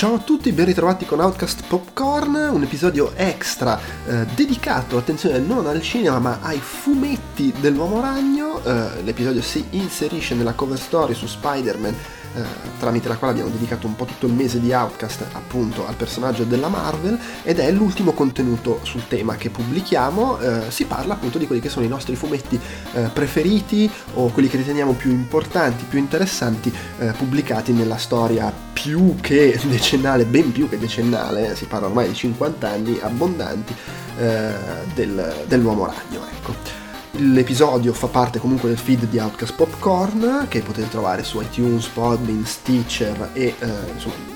[0.00, 5.66] Ciao a tutti, ben ritrovati con Outcast Popcorn, un episodio extra eh, dedicato, attenzione, non
[5.66, 8.64] al cinema ma ai fumetti dell'Uomo Ragno.
[8.64, 11.94] Eh, l'episodio si inserisce nella cover story su Spider-Man
[12.34, 12.42] eh,
[12.78, 16.44] tramite la quale abbiamo dedicato un po' tutto il mese di Outcast appunto al personaggio
[16.44, 21.46] della Marvel ed è l'ultimo contenuto sul tema che pubblichiamo, eh, si parla appunto di
[21.46, 22.58] quelli che sono i nostri fumetti
[22.92, 29.16] eh, preferiti o quelli che riteniamo più importanti, più interessanti eh, pubblicati nella storia più
[29.20, 33.74] che decennale, ben più che decennale, si parla ormai di 50 anni abbondanti
[34.18, 34.52] eh,
[34.94, 36.24] del, dell'uomo ragno.
[36.30, 36.89] Ecco.
[37.12, 42.44] L'episodio fa parte comunque del feed di Outcast Popcorn che potete trovare su iTunes, Podbean,
[42.44, 44.29] Stitcher e eh, insomma in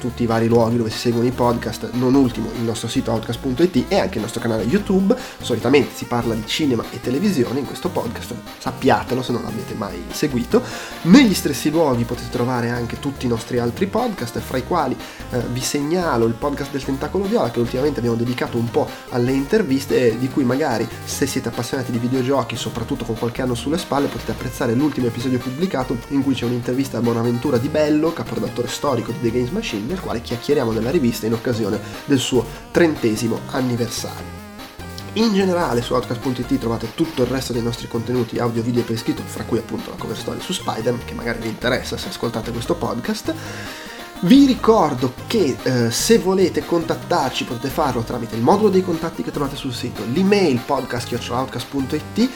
[0.00, 3.84] tutti i vari luoghi dove si seguono i podcast, non ultimo il nostro sito outcast.it
[3.88, 5.16] e anche il nostro canale YouTube.
[5.40, 10.02] Solitamente si parla di cinema e televisione in questo podcast, sappiatelo se non l'avete mai
[10.10, 10.62] seguito.
[11.02, 14.96] Negli stessi luoghi potete trovare anche tutti i nostri altri podcast, fra i quali
[15.30, 19.32] eh, vi segnalo il podcast del Tentacolo Viola che ultimamente abbiamo dedicato un po' alle
[19.32, 24.08] interviste di cui magari se siete appassionati di videogiochi, soprattutto con qualche anno sulle spalle,
[24.08, 29.12] potete apprezzare l'ultimo episodio pubblicato in cui c'è un'intervista a Bonaventura di Bello, caporedattore storico
[29.12, 34.38] di The Games Machine, nel quale chiacchieriamo della rivista in occasione del suo trentesimo anniversario.
[35.14, 39.22] In generale su Outcast.it trovate tutto il resto dei nostri contenuti audio, video per iscritto,
[39.24, 42.76] fra cui appunto la cover story su Spider-Man, che magari vi interessa se ascoltate questo
[42.76, 43.34] podcast.
[44.22, 49.30] Vi ricordo che eh, se volete contattarci potete farlo tramite il modulo dei contatti che
[49.30, 52.30] trovate sul sito, l'email podcast.outcast.it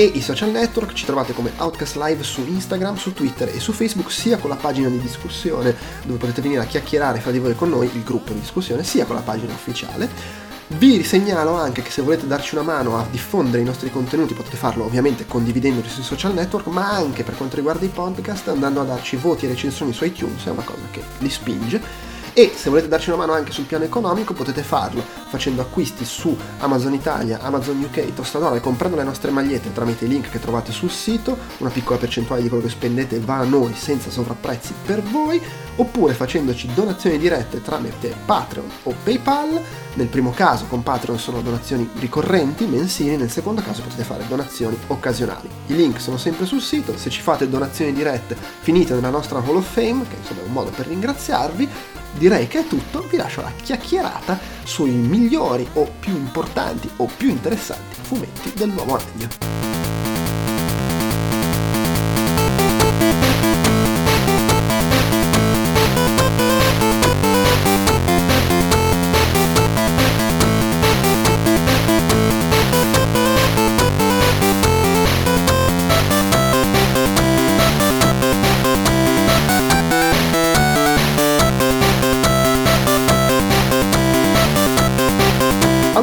[0.00, 3.72] e i social network ci trovate come Outcast Live su Instagram, su Twitter e su
[3.72, 5.76] Facebook sia con la pagina di discussione
[6.06, 9.04] dove potete venire a chiacchierare fra di voi con noi, il gruppo di discussione, sia
[9.04, 10.08] con la pagina ufficiale.
[10.68, 14.56] Vi segnalo anche che se volete darci una mano a diffondere i nostri contenuti potete
[14.56, 18.84] farlo ovviamente condividendoli sui social network, ma anche per quanto riguarda i podcast andando a
[18.84, 22.88] darci voti e recensioni su iTunes, è una cosa che li spinge e se volete
[22.88, 27.80] darci una mano anche sul piano economico potete farlo facendo acquisti su Amazon Italia, Amazon
[27.82, 31.70] UK, Tostadora e comprando le nostre magliette tramite i link che trovate sul sito, una
[31.70, 35.40] piccola percentuale di quello che spendete va a noi senza sovrapprezzi per voi,
[35.76, 39.62] oppure facendoci donazioni dirette tramite Patreon o PayPal,
[39.94, 44.76] nel primo caso con Patreon sono donazioni ricorrenti, mensili, nel secondo caso potete fare donazioni
[44.88, 45.48] occasionali.
[45.66, 49.56] I link sono sempre sul sito, se ci fate donazioni dirette finite nella nostra Hall
[49.56, 51.68] of Fame, che insomma è un modo per ringraziarvi,
[52.12, 57.28] direi che è tutto, vi lascio la chiacchierata sui migliori o più importanti o più
[57.28, 60.19] interessanti fumetti del nuovo regno.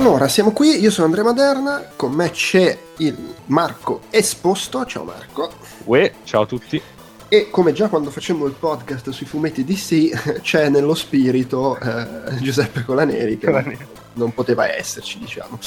[0.08, 5.52] Allora, siamo qui, io sono Andrea Maderna, con me c'è il Marco Esposto, ciao Marco.
[5.84, 6.82] Uè, ciao a tutti.
[7.28, 12.86] E come già quando facemmo il podcast sui fumetti DC, c'è nello spirito eh, Giuseppe
[12.86, 13.86] Colaneri, che Colaneri.
[14.14, 15.60] non poteva esserci, diciamo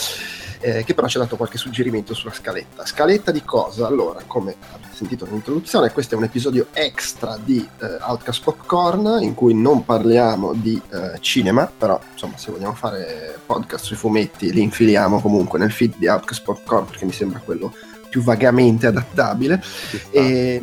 [0.60, 2.84] eh, che però ci ha dato qualche suggerimento sulla scaletta.
[2.87, 3.87] Scaletta di cosa?
[3.87, 9.34] Allora, come avete sentito nell'introduzione, questo è un episodio extra di eh, Outcast Popcorn in
[9.34, 14.62] cui non parliamo di eh, cinema, però insomma se vogliamo fare podcast sui fumetti li
[14.62, 17.72] infiliamo comunque nel feed di Outcast Popcorn perché mi sembra quello
[18.09, 19.62] più vagamente adattabile.
[20.10, 20.62] E, e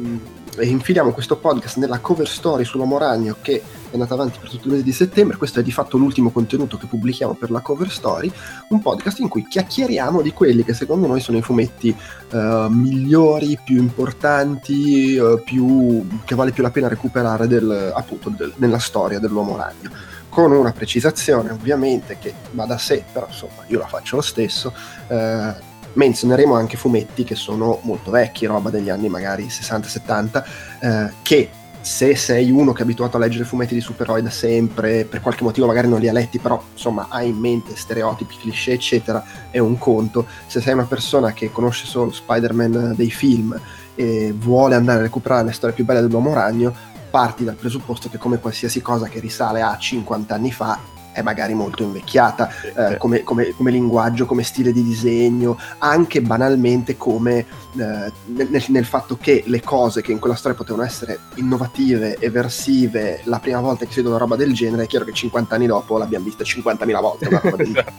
[0.66, 4.72] infiliamo questo podcast nella cover story sull'uomo ragno che è andata avanti per tutto il
[4.72, 8.31] mese di settembre, questo è di fatto l'ultimo contenuto che pubblichiamo per la cover story,
[8.69, 11.96] un podcast in cui chiacchieriamo di quelli che secondo noi sono i fumetti
[12.31, 18.53] uh, migliori, più importanti, uh, più, che vale più la pena recuperare del, appunto del,
[18.57, 19.90] nella storia dell'uomo ragno.
[20.29, 24.73] Con una precisazione ovviamente che va da sé, però insomma io la faccio lo stesso.
[25.07, 30.44] Uh, menzioneremo anche fumetti che sono molto vecchi, roba degli anni magari 60-70,
[30.80, 31.50] eh, che
[31.88, 35.44] se sei uno che è abituato a leggere fumetti di supereroi da sempre, per qualche
[35.44, 39.59] motivo magari non li ha letti, però insomma ha in mente stereotipi, cliché, eccetera, è
[39.59, 40.26] un conto.
[40.47, 43.58] Se sei una persona che conosce solo Spider-Man dei film
[43.96, 46.76] e vuole andare a recuperare le storie più belle dell'uomo ragno,
[47.09, 51.55] parti dal presupposto che come qualsiasi cosa che risale a 50 anni fa è magari
[51.55, 58.11] molto invecchiata eh, come, come, come, linguaggio, come stile di disegno, anche banalmente come eh,
[58.25, 63.40] nel, nel, fatto che le cose che in quella storia potevano essere innovative, eversive, la
[63.40, 65.97] prima volta che si vede una roba del genere, è chiaro che 50 anni dopo
[65.97, 67.28] l'abbiamo vista 50.000 volte.
[67.28, 67.93] Una roba del esatto.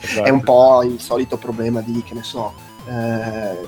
[0.00, 0.24] esatto.
[0.26, 2.52] È un po' il solito problema di, che ne so,
[2.88, 3.58] eh,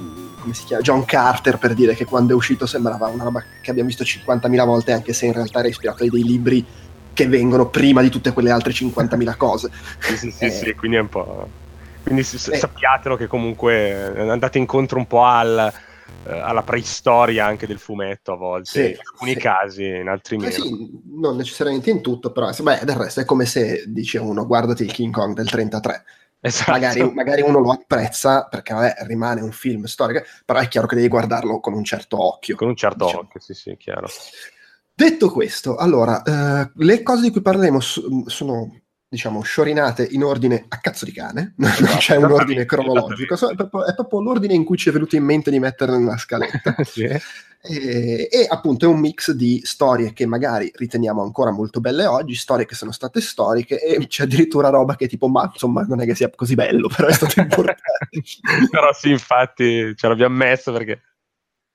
[0.41, 0.83] come si chiama?
[0.83, 4.65] John Carter per dire che quando è uscito sembrava una roba che abbiamo visto 50.000
[4.65, 6.67] volte anche se in realtà era ispirato a dei libri
[7.13, 9.71] che vengono prima di tutte quelle altre 50.000 cose.
[9.99, 10.51] sì, sì, sì, eh.
[10.51, 11.49] sì, quindi è un po'...
[12.03, 12.25] Quindi eh.
[12.25, 15.73] sappiatelo che comunque andate incontro un po' al,
[16.25, 19.39] eh, alla preistoria anche del fumetto a volte, sì, in alcuni sì.
[19.39, 20.49] casi, in altri meno.
[20.49, 24.47] Eh sì, non necessariamente in tutto, però beh, del resto è come se dice uno
[24.47, 26.05] guardati il King Kong del 33
[26.45, 26.73] Esatto.
[26.73, 30.97] Magari, magari, uno lo apprezza perché vabbè, rimane un film storico, però è chiaro che
[30.97, 32.57] devi guardarlo con un certo occhio.
[32.57, 33.23] Con un certo diciamo.
[33.23, 34.09] occhio, sì, sì, chiaro.
[35.03, 40.79] Detto questo, allora, eh, le cose di cui parleremo sono, diciamo, sciorinate in ordine a
[40.79, 44.63] cazzo di cane, non esatto, c'è un ordine cronologico, è proprio, è proprio, l'ordine in
[44.63, 46.77] cui ci è venuto in mente di metterle nella scaletta.
[46.87, 47.03] sì.
[47.03, 52.37] E, e, appunto è un mix di storie che magari riteniamo ancora molto belle oggi,
[52.37, 56.05] storie che sono state storiche e c'è addirittura roba che tipo ma insomma non è
[56.05, 57.83] che sia così bello, però è stato importante.
[58.71, 61.01] però sì, infatti ce l'abbiamo messo perché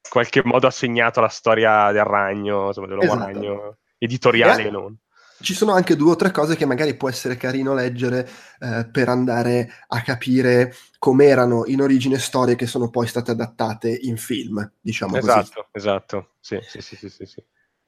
[0.09, 3.25] qualche modo ha segnato la storia del ragno, insomma dell'uomo esatto.
[3.25, 4.97] ragno editoriale e non
[5.39, 8.27] ci sono anche due o tre cose che magari può essere carino leggere
[8.59, 14.17] eh, per andare a capire com'erano in origine storie che sono poi state adattate in
[14.17, 15.67] film, diciamo esatto, così.
[15.71, 17.43] Esatto, sì, sì, sì, sì, sì,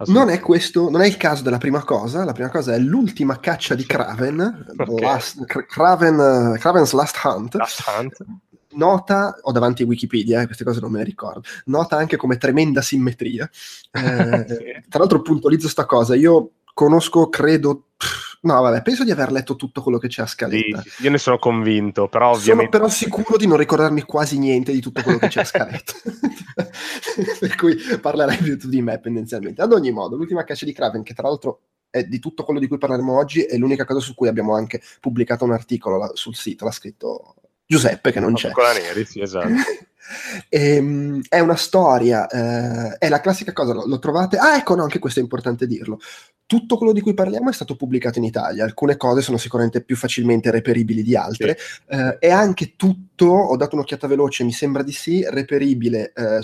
[0.08, 3.40] Non è questo, non è il caso della prima cosa, la prima cosa è l'ultima
[3.40, 5.00] caccia di Craven, okay.
[5.00, 8.18] last, Craven, Craven's Last Hunt, Last Hunt.
[8.72, 12.82] Nota, ho davanti Wikipedia, eh, queste cose non me le ricordo, nota anche come tremenda
[12.82, 13.50] simmetria.
[13.92, 14.88] Eh, sì.
[14.88, 17.88] Tra l'altro puntualizzo sta cosa, io conosco, credo,
[18.42, 20.82] no vabbè, penso di aver letto tutto quello che c'è a scaletta.
[20.82, 22.78] Sì, io ne sono convinto, però ovviamente...
[22.78, 25.94] Sono però sicuro di non ricordarmi quasi niente di tutto quello che c'è a scaletta.
[27.40, 29.62] per cui parlerai più tu di me tendenzialmente.
[29.62, 32.68] Ad ogni modo, l'ultima caccia di Kraven, che tra l'altro è di tutto quello di
[32.68, 36.66] cui parleremo oggi, è l'unica cosa su cui abbiamo anche pubblicato un articolo sul sito,
[36.66, 37.36] l'ha scritto
[37.70, 38.50] Giuseppe che non c'è.
[38.50, 39.48] Con la Neri, sì, esatto.
[40.50, 44.38] E, ehm, è una storia, eh, è la classica cosa, lo, lo, trovate?
[44.38, 46.00] Ah, ecco, no, anche questo è importante dirlo
[46.50, 49.96] tutto quello di cui parliamo è stato pubblicato in Italia, alcune cose sono sicuramente più
[49.96, 51.96] facilmente reperibili di altre, sì.
[51.96, 56.40] eh, e anche tutto, ho dato un'occhiata veloce, mi sembra di sì, reperibile eh,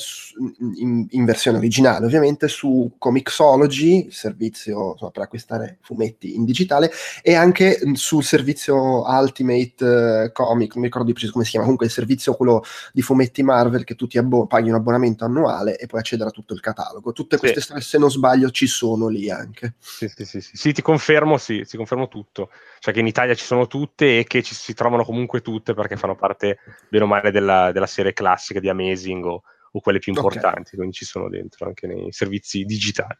[0.75, 6.91] in, in, versione originale ovviamente su Comixology, servizio insomma, per acquistare fumetti in digitale,
[7.23, 11.65] e anche sul servizio Ultimate eh, Comic, non mi ricordo di preciso come si chiama,
[11.65, 12.63] comunque il servizio quello
[12.93, 16.31] di fumetti Marvel che tu ti abbo- paghi un abbonamento annuale e puoi accedere a
[16.31, 17.13] tutto il catalogo.
[17.13, 17.79] Tutte queste sì.
[17.79, 19.75] se non sbaglio, ci sono lì anche.
[19.79, 22.49] Sì, sì, sì, sì, sì, ti confermo, sì, ti confermo tutto.
[22.79, 25.95] Cioè che in Italia ci sono tutte e che ci si trovano comunque tutte perché
[25.95, 26.59] fanno parte,
[26.89, 30.75] bene o male, della, della serie classica di Amazing o, o quelle più importanti, okay.
[30.75, 33.17] quindi ci sono dentro anche nei servizi digitali.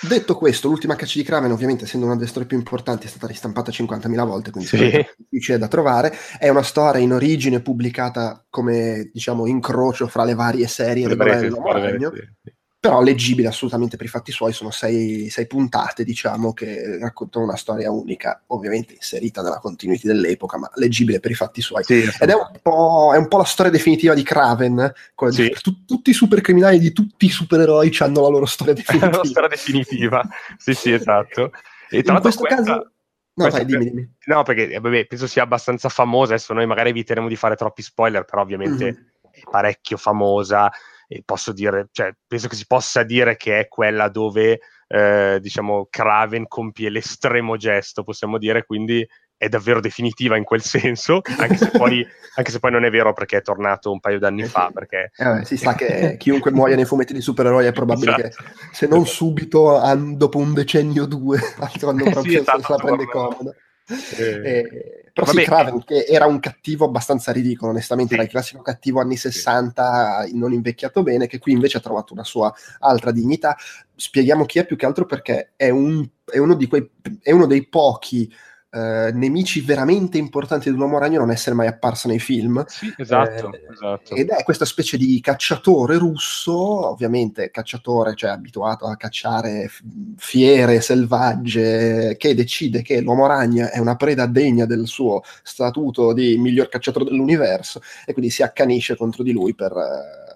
[0.00, 3.26] Detto questo, l'ultima caccia di Kraven, ovviamente essendo una delle storie più importanti, è stata
[3.26, 4.76] ristampata 50.000 volte, quindi sì.
[4.76, 6.14] è difficile da trovare.
[6.38, 11.50] È una storia in origine pubblicata come, diciamo, incrocio fra le varie serie del Breve
[11.50, 12.12] Ragno.
[12.14, 17.44] Sì però leggibile assolutamente per i fatti suoi, sono sei, sei, puntate, diciamo, che raccontano
[17.44, 21.82] una storia unica, ovviamente inserita nella continuity dell'epoca, ma leggibile per i fatti suoi.
[21.82, 24.92] Sì, Ed è un, è un, po', la storia definitiva di Kraven,
[25.30, 25.50] sì.
[25.60, 29.10] tu, tutti i supercriminali di tutti i supereroi hanno la loro storia definitiva.
[29.18, 31.50] la storia definitiva, sì sì, esatto.
[31.90, 32.62] E tra In questo questa...
[32.62, 32.92] caso...
[33.38, 34.14] No, vai, dimmi, dimmi.
[34.26, 37.82] no, perché eh, vabbè, penso sia abbastanza famosa, adesso noi magari eviteremo di fare troppi
[37.82, 39.30] spoiler, però ovviamente mm-hmm.
[39.30, 40.68] è parecchio famosa
[41.08, 45.86] e posso dire, cioè, penso che si possa dire che è quella dove, eh, diciamo,
[45.88, 51.70] Craven compie l'estremo gesto, possiamo dire, quindi è davvero definitiva in quel senso, anche se
[51.70, 52.04] poi,
[52.36, 54.70] anche se poi non è vero perché è tornato un paio d'anni fa.
[54.74, 55.12] Perché...
[55.16, 58.44] Eh, si sa che chiunque muoia nei fumetti di supereroi è probabile esatto.
[58.44, 59.80] che, se non subito,
[60.14, 61.38] dopo un decennio o due,
[61.80, 63.54] quando proprio sì, esatto, se la prende comoda.
[63.88, 68.14] Eh, eh, però Vabbè, sì, Kraven, che era un cattivo abbastanza ridicolo, onestamente, sì.
[68.16, 70.36] era il classico cattivo anni 60, sì.
[70.36, 73.56] non invecchiato bene, che qui invece ha trovato una sua altra dignità.
[73.94, 76.88] Spieghiamo chi è più che altro perché è, un, è, uno, quei,
[77.20, 78.32] è uno dei pochi
[78.70, 82.62] Uh, nemici veramente importanti dell'uomo ragno non essere mai apparso nei film.
[82.66, 88.84] Sì, esatto, eh, esatto, Ed è questa specie di cacciatore russo, ovviamente cacciatore, cioè abituato
[88.84, 89.70] a cacciare
[90.16, 96.36] fiere selvagge, che decide che l'uomo ragno è una preda degna del suo statuto di
[96.36, 100.26] miglior cacciatore dell'universo e quindi si accanisce contro di lui per...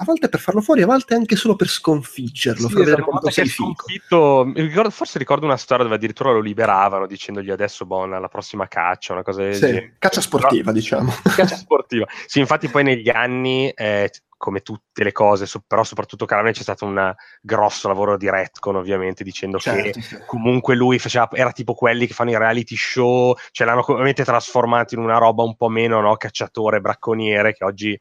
[0.00, 3.30] A volte per farlo fuori, a volte anche solo per sconfiggerlo, sì, per vedere quanto
[3.30, 4.52] sei sconfitto.
[4.54, 9.12] Ricordo, forse ricordo una storia dove addirittura lo liberavano dicendogli adesso buona la prossima caccia,
[9.12, 9.96] una cosa del sì, genere.
[9.98, 11.12] Caccia sportiva, però, diciamo.
[11.34, 12.06] Caccia sportiva.
[12.26, 16.86] Sì, infatti poi negli anni eh, come tutte le cose, però soprattutto Caramel c'è stato
[16.86, 17.12] un
[17.42, 20.18] grosso lavoro di retcon ovviamente dicendo certo, che sì.
[20.26, 24.94] comunque lui faceva, era tipo quelli che fanno i reality show, ce l'hanno ovviamente trasformato
[24.94, 27.98] in una roba un po' meno no, cacciatore, bracconiere che oggi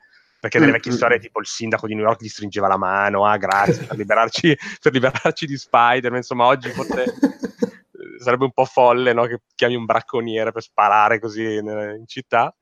[0.48, 3.36] perché nelle vecchie storie tipo il sindaco di New York gli stringeva la mano, ah
[3.38, 7.14] grazie per liberarci, per liberarci di Spider-Man, insomma oggi forse
[8.20, 9.26] sarebbe un po' folle no?
[9.26, 12.54] che chiami un bracconiere per sparare così in, in città.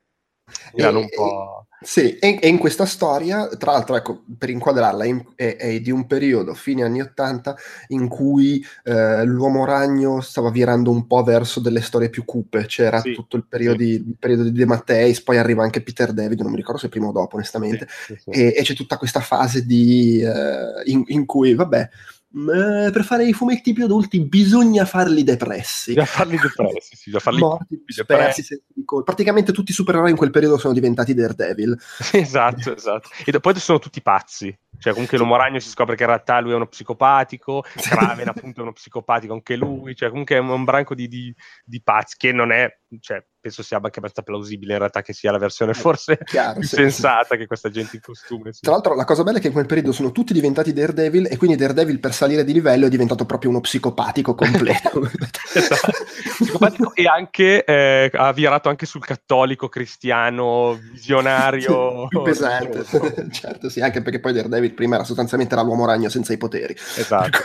[0.74, 1.66] E, un po'...
[1.80, 6.06] Sì, e, e, in questa storia, tra l'altro, ecco, per inquadrarla, è, è, di un
[6.06, 7.54] periodo, fine anni Ottanta,
[7.88, 12.66] in cui eh, l'uomo ragno stava virando un po' verso delle storie più cupe.
[12.66, 13.84] C'era sì, tutto il periodo, sì.
[13.84, 16.88] di, il periodo di De Matteis, poi arriva anche Peter David, non mi ricordo se
[16.88, 21.26] prima o dopo, onestamente, sì, e, e, c'è tutta questa fase di, eh, in, in
[21.26, 21.88] cui, vabbè,
[22.36, 25.94] eh, per fare i fumetti più adulti bisogna farli depressi.
[25.94, 28.62] Bisogna farli depressi, sì, farli Morti, dispersi,
[29.02, 31.78] praticamente tutti i supereroi in quel periodo sono diventati Daredevil.
[32.12, 33.08] esatto, esatto.
[33.24, 34.54] E poi sono tutti pazzi.
[34.78, 38.60] Cioè, comunque l'uomo ragno si scopre che in realtà lui è uno psicopatico, Kraven appunto
[38.60, 42.16] è uno psicopatico anche lui, cioè comunque è un, un branco di, di, di pazzi
[42.16, 42.68] che non è,
[43.00, 46.58] cioè, penso sia anche abbastanza plausibile in realtà che sia la versione eh, forse Chiaro,
[46.58, 47.36] più sì, sensata sì.
[47.36, 48.52] che questa gente in costume.
[48.52, 48.60] Sì.
[48.60, 51.36] Tra l'altro la cosa bella è che in quel periodo sono tutti diventati Daredevil e
[51.36, 55.08] quindi Daredevil per salire di livello è diventato proprio uno psicopatico completo.
[55.54, 55.92] esatto.
[56.38, 62.08] Psicopatico e anche eh, ha virato anche sul cattolico, cristiano, visionario.
[62.08, 62.84] più pesante,
[63.30, 66.74] certo sì, anche perché poi Daredevil prima era sostanzialmente era l'uomo ragno senza i poteri.
[66.74, 67.38] Esatto,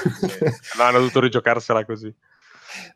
[0.77, 2.13] no, hanno dovuto rigiocarsela così.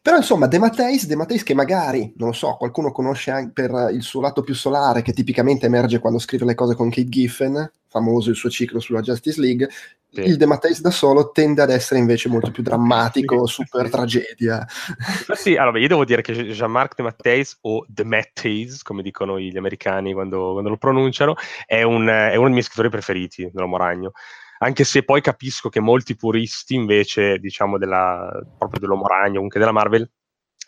[0.02, 3.90] Però insomma, De Matteis, De Matteis che magari, non lo so, qualcuno conosce anche per
[3.92, 7.72] il suo lato più solare, che tipicamente emerge quando scrive le cose con Kate Giffen,
[7.88, 9.70] famoso il suo ciclo sulla Justice League,
[10.12, 10.22] sì.
[10.22, 14.66] il De Matteis da solo tende ad essere invece molto più drammatico, super tragedia.
[15.34, 19.58] Sì, allora io devo dire che Jean-Marc De Matteis, o De Matteis, come dicono gli
[19.58, 24.12] americani quando, quando lo pronunciano, è, un, è uno dei miei scrittori preferiti dell'Uomo Ragno
[24.66, 29.72] anche se poi capisco che molti puristi invece, diciamo, della, proprio dell'Uomo Ragno, comunque della
[29.72, 30.10] Marvel,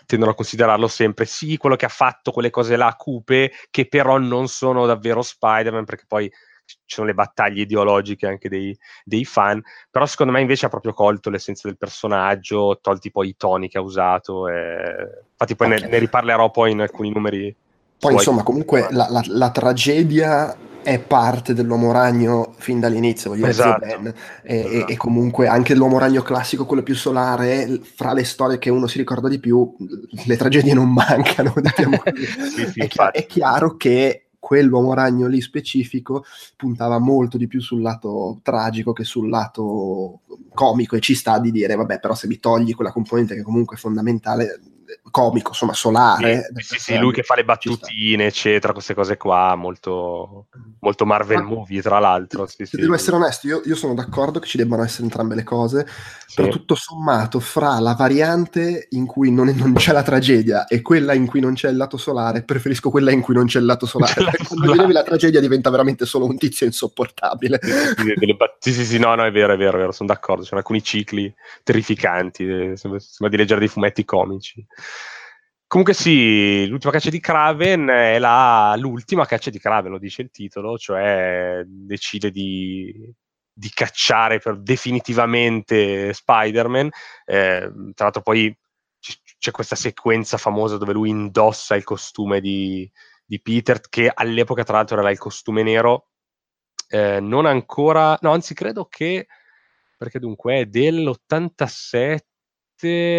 [0.06, 4.20] tendono a considerarlo sempre sì, quello che ha fatto quelle cose là cupe, che però
[4.20, 6.32] non sono davvero Spider-Man, perché poi
[6.64, 10.94] ci sono le battaglie ideologiche anche dei, dei, fan, però secondo me invece ha proprio
[10.94, 15.24] colto l'essenza del personaggio, tolti poi i toni che ha usato, e...
[15.32, 15.82] infatti poi okay.
[15.82, 17.56] ne, ne, riparlerò poi in alcuni numeri.
[18.00, 20.56] Poi insomma comunque la, la, la tragedia
[20.88, 23.84] è parte dell'uomo ragno fin dall'inizio, voglio esatto.
[23.84, 24.14] dire, ben.
[24.42, 24.92] E, esatto.
[24.94, 28.98] e, comunque anche l'uomo ragno classico, quello più solare, fra le storie che uno si
[28.98, 29.76] ricorda di più,
[30.26, 31.54] le tragedie non mancano.
[31.60, 32.02] Diciamo
[32.56, 36.24] sì, sì, è, chiaro, è, chiaro che quell'uomo ragno lì specifico
[36.56, 40.22] puntava molto di più sul lato tragico che sul lato
[40.54, 43.76] comico e ci sta di dire, vabbè, però se mi togli quella componente che comunque
[43.76, 44.62] è fondamentale
[45.12, 46.50] comico, insomma, solare.
[46.56, 50.48] Sì, sì, sì, lui che fa le battutine, eccetera, queste cose qua, molto,
[50.80, 52.48] molto Marvel Ma, movie, tra l'altro.
[52.48, 55.88] Sì, devo essere onesto, io, io, sono d'accordo che ci debbano essere entrambe le cose,
[56.36, 60.82] però tutto sommato, fra la variante in cui non, è, non, c'è la tragedia e
[60.82, 63.66] quella in cui non c'è il lato solare, preferisco quella in cui non c'è il
[63.66, 64.24] lato solare.
[64.24, 64.94] Lato Quando solare.
[64.94, 67.60] la tragedia diventa veramente solo un tizio insopportabile.
[68.60, 70.60] Sì, sì, sì, no, no, è vero, è vero, è vero, sono d'accordo, ci sono
[70.60, 71.34] alcuni cicli
[71.64, 74.66] terrificanti, eh, sembra di leggere dei fumetti comici.
[75.68, 80.32] Comunque sì, l'ultima caccia di Kraven è la, l'ultima caccia di Kraven, lo dice il
[80.32, 83.14] titolo, cioè decide di,
[83.52, 86.90] di cacciare per definitivamente Spider-Man.
[87.26, 88.58] Eh, tra l'altro poi
[89.38, 92.90] c'è questa sequenza famosa dove lui indossa il costume di,
[93.26, 96.12] di Peter, che all'epoca tra l'altro era il costume nero,
[96.88, 99.28] eh, non ancora, no anzi credo che,
[99.98, 102.20] perché dunque è dell'87,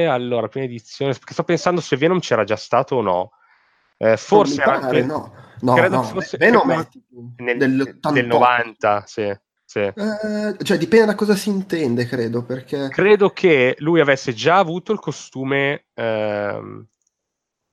[0.08, 3.30] allora, prima edizione, perché sto pensando se Venom c'era già stato o no.
[3.96, 6.86] Eh, forse era anche, no, no, credo no, fosse Venom è
[7.38, 9.36] nel, del 90, sì.
[9.64, 9.80] Sì.
[9.80, 12.88] Eh, cioè dipende da cosa si intende, credo, perché...
[12.88, 16.86] Credo che lui avesse già avuto il costume, ehm,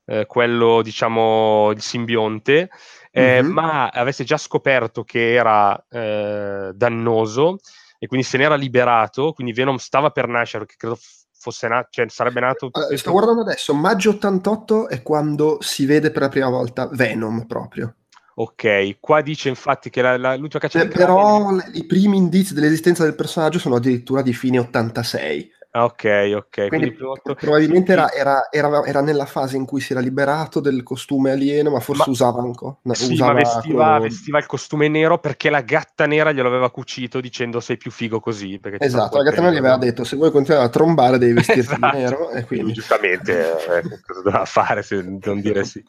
[0.08, 2.70] eh, quello, diciamo, il simbionte,
[3.18, 3.46] mm-hmm.
[3.46, 7.60] ma avesse già scoperto che era eh, dannoso
[7.98, 11.00] e quindi se ne era liberato, quindi Venom stava per nascere, perché credo
[11.46, 12.72] fosse nato, cioè sarebbe nato...
[12.72, 17.46] Uh, sto guardando adesso, maggio 88 è quando si vede per la prima volta Venom
[17.46, 17.94] proprio.
[18.38, 22.54] Ok, qua dice infatti che la, la, l'ultima caccia eh, Però le, i primi indizi
[22.54, 25.52] dell'esistenza del personaggio sono addirittura di fine 86.
[25.76, 26.68] Ah, ok, ok.
[26.70, 30.84] Quindi, Quindi probabilmente era, era, era, era, nella fase in cui si era liberato del
[30.84, 32.78] costume alieno, ma forse ma, usava ancora.
[32.84, 36.72] No, sì, usava ma vestiva, vestiva, il costume nero perché la gatta nera glielo aveva
[36.72, 38.58] cucito dicendo sei più figo così.
[38.78, 41.98] Esatto, la gatta nera gli aveva detto se vuoi continuare a trombare devi vestirti esatto.
[41.98, 42.30] nero.
[42.30, 42.72] E quindi...
[42.72, 45.84] Giustamente, eh, cosa doveva fare se non dire sì.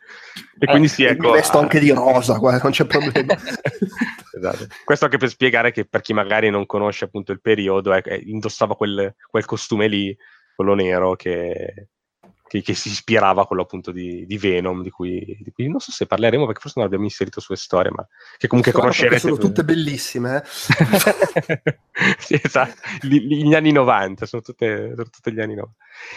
[0.58, 1.28] E quindi sì, ecco...
[1.28, 3.36] Mi vesto anche di rosa, guarda, non c'è problema.
[4.36, 4.66] esatto.
[4.84, 8.74] Questo anche per spiegare che per chi magari non conosce appunto il periodo, eh, indossava
[8.74, 10.16] quel, quel costume lì,
[10.54, 11.88] quello nero, che,
[12.48, 15.80] che, che, si ispirava a quello appunto di, di Venom, di cui, di cui, non
[15.80, 18.06] so se parleremo perché forse non abbiamo inserito sue storie, ma
[18.38, 19.20] che comunque Strano conoscerete.
[19.20, 20.36] Sono tutte bellissime.
[20.36, 20.42] Eh?
[22.18, 25.74] sì, esatto, gli, gli, anni 90, sono tutte, sono tutte gli anni 90.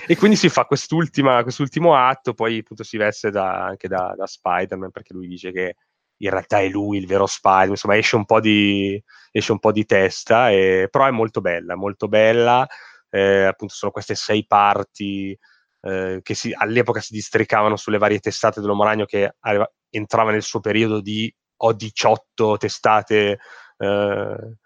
[0.07, 4.91] E quindi si fa quest'ultimo atto, poi appunto si veste da, anche da, da Spider-Man
[4.91, 5.75] perché lui dice che
[6.21, 9.01] in realtà è lui il vero Spider, insomma esce un po' di,
[9.31, 12.67] esce un po di testa, e, però è molto bella, molto bella,
[13.09, 15.37] eh, appunto sono queste sei parti
[15.81, 20.43] eh, che si, all'epoca si districavano sulle varie testate dell'Uomo Ragno che aveva, entrava nel
[20.43, 23.39] suo periodo di ho 18 testate
[23.77, 24.57] eh,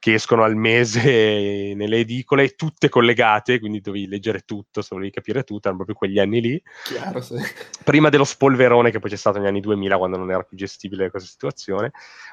[0.00, 5.44] che escono al mese nelle edicole, tutte collegate, quindi dovevi leggere tutto, se volevi capire
[5.44, 6.62] tutto, erano proprio quegli anni lì.
[6.84, 7.36] Chiaro, sì.
[7.84, 11.10] Prima dello spolverone che poi c'è stato negli anni 2000, quando non era più gestibile
[11.10, 11.92] questa situazione.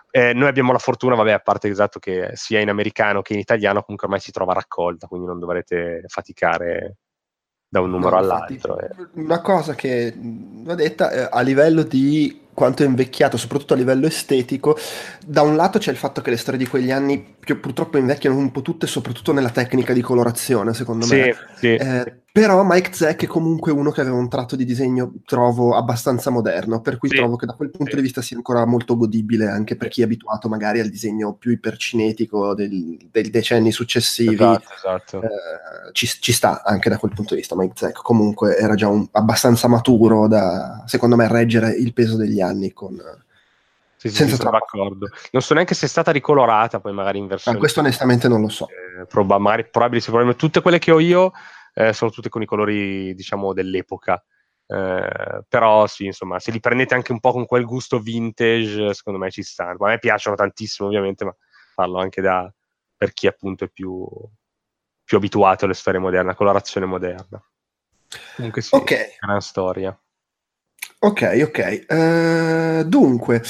[0.09, 3.39] Eh, noi abbiamo la fortuna, vabbè, a parte esatto che sia in americano che in
[3.39, 6.95] italiano, comunque ormai si trova raccolta, quindi non dovrete faticare
[7.67, 8.79] da un numero no, all'altro.
[8.79, 9.21] Infatti, eh.
[9.21, 14.07] Una cosa che va detta eh, a livello di quanto è invecchiato, soprattutto a livello
[14.07, 14.75] estetico,
[15.23, 18.51] da un lato c'è il fatto che le storie di quegli anni purtroppo invecchiano un
[18.51, 21.35] po' tutte, soprattutto nella tecnica di colorazione, secondo sì, me.
[21.55, 21.75] Sì.
[21.75, 26.29] Eh, però Mike Zack è comunque uno che aveva un tratto di disegno, trovo, abbastanza
[26.29, 27.15] moderno, per cui sì.
[27.15, 30.03] trovo che da quel punto di vista sia ancora molto godibile anche per chi è
[30.03, 34.35] abituato magari al disegno più ipercinetico del, dei decenni successivi.
[34.35, 35.21] Esatto, esatto.
[35.23, 35.27] Eh,
[35.93, 39.07] ci, ci, sta anche da quel punto di vista Mike Zack, comunque era già un,
[39.13, 42.95] abbastanza maturo da, secondo me, reggere il peso degli anni con...
[43.97, 45.09] Sì, sì, senza d'accordo.
[45.31, 47.57] Non so neanche se è stata ricolorata poi magari in versione...
[47.57, 48.67] Ah, questo onestamente non lo so.
[48.67, 51.31] Eh, prob- magari, probabile, probabilmente tutte quelle che ho io
[51.73, 54.23] eh, sono tutte con i colori, diciamo, dell'epoca.
[54.67, 59.19] Eh, però sì, insomma, se li prendete anche un po' con quel gusto vintage, secondo
[59.19, 59.85] me ci stanno.
[59.85, 61.35] A me piacciono tantissimo, ovviamente, ma
[61.73, 62.53] parlo anche da,
[62.95, 64.07] per chi appunto è più,
[65.03, 67.41] più abituato alle storie moderne, alla colorazione moderna.
[68.35, 69.15] Comunque sì, okay.
[69.19, 69.99] gran storia.
[70.99, 71.85] Ok, ok.
[71.87, 73.43] Uh, dunque,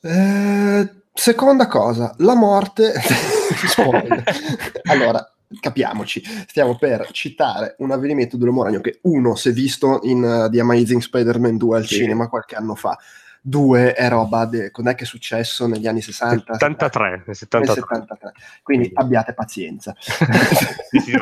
[0.00, 2.92] uh, seconda cosa, la morte...
[4.84, 10.22] allora, capiamoci, stiamo per citare un avvenimento dell'uomo ragno che uno si è visto in
[10.22, 11.94] uh, The Amazing Spider-Man 2 al sì.
[11.94, 12.98] cinema qualche anno fa,
[13.40, 16.52] due è roba, de, quando è che è successo negli anni 60?
[16.52, 17.74] 73, 73.
[17.80, 18.32] 73.
[18.62, 19.94] Quindi abbiate pazienza.
[21.00, 21.12] sì,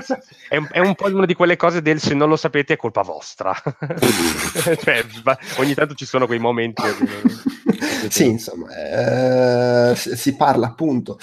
[0.48, 2.76] è, un, è, un po' una di quelle cose del se non lo sapete è
[2.76, 3.54] colpa vostra.
[4.82, 5.04] cioè,
[5.58, 6.82] ogni tanto ci sono quei momenti.
[8.08, 11.18] sì, insomma, eh, si parla appunto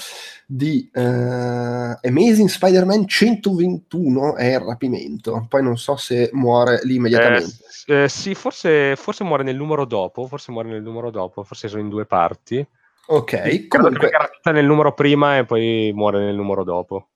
[0.50, 5.46] di uh, Amazing Spider-Man 121 è il rapimento.
[5.50, 7.58] Poi non so se muore lì immediatamente.
[7.86, 11.68] Eh, eh, sì, forse, forse, muore nel numero dopo, forse muore nel numero dopo, forse
[11.68, 12.66] sono in due parti.
[13.08, 14.10] Ok, comunque...
[14.44, 17.08] Nel numero prima e poi muore nel numero dopo.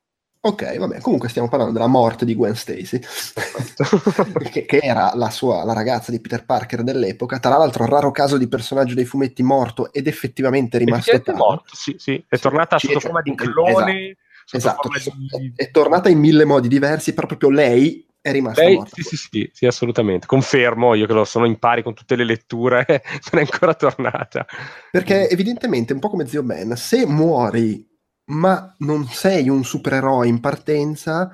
[0.43, 2.97] Ok, vabbè, comunque stiamo parlando della morte di Gwen Stacy,
[4.49, 8.39] che, che, era la, sua, la ragazza di Peter Parker dell'epoca, tra l'altro raro caso
[8.39, 12.87] di personaggio dei fumetti morto ed effettivamente rimasto è morto, sì, sì, è tornata sì,
[12.87, 14.17] sotto cioè, forma di clone.
[14.51, 15.37] Esatto, esatto.
[15.37, 15.53] Di...
[15.55, 18.95] È, tornata in mille modi diversi, però proprio lei è rimasta lei, morta.
[18.95, 22.23] Sì, sì, sì, sì, assolutamente, confermo, io che lo sono in pari con tutte le
[22.23, 22.83] letture,
[23.31, 24.47] non è ancora tornata.
[24.89, 27.89] Perché evidentemente, un po' come Zio Ben, se muori
[28.31, 31.31] ma non sei un supereroe in partenza,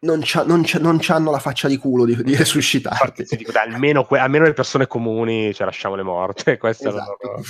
[0.00, 3.22] non, c'ha, non, c'ha, non c'hanno la faccia di culo di, di resuscitarti.
[3.22, 6.56] Infatti, dico, dai, almeno, almeno, le persone comuni cioè, lasciamole morte.
[6.58, 7.40] Questa esatto.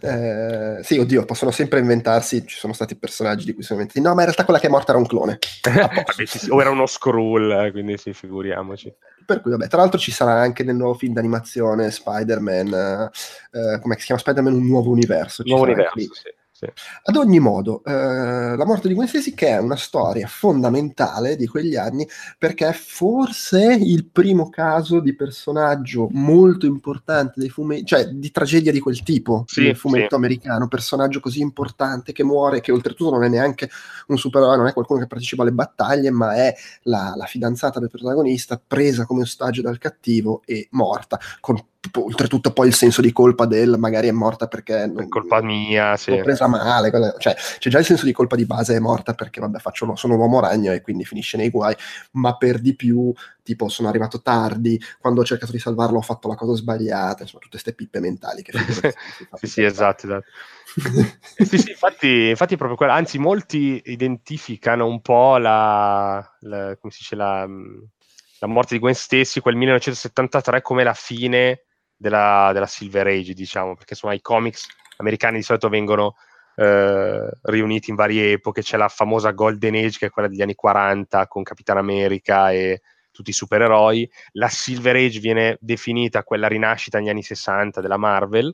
[0.06, 2.46] eh, sì, oddio, possono sempre inventarsi.
[2.46, 4.04] Ci sono stati personaggi di cui sono inventati.
[4.06, 5.38] No, ma in realtà quella che è morta era un clone.
[5.62, 8.92] vabbè, sì, sì, o era uno scroll, quindi sì, figuriamoci.
[9.24, 13.10] Per cui, vabbè, tra l'altro ci sarà anche nel nuovo film d'animazione Spider-Man,
[13.52, 15.42] eh, eh come si chiama Spider-Man Un nuovo universo.
[15.46, 16.42] Nuovo universo, sì
[16.74, 16.82] sì.
[17.04, 21.46] Ad ogni modo, eh, la morte di Gwen Stacy che è una storia fondamentale di
[21.46, 22.06] quegli anni
[22.38, 28.72] perché è forse il primo caso di personaggio molto importante dei fumetti, cioè di tragedia
[28.72, 30.14] di quel tipo sì, nel fumetto sì.
[30.14, 33.68] americano, personaggio così importante che muore, che oltretutto non è neanche
[34.08, 37.90] un supereroe, non è qualcuno che partecipa alle battaglie, ma è la, la fidanzata del
[37.90, 41.58] protagonista presa come ostaggio dal cattivo e morta, con
[41.92, 45.96] oltretutto poi il senso di colpa del magari è morta perché non, è colpa mia
[45.96, 46.10] sì.
[46.10, 49.40] l'ho presa male cioè c'è già il senso di colpa di base è morta perché
[49.40, 51.74] vabbè faccio, sono un uomo ragno e quindi finisce nei guai
[52.12, 56.28] ma per di più tipo sono arrivato tardi quando ho cercato di salvarlo ho fatto
[56.28, 58.52] la cosa sbagliata insomma tutte queste pippe mentali che
[59.34, 60.26] sì sì esatto, esatto.
[61.44, 66.98] sì, sì, infatti, infatti proprio quello, anzi molti identificano un po' la, la come si
[67.00, 71.64] dice la, la morte di Gwen Stacy, quel 1973 come la fine
[72.04, 74.66] della, della, Silver Age, diciamo, perché insomma i comics
[74.98, 76.14] americani di solito vengono
[76.56, 80.54] eh, riuniti in varie epoche, c'è la famosa Golden Age che è quella degli anni
[80.54, 84.08] 40 con Capitan America e tutti i supereroi.
[84.32, 88.52] La Silver Age viene definita quella rinascita negli anni 60 della Marvel.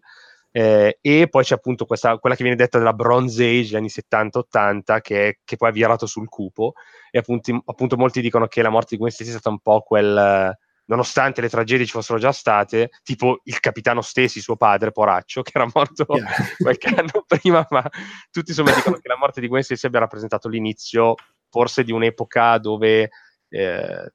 [0.52, 3.88] Eh, e poi c'è appunto questa, quella che viene detta della Bronze Age, gli anni
[3.88, 6.74] 70-80, che, che, poi ha virato sul cupo.
[7.10, 9.80] E appunto, appunto, molti dicono che la morte di Gwen Stacy è stata un po'
[9.82, 10.56] quel
[10.90, 15.53] nonostante le tragedie ci fossero già state, tipo il capitano Stesi, suo padre, poraccio, che
[15.55, 16.26] era morto yeah.
[16.59, 17.88] qualche anno prima, ma
[18.31, 21.14] tutti insomma dicono che la morte di Gwen Stacy abbia rappresentato l'inizio
[21.48, 23.11] forse di un'epoca dove
[23.48, 24.12] eh,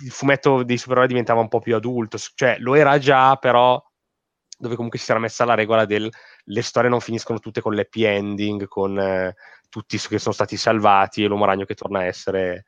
[0.00, 3.82] il fumetto dei supereroi diventava un po' più adulto, cioè lo era già, però
[4.60, 6.10] dove comunque si era messa la regola del
[6.50, 9.34] le storie non finiscono tutte con l'happy ending, con eh,
[9.68, 12.64] tutti che sono stati salvati e l'uomo ragno che torna a essere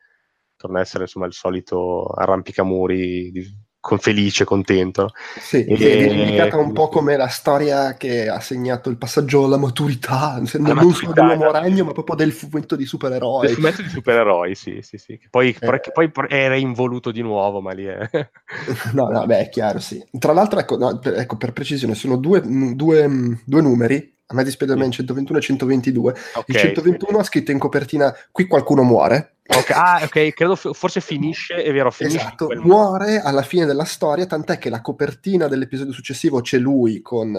[0.60, 5.12] torna a essere insomma il solito arrampicamuri di, con felice, contento.
[5.40, 9.56] Sì, e, è indicata un po' come la storia che ha segnato il passaggio alla
[9.56, 13.46] maturità, non maturità, solo dell'uomo ragno, ma proprio del fumetto di supereroi.
[13.46, 15.16] Del fumetto di supereroi, sì, sì, sì.
[15.16, 15.80] Che poi, eh.
[15.80, 17.98] che poi è involuto di nuovo, ma lì è...
[18.92, 20.04] no, no, beh, è chiaro, sì.
[20.18, 24.44] Tra l'altro, ecco, no, per, ecco per precisione, sono due, due, due numeri a me
[24.44, 26.10] di Spider-Man 121 e 122.
[26.10, 27.18] Okay, il 121 sì.
[27.18, 29.34] ha scritto in copertina qui qualcuno muore.
[29.44, 29.76] Okay.
[29.76, 32.18] Ah, ok, credo f- forse finisce, è vero, finisce.
[32.18, 37.34] Esatto, muore alla fine della storia, tant'è che la copertina dell'episodio successivo c'è lui con...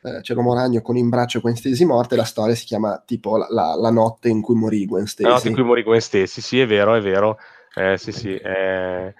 [0.00, 3.36] Eh, c'è l'uomo ragno con in braccio Gwen Stacy morte la storia si chiama tipo
[3.36, 6.00] la, la, la, notte in cui morì Gwen Stacy la notte in cui morì Gwen
[6.00, 7.36] Stacy, sì è vero, è vero
[7.74, 9.12] eh, sì sì eh,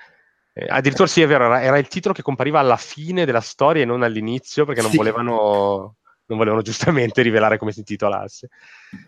[0.53, 3.83] eh, addirittura sì è vero, era, era, il titolo che compariva alla fine della storia
[3.83, 4.99] e non all'inizio perché non sì.
[4.99, 5.97] volevano
[6.29, 8.49] non volevano giustamente rivelare come si intitolasse.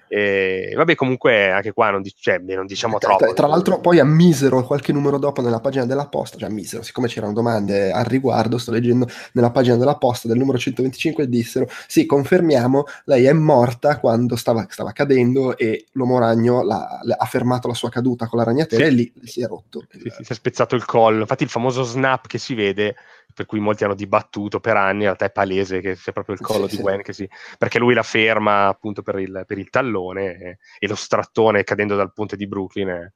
[0.08, 3.32] E vabbè, comunque anche qua non, dic- cioè, non diciamo tra, troppo.
[3.32, 6.82] Tra, l'altro, poi a misero, qualche numero dopo nella pagina della posta, cioè a misero,
[6.82, 11.68] siccome c'erano domande al riguardo, sto leggendo nella pagina della posta del numero 125 dissero:
[11.86, 17.68] Sì, confermiamo, lei è morta quando stava, stava cadendo e l'uomo ragno l'ha, ha fermato
[17.68, 18.90] la sua caduta con la ragnatela sì.
[18.90, 19.84] e lì si è rotto.
[19.90, 21.20] Sì, sì, si è spezzato il collo.
[21.20, 22.96] Infatti, il famoso snap che si vede
[23.32, 26.40] per cui molti hanno dibattuto per anni, in realtà è palese che sia proprio il
[26.40, 27.12] collo sì, di Gwen, sì.
[27.12, 31.64] Si, perché lui la ferma appunto per il, per il tallone e, e, lo strattone
[31.64, 33.12] cadendo dal ponte di Brooklyn è,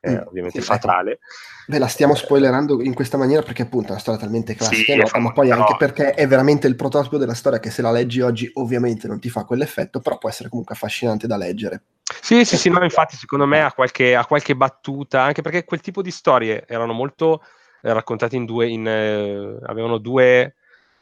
[0.00, 1.20] è mm, ovviamente sì, fatale.
[1.66, 4.98] Beh, la stiamo spoilerando in questa maniera perché appunto è una storia talmente classica, sì,
[4.98, 5.60] nota, ma poi però...
[5.60, 9.18] anche perché è veramente il prototipo della storia che se la leggi oggi ovviamente non
[9.18, 11.82] ti fa quell'effetto, però può essere comunque affascinante da leggere.
[12.20, 15.80] Sì, sì, sì, no, infatti secondo me ha qualche, ha qualche battuta, anche perché quel
[15.80, 17.42] tipo di storie erano molto
[17.80, 20.54] raccontati in due, in, eh, avevano due,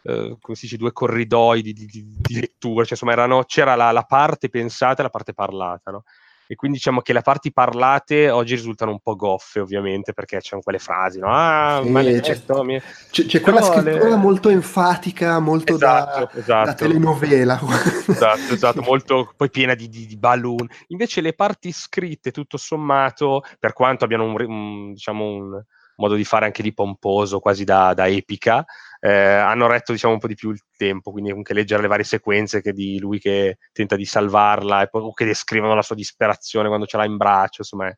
[0.04, 3.92] eh, come si dice, due corridoi di, di, di lettura, cioè insomma erano, c'era la,
[3.92, 6.04] la, parte pensata e la parte parlata, no?
[6.48, 10.58] E quindi diciamo che le parti parlate oggi risultano un po' goffe, ovviamente, perché c'è
[10.58, 11.28] quelle frasi, no?
[11.30, 14.16] Ah, sì, maledetto, c'è, c'è, c'è quella scrittura le...
[14.16, 16.66] molto enfatica, molto esatto, da, esatto.
[16.66, 17.58] da, telenovela.
[18.06, 20.68] Esatto, esatto, molto poi piena di, di, di, balloon.
[20.88, 25.64] Invece le parti scritte, tutto sommato, per quanto abbiano un, un diciamo un
[25.96, 28.64] modo di fare anche di pomposo, quasi da, da epica,
[29.04, 32.04] eh, hanno retto diciamo un po' di più il tempo, quindi comunque leggere le varie
[32.04, 36.68] sequenze che di lui che tenta di salvarla poi o che descrivono la sua disperazione
[36.68, 37.92] quando ce l'ha in braccio, insomma,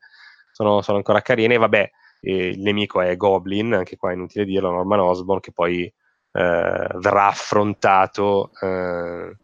[0.51, 1.53] sono, sono ancora carine.
[1.53, 1.91] E vabbè,
[2.21, 5.93] eh, il nemico è Goblin, anche qua è inutile dirlo, Norman Osborn, che poi eh,
[6.31, 9.35] verrà affrontato eh,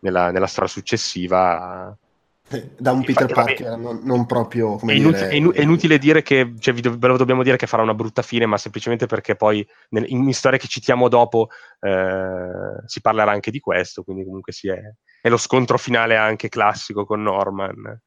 [0.00, 1.96] nella, nella storia successiva
[2.76, 5.30] da un Peter Parker, non, non, proprio come è, inutile, dire...
[5.30, 8.22] è, inu- è inutile dire che cioè, ve lo dobbiamo dire che farà una brutta
[8.22, 11.48] fine, ma semplicemente perché poi nel, in, in storie che citiamo dopo
[11.80, 14.78] eh, si parlerà anche di questo, quindi comunque sì, è,
[15.20, 18.00] è, lo scontro finale anche classico con Norman,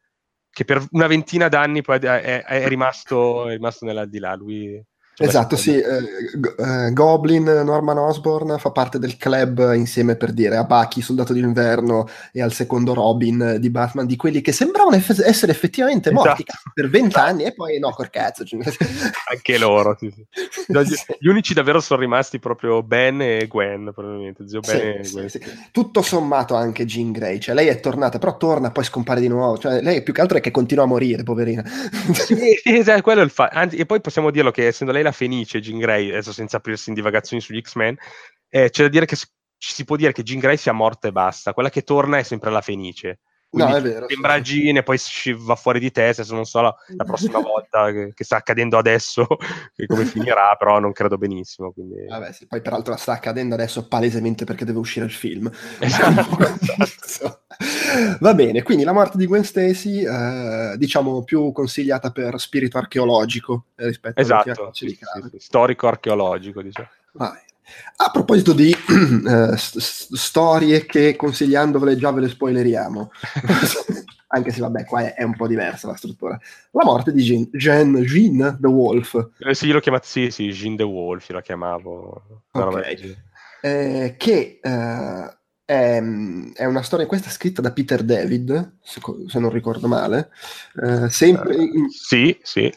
[0.50, 4.36] che per una ventina d'anni poi è, è rimasto, rimasto nell'aldilà.
[4.36, 4.82] Lui
[5.20, 10.64] Esatto, sì, eh, eh, Goblin, Norman Osborn fa parte del club insieme per dire a
[10.64, 15.52] Bucky, Soldato d'inverno e al secondo Robin di Batman, di quelli che sembravano eff- essere
[15.52, 16.72] effettivamente morti esatto.
[16.74, 18.44] per vent'anni e poi no, col cazzo.
[19.30, 20.26] Anche loro, sì, sì.
[20.68, 25.12] No, gli, gli, unici davvero sono rimasti proprio Ben e Gwen, probabilmente, zio Ben sì,
[25.12, 25.30] Gwen.
[25.72, 29.58] Tutto sommato anche Jean Grey, cioè lei è tornata, però torna poi scompare di nuovo,
[29.58, 31.64] cioè lei più che altro è che continua a morire, poverina.
[32.14, 35.09] sì, esatto, quello è il fa- Anzi, e poi possiamo dirlo che essendo lei la
[35.12, 37.98] Fenice, Jean Grey, adesso senza aprirsi in divagazioni sugli X-Men,
[38.50, 41.12] eh, c'è da dire che ci si può dire che Jean Grey sia morta e
[41.12, 43.20] basta, quella che torna è sempre la Fenice.
[43.50, 44.06] Quindi no, è vero.
[44.08, 44.82] Sembra sì.
[44.84, 48.24] Poi si va fuori di testa, se non so la, la prossima volta che, che,
[48.24, 49.26] sta accadendo adesso,
[49.88, 51.72] come finirà, però non credo benissimo.
[51.72, 52.06] Quindi...
[52.08, 55.50] Vabbè, sì, poi peraltro sta accadendo adesso palesemente perché deve uscire il film.
[55.80, 57.42] Esatto.
[58.20, 63.66] Va bene, quindi la morte di Gwen Stacy, eh, diciamo più consigliata per spirito archeologico
[63.76, 65.00] rispetto esatto, a sì, sì,
[65.32, 66.88] sì, storico-archeologico, diciamo.
[67.14, 67.49] Vai.
[67.98, 73.12] A proposito di uh, st- storie che consigliandovele già ve le spoileriamo.
[74.32, 76.40] anche se vabbè qua è, è, un po' diversa la struttura.
[76.72, 79.30] La morte di Jean, Jean, Jean the Wolf.
[79.40, 82.46] Eh, sì, l'ho chiamato, sì, sì, Jean the Wolf, la chiamavo.
[82.52, 83.16] Okay.
[83.62, 86.02] Eh, che eh, è,
[86.54, 90.30] è, una storia, questa scritta da Peter David, se, se non ricordo male,
[90.82, 91.56] eh, sempre...
[91.56, 92.72] In, sì, sì.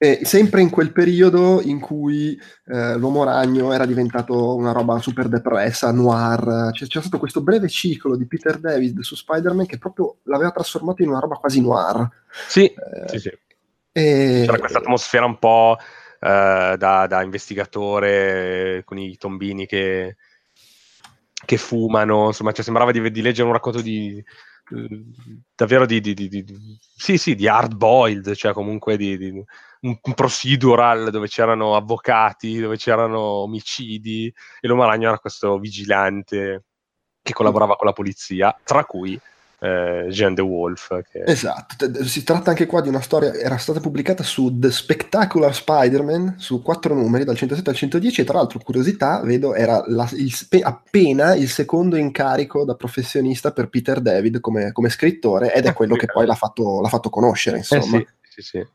[0.00, 5.26] E sempre in quel periodo in cui eh, l'uomo ragno era diventato una roba super
[5.26, 10.18] depressa, noir, c'è, c'è, stato questo breve ciclo di Peter David su Spider-Man che proprio
[10.22, 12.08] l'aveva trasformato in una roba quasi noir.
[12.46, 13.38] Sì, eh, sì, sì.
[13.90, 14.42] E...
[14.46, 15.76] C'era questa atmosfera un po'
[16.20, 20.16] eh, da, da, investigatore con i tombini che,
[21.44, 24.22] che fumano, insomma, cioè, sembrava di, di leggere un racconto di,
[25.56, 26.44] davvero di, di, di, di,
[26.94, 29.16] sì, sì, di hard boiled, cioè comunque di,
[29.82, 36.64] un, un, procedural dove c'erano avvocati, dove c'erano omicidi e l'uomo ragno era questo vigilante
[37.22, 39.20] che collaborava con la polizia, tra cui
[39.60, 41.00] eh, Jean the Wolf.
[41.10, 41.22] Che...
[41.24, 46.36] Esatto, si tratta anche qua di una storia, era stata pubblicata su The Spectacular Spider-Man,
[46.38, 50.32] su quattro numeri, dal 107 al 110, e tra l'altro, curiosità, vedo, era la, il,
[50.62, 55.96] appena il secondo incarico da professionista per Peter David come, come scrittore, ed è quello
[55.96, 57.98] che poi l'ha fatto, l'ha fatto conoscere, insomma.
[57.98, 58.66] Eh sì, sì, sì.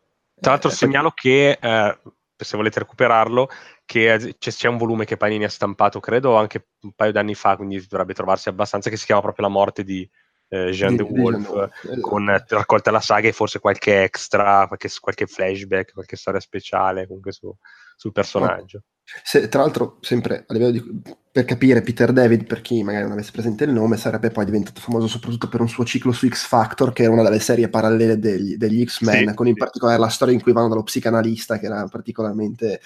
[0.43, 1.97] Tra l'altro eh, segnalo che, eh,
[2.35, 3.47] se volete recuperarlo,
[3.85, 7.79] che c'è un volume che Panini ha stampato, credo, anche un paio d'anni fa, quindi
[7.87, 10.07] dovrebbe trovarsi abbastanza, che si chiama proprio La morte di
[10.49, 12.01] eh, Jean the Wolf, esatto.
[12.01, 17.31] con raccolta la saga e forse qualche extra, qualche, qualche flashback, qualche storia speciale comunque
[17.31, 17.55] su,
[17.95, 18.81] sul personaggio.
[19.23, 23.13] Se, tra l'altro, sempre a livello di, per capire, Peter David, per chi magari non
[23.13, 26.45] avesse presente il nome, sarebbe poi diventato famoso soprattutto per un suo ciclo su X
[26.45, 30.07] Factor, che era una delle serie parallele degli, degli X-Men, sì, con in particolare la
[30.07, 32.79] storia in cui vanno dallo psicanalista, che era particolarmente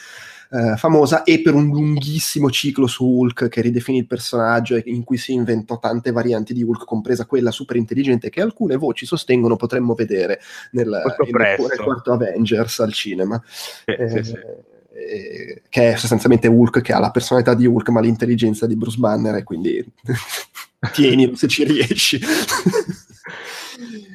[0.50, 5.04] eh, famosa, e per un lunghissimo ciclo su Hulk che ridefinì il personaggio e in
[5.04, 9.56] cui si inventò tante varianti di Hulk, compresa quella super intelligente che alcune voci sostengono
[9.56, 10.40] potremmo vedere
[10.72, 13.42] nel, nel, nel quarto Avengers al cinema.
[13.46, 14.34] Sì, eh, sì,
[15.08, 18.98] eh, che è sostanzialmente Hulk, che ha la personalità di Hulk ma l'intelligenza di Bruce
[18.98, 19.84] Banner e quindi
[20.94, 22.20] tieni se ci riesci.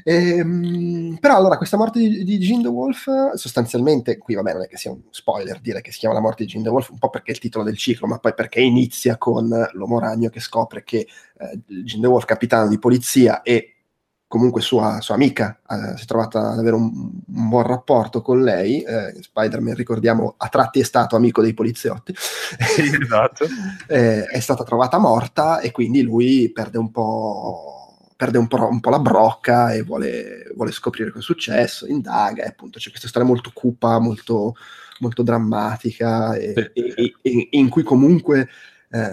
[0.04, 4.66] Ehm, però allora questa morte di, di Gene the Wolf sostanzialmente qui vabbè non è
[4.66, 6.98] che sia un spoiler dire che si chiama la morte di Gene the Wolf un
[6.98, 10.40] po' perché è il titolo del ciclo ma poi perché inizia con l'uomo ragno che
[10.40, 11.06] scopre che
[11.38, 13.71] eh, Gene the Wolf capitano di polizia e
[14.32, 16.90] comunque sua, sua amica eh, si è trovata ad avere un,
[17.26, 18.80] un buon rapporto con lei.
[18.80, 22.14] Eh, Spider-Man, ricordiamo, a tratti è stato amico dei poliziotti.
[22.78, 23.44] Esatto.
[23.88, 28.80] eh, è stata trovata morta e quindi lui perde un po', perde un po', un
[28.80, 33.08] po la brocca e vuole, vuole, scoprire cosa è successo, indaga e appunto c'è questa
[33.08, 34.54] storia molto cupa, molto,
[35.00, 38.48] molto drammatica e, e, e, e in cui comunque
[38.90, 39.10] eh,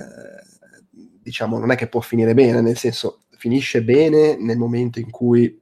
[1.21, 5.59] diciamo non è che può finire bene, nel senso finisce bene nel momento in cui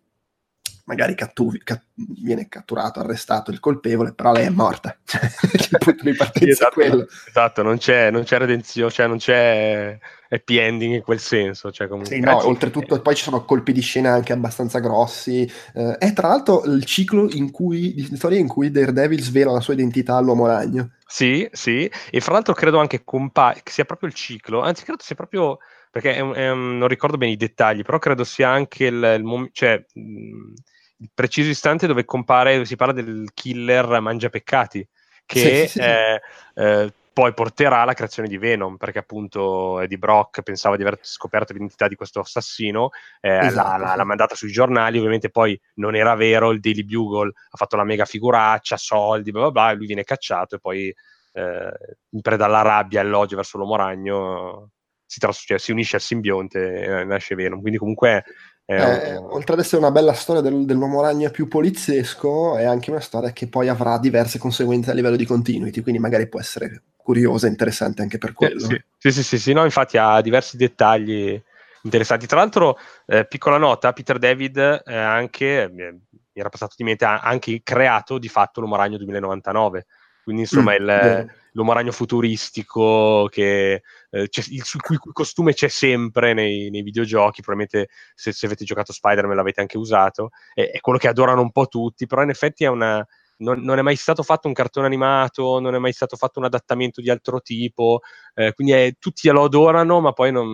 [0.88, 4.98] magari cattu- cat- viene catturato, arrestato il colpevole, però lei è morta.
[5.54, 7.08] il punto di partenza esatto, è quello.
[7.28, 11.72] Esatto, non c'è, non c'è redenzione, cioè non c'è happy ending in quel senso.
[11.72, 15.50] Cioè comunque, sì, no, oltretutto poi ci sono colpi di scena anche abbastanza grossi.
[15.74, 19.62] Eh, è tra l'altro il ciclo in cui, di storia in cui Daredevil svela la
[19.62, 20.92] sua identità all'uomo ragno.
[21.06, 25.04] Sì, sì, e fra l'altro credo anche compa- che sia proprio il ciclo, anzi credo
[25.04, 25.58] sia proprio
[25.98, 29.16] perché è un, è un, non ricordo bene i dettagli, però credo sia anche il,
[29.18, 34.88] il, mom- cioè, il preciso istante dove compare, si parla del killer mangia peccati,
[35.26, 35.80] che sì, sì, sì.
[35.80, 36.22] Eh,
[36.54, 41.54] eh, poi porterà alla creazione di Venom, perché appunto Eddie Brock pensava di aver scoperto
[41.54, 46.14] l'identità di questo assassino, eh, esatto, l'ha, l'ha, mandata sui giornali, ovviamente poi non era
[46.14, 50.04] vero, il Daily Bugle ha fatto la mega figuraccia, soldi, bla bla bla, lui viene
[50.04, 50.94] cacciato e poi
[51.34, 51.72] eh,
[52.10, 54.74] in preda alla rabbia e all'odio verso l'uomo ragno
[55.08, 57.60] si, tras- cioè, si unisce al simbionte e nasce Venom.
[57.62, 58.24] Quindi comunque...
[58.66, 59.30] Eh, un...
[59.32, 63.32] oltre ad essere una bella storia del, dell'uomo ragno più poliziesco, è anche una storia
[63.32, 67.52] che poi avrà diverse conseguenze a livello di continuity, quindi magari può essere curiosa e
[67.52, 68.70] interessante anche per quello.
[68.70, 71.42] Eh, sì, sì, sì, sì, no, infatti ha diversi dettagli
[71.84, 72.28] interessanti.
[72.28, 76.02] Tra l'altro, eh, piccola nota, Peter David eh, anche, mi
[76.34, 79.86] era passato di mente, ha anche creato di fatto l'Uomo Ragno 2099,
[80.24, 86.34] quindi insomma mm, il, l'uomo ragno futuristico che, eh, il, il cui costume c'è sempre
[86.34, 91.00] nei, nei videogiochi, probabilmente se, se, avete giocato Spider-Man l'avete anche usato, è, è, quello
[91.00, 93.04] che adorano un po' tutti, però in effetti è una,
[93.38, 96.46] non, non, è mai stato fatto un cartone animato, non è mai stato fatto un
[96.46, 98.02] adattamento di altro tipo,
[98.36, 100.48] eh, quindi è, tutti lo adorano, ma poi non,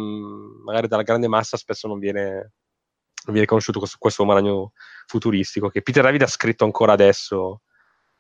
[0.64, 2.54] magari dalla grande massa spesso non viene,
[3.26, 4.72] non viene conosciuto questo, questo uomo ragno
[5.06, 7.62] futuristico, che Peter David ha scritto ancora adesso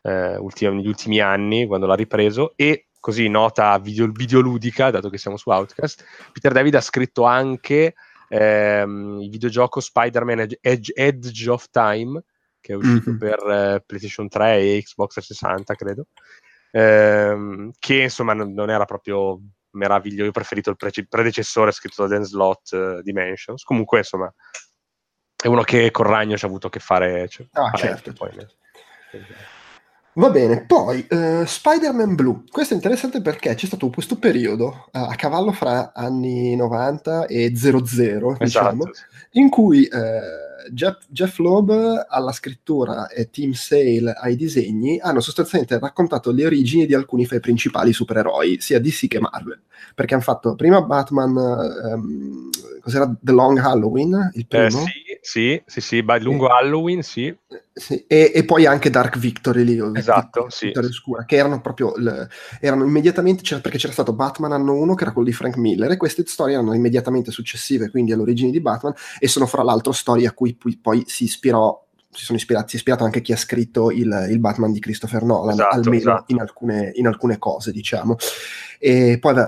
[0.03, 5.17] eh, ultimi, negli ultimi anni, quando l'ha ripreso, e così nota video, videoludica, dato che
[5.17, 7.95] siamo su Outcast, Peter David ha scritto anche
[8.29, 12.23] ehm, il videogioco Spider-Man Edge, Edge, of Time,
[12.59, 13.19] che è uscito mm-hmm.
[13.19, 16.07] per uh, PlayStation 3 e Xbox 360, credo,
[16.71, 19.39] ehm, che insomma non, non, era proprio
[19.71, 20.23] meraviglioso.
[20.23, 23.63] Io ho preferito il pre- predecessore scritto da Dan Slott, uh, Dimensions.
[23.63, 24.33] Comunque, insomma,
[25.35, 27.27] è uno che con Ragno ci ha avuto a che fare.
[27.27, 28.13] Cioè, ah, certo.
[28.13, 28.55] Poi, certo.
[30.15, 32.43] Va bene, poi uh, Spider-Man Blue.
[32.49, 37.52] Questo è interessante perché c'è stato questo periodo uh, a cavallo fra anni 90 e
[37.56, 38.91] 00, diciamo, esatto.
[39.32, 45.80] in cui uh, Jeff, Jeff Loeb alla scrittura e Tim Sale ai disegni hanno sostanzialmente
[45.80, 49.62] raccontato le origini di alcuni fra i principali supereroi, sia DC che Marvel.
[49.95, 52.49] Perché hanno fatto prima Batman, um,
[52.82, 54.32] cos'era The Long Halloween?
[54.34, 54.65] Il primo?
[54.65, 57.33] Eh, sì, sì, sì, sì, beh, lungo Halloween, sì.
[57.71, 58.03] sì.
[58.07, 60.65] E, e, poi anche Dark Victory lì, esatto, sì.
[60.65, 62.27] Victory Oscura, che erano proprio, le,
[62.59, 65.91] erano immediatamente, c'era, perché c'era stato Batman anno 1, che era quello di Frank Miller,
[65.91, 70.27] e queste storie erano immediatamente successive, quindi all'origine di Batman, e sono fra l'altro storie
[70.27, 71.83] a cui poi, poi si ispirò
[72.13, 75.23] si sono ispirati, si è ispirato anche chi ha scritto il, il Batman di Christopher
[75.23, 76.23] Nolan, esatto, almeno esatto.
[76.28, 78.15] In, alcune, in, alcune, cose, diciamo.
[78.80, 79.45] E poi uh,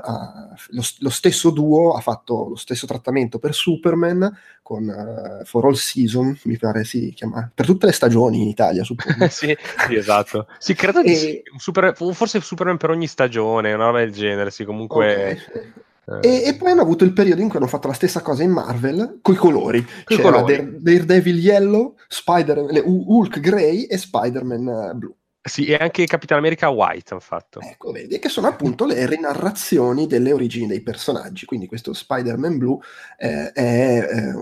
[0.69, 5.73] lo, lo, stesso duo ha fatto lo stesso trattamento per Superman con uh, For All
[5.73, 9.27] Season, mi pare si chiama, per tutte le stagioni in Italia, suppongo.
[9.29, 9.55] sì,
[9.87, 10.47] sì, esatto.
[10.57, 11.03] Sì, credo e...
[11.03, 11.43] di sì.
[11.57, 15.39] Super, forse Superman per ogni stagione, una roba del genere, sì, comunque...
[15.47, 15.83] Okay.
[16.21, 18.51] E, e, poi hanno avuto il periodo in cui hanno fatto la stessa cosa in
[18.51, 19.83] Marvel coi colori.
[20.03, 20.77] Coi C'era colori.
[20.79, 25.13] Daredevil Yellow, Spider- Hulk Grey e Spider-Man eh, Blue.
[25.47, 27.59] Sì, e anche Capitan America White hanno fatto.
[27.59, 31.45] Ecco, vedi, che sono appunto le rinarrazioni delle origini dei personaggi.
[31.45, 32.79] Quindi questo Spider-Man Blue
[33.17, 34.33] eh, è eh,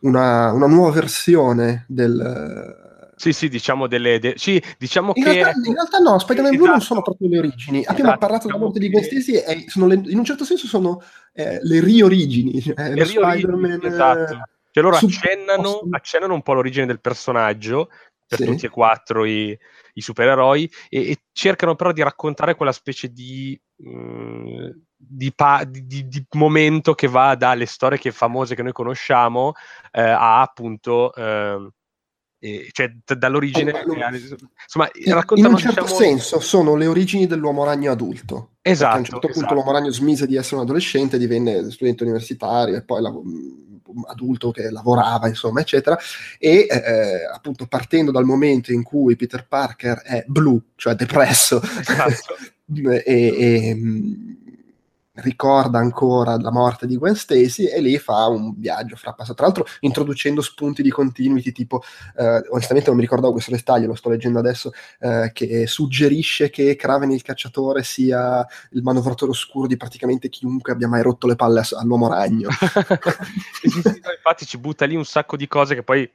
[0.00, 2.85] una, una, nuova versione del
[3.16, 4.18] sì, sì, diciamo delle...
[4.18, 5.32] De- sì, diciamo in che...
[5.32, 6.62] Realtà, in realtà no, Spider-Man esatto.
[6.62, 7.78] Blue non sono proprio le origini.
[7.78, 11.02] Abbiamo esatto, parlato della morte di Gwen Stacy e le, in un certo senso sono
[11.32, 12.62] eh, le riorigini.
[12.76, 13.80] Eh, le Spider-Man...
[13.82, 14.38] Esatto.
[14.70, 17.88] Cioè loro accennano, accennano, un po' l'origine del personaggio
[18.26, 18.44] per sì.
[18.44, 19.58] tutti e quattro i,
[19.94, 25.64] i supereroi e, e, cercano però di raccontare quella specie di, mh, mm, di, pa-
[25.64, 29.54] di, di, momento che va dalle storie che famose che noi conosciamo
[29.92, 31.14] eh, a appunto...
[31.14, 31.70] Eh,
[32.46, 36.00] eh, cioè d- dall'origine allora, insomma in un certo diciamo...
[36.00, 39.40] senso sono le origini dell'uomo ragno adulto esatto a un certo esatto.
[39.40, 43.12] punto l'uomo ragno smise di essere un adolescente divenne studente universitario e poi la,
[44.06, 45.98] adulto che lavorava insomma eccetera
[46.38, 52.36] e eh, appunto partendo dal momento in cui Peter Parker è blu cioè depresso esatto.
[52.74, 53.76] e, e
[55.16, 59.34] ricorda ancora la morte di Gwen Stacy e lì fa un viaggio fra passato.
[59.34, 61.82] Tra l'altro introducendo spunti di continuity tipo,
[62.16, 66.76] eh, onestamente non mi ricordavo questo dettaglio, lo sto leggendo adesso, eh, che suggerisce che
[66.76, 71.62] Kraven il cacciatore sia il manovratore oscuro di praticamente chiunque abbia mai rotto le palle
[71.78, 72.48] all'uomo ragno.
[73.62, 76.10] infatti ci butta lì un sacco di cose che poi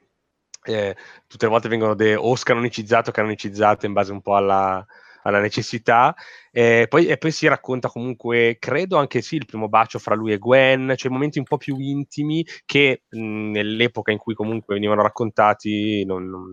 [0.64, 4.86] eh, tutte le volte vengono de- o scanonicizzate o canonicizzate in base un po' alla
[5.22, 6.14] alla necessità.
[6.50, 10.32] E poi, e poi, si racconta comunque, credo anche sì, il primo bacio fra lui
[10.32, 15.02] e Gwen, cioè momenti un po' più intimi che mh, nell'epoca in cui comunque venivano
[15.02, 16.50] raccontati non, non,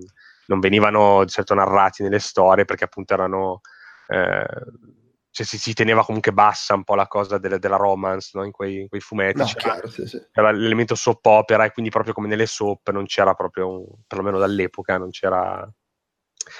[0.47, 3.61] non, venivano di certo narrati nelle storie perché appunto erano...
[4.07, 4.97] Eh,
[5.31, 8.43] cioè si, si, teneva comunque bassa un po' la cosa delle, della romance no?
[8.43, 9.37] in, quei, in, quei, fumetti.
[9.37, 10.19] No, c'era, chiaro, sì, sì.
[10.31, 14.39] c'era, l'elemento soap opera e quindi proprio come nelle soap non c'era proprio, un, perlomeno
[14.39, 15.71] dall'epoca, non c'era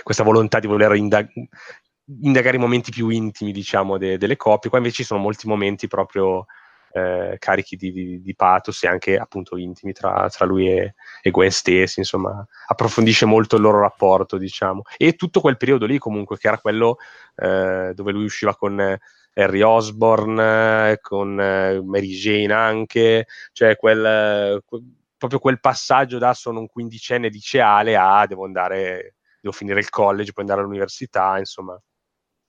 [0.04, 1.32] questa volontà di voler indag-
[2.22, 4.70] indagare i momenti più intimi, diciamo, de- delle coppie.
[4.70, 6.46] Qua invece ci sono molti momenti proprio
[6.92, 11.32] eh, carichi di, di, di, pathos e anche appunto intimi tra, tra lui e, e,
[11.32, 14.84] Gwen stessi, insomma, approfondisce molto il loro rapporto, diciamo.
[14.98, 16.98] E tutto quel periodo lì comunque, che era quello
[17.36, 18.98] eh, dove lui usciva con...
[19.36, 24.84] Harry Osborne, con eh, Mary Jane anche, cioè quel, quel,
[25.16, 30.34] proprio quel passaggio da sono un quindicenne liceale a devo andare, devo finire il college,
[30.34, 31.80] poi andare all'università, insomma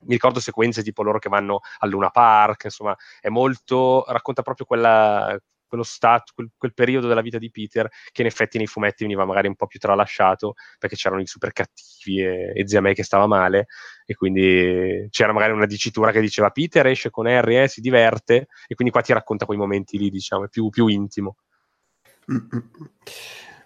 [0.01, 4.67] mi ricordo sequenze tipo loro che vanno al Luna Park, insomma, è molto, racconta proprio
[4.67, 5.39] quella,
[5.71, 9.25] quello stato, quel, quel, periodo della vita di Peter che in effetti nei fumetti veniva
[9.25, 13.05] magari un po' più tralasciato perché c'erano i super cattivi e, e zia May che
[13.05, 13.67] stava male
[14.05, 18.49] e quindi c'era magari una dicitura che diceva Peter esce con Harry eh, si diverte
[18.67, 21.37] e quindi qua ti racconta quei momenti lì diciamo, è più, più intimo.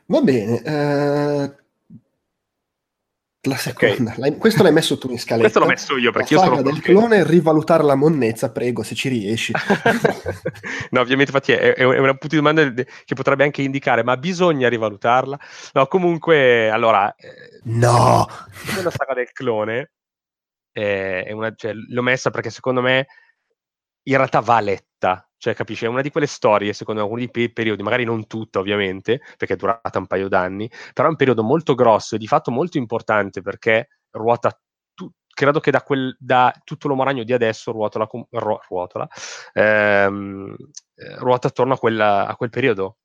[0.06, 1.63] Va bene, eh,
[3.48, 4.18] la seconda, okay.
[4.18, 5.42] l'hai, questo l'hai messo tu in scaletta.
[5.42, 8.94] questo l'ho messo io perché la io sono del clone rivalutare la monnezza, prego, se
[8.94, 9.52] ci riesci.
[10.90, 14.68] no, ovviamente infatti è, è una punto di domanda che potrebbe anche indicare, ma bisogna
[14.68, 15.38] rivalutarla?
[15.72, 17.14] No, comunque, allora...
[17.14, 18.26] Eh, no!
[18.82, 19.92] La saga del clone
[20.72, 23.06] è una, cioè, l'ho messa perché secondo me
[24.06, 24.93] in realtà va letta
[25.36, 29.54] cioè capisci, è una di quelle storie, secondo dei periodi, magari non tutta ovviamente, perché
[29.54, 32.78] è durata un paio d'anni, però è un periodo molto grosso e di fatto molto
[32.78, 34.58] importante perché ruota
[35.34, 39.06] credo che da, quel, da tutto l'uomo ragno di adesso ruotola, ru, ruotola,
[39.52, 40.56] ehm,
[40.94, 42.98] eh, ruota attorno a, quella, a quel periodo.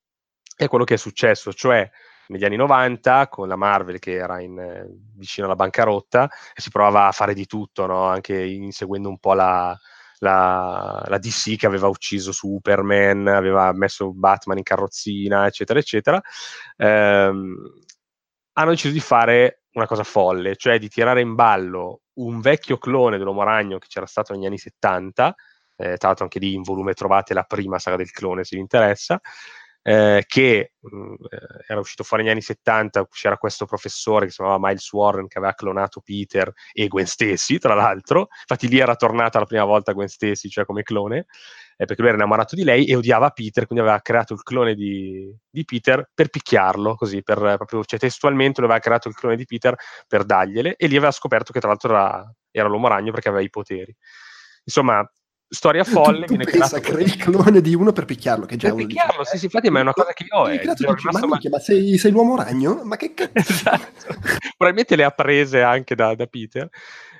[0.55, 1.89] È quello che è successo, cioè
[2.27, 4.85] negli anni 90 con la Marvel che era in,
[5.15, 8.03] vicino alla bancarotta e si provava a fare di tutto, no?
[8.03, 9.77] anche inseguendo un po' la,
[10.19, 16.21] la, la, DC che aveva ucciso Superman, aveva messo Batman in carrozzina, eccetera, eccetera.
[16.77, 17.55] Ehm,
[18.53, 23.17] hanno deciso di fare una cosa folle, cioè di tirare in ballo un vecchio clone
[23.17, 25.35] dell'Uomo Ragno che c'era stato negli anni 70,
[25.77, 28.61] eh, tra l'altro anche lì in volume trovate la prima saga del clone se vi
[28.61, 29.19] interessa,
[29.81, 34.31] eh, che mh, mm, eh, era uscito fuori negli anni 70, c'era questo professore che
[34.31, 38.79] si chiamava Miles Warren che aveva clonato Peter e Gwen Stacy, tra l'altro, infatti lì
[38.79, 41.25] era tornata la prima volta Gwen Stacy, cioè come clone,
[41.77, 44.75] eh, perché lui era innamorato di lei e odiava Peter, quindi aveva creato il clone
[44.75, 49.37] di, di Peter per picchiarlo, così, per, proprio, cioè testualmente lui aveva creato il clone
[49.37, 49.75] di Peter
[50.07, 53.43] per dargliele e lì aveva scoperto che tra l'altro era, era l'uomo ragno perché aveva
[53.43, 53.95] i poteri.
[54.65, 55.09] Insomma,
[55.49, 56.25] storia folle.
[56.25, 59.37] Tu, tu pensa, crei il clone di uno per picchiarlo, che già per picchiarlo, sì,
[59.37, 60.49] sì, infatti, ma è una cosa che io ho.
[60.49, 60.61] Eh,
[61.49, 62.81] ma, sei, sei, l'uomo ragno?
[62.83, 63.31] Ma che cazzo?
[63.33, 64.15] esatto.
[64.55, 66.69] Probabilmente le ha prese anche da, da Peter.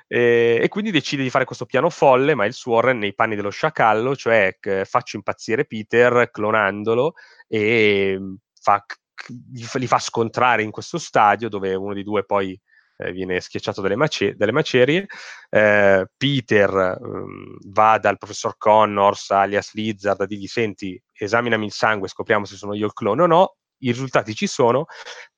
[0.06, 3.50] E, e, quindi decide di fare questo piano folle, ma il Warren nei panni dello
[3.50, 7.14] sciacallo, cioè faccio impazzire Peter clonandolo
[7.46, 8.84] e mm, fa,
[9.28, 12.58] li fa scontrare in questo stadio dove uno di due poi
[13.00, 15.06] eh, viene schiacciato dalle, mace- macerie.
[15.48, 22.08] Eh, Peter um, va dal professor Connors, alias Lizard, a dirgli: Senti, esaminami il sangue,
[22.08, 23.54] scopriamo se sono io il clone o no.
[23.82, 24.84] I risultati ci sono.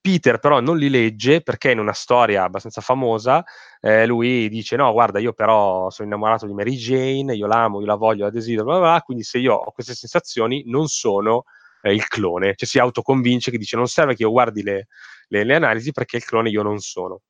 [0.01, 3.45] Peter però non li legge perché in una storia abbastanza famosa
[3.81, 7.87] eh, lui dice no guarda io però sono innamorato di Mary Jane, io l'amo, io
[7.87, 11.45] la voglio, la desidero, bla bla bla, quindi se io ho queste sensazioni non sono
[11.83, 14.87] eh, il clone, cioè si autoconvince che dice non serve che io guardi le,
[15.29, 17.21] le, le analisi perché il clone io non sono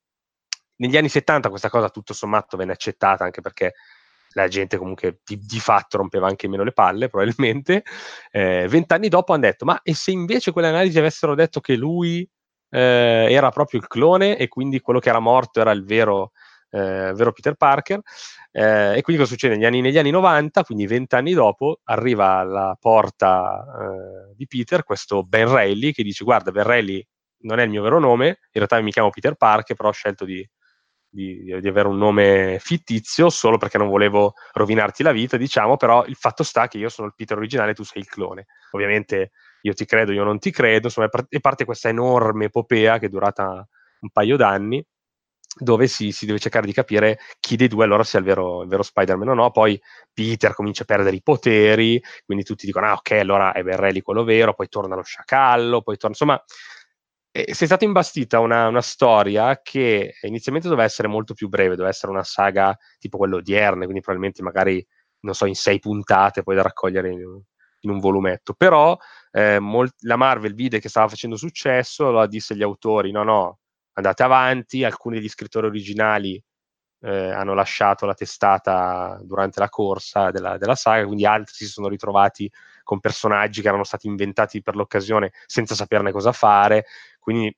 [0.82, 3.74] negli anni 70 questa cosa tutto sommato venne accettata anche perché
[4.32, 7.84] la gente comunque di, di fatto rompeva anche meno le palle probabilmente.
[8.30, 12.28] Eh, vent'anni dopo hanno detto, ma e se invece quelle analisi avessero detto che lui
[12.70, 16.32] eh, era proprio il clone e quindi quello che era morto era il vero,
[16.70, 18.00] eh, vero Peter Parker?
[18.50, 19.54] Eh, e quindi cosa succede?
[19.54, 25.22] Negli anni, negli anni 90, quindi vent'anni dopo, arriva alla porta eh, di Peter questo
[25.22, 27.06] Ben Reilly che dice, guarda, Ben Reilly
[27.42, 30.24] non è il mio vero nome, in realtà mi chiamo Peter Parker, però ho scelto
[30.24, 30.46] di
[31.12, 36.06] di, di, avere un nome fittizio solo perché non volevo rovinarti la vita, diciamo, però
[36.06, 38.46] il fatto sta che io sono il Peter originale e tu sei il clone.
[38.70, 39.32] Ovviamente
[39.62, 43.10] io ti credo, io non ti credo, insomma, e parte questa enorme epopea che è
[43.10, 43.66] durata
[44.00, 44.82] un paio d'anni,
[45.54, 48.68] dove si, si, deve cercare di capire chi dei due allora sia il vero, il
[48.68, 49.50] vero, Spider-Man o no.
[49.50, 49.78] Poi
[50.14, 54.24] Peter comincia a perdere i poteri, quindi tutti dicono: Ah, ok, allora è Berrelli quello
[54.24, 54.54] vero.
[54.54, 56.16] Poi torna lo sciacallo, poi torna.
[56.18, 56.42] Insomma,
[57.32, 61.88] eh, è stata imbastita una, una, storia che inizialmente doveva essere molto più breve, doveva
[61.88, 64.86] essere una saga tipo quella odierne, quindi probabilmente magari,
[65.20, 67.20] non so, in sei puntate poi da raccogliere in,
[67.80, 68.54] in un volumetto.
[68.54, 68.96] Però
[69.30, 73.60] eh, molt- la Marvel vide che stava facendo successo, allora disse agli autori, no, no,
[73.94, 76.42] andate avanti, alcuni degli scrittori originali
[77.02, 81.88] eh, hanno lasciato la testata durante la corsa della, della, saga, quindi altri si sono
[81.88, 82.50] ritrovati
[82.84, 86.86] con personaggi che erano stati inventati per l'occasione senza saperne cosa fare.
[87.18, 87.54] Quindi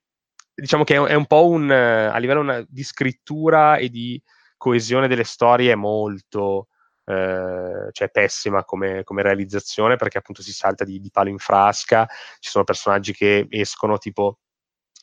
[0.54, 4.20] diciamo che è, un po' un a livello una, di scrittura e di
[4.56, 6.68] coesione delle storie è molto
[7.04, 12.06] eh, cioè pessima come, come, realizzazione perché appunto si salta di, di palo in frasca,
[12.38, 14.38] ci sono personaggi che escono tipo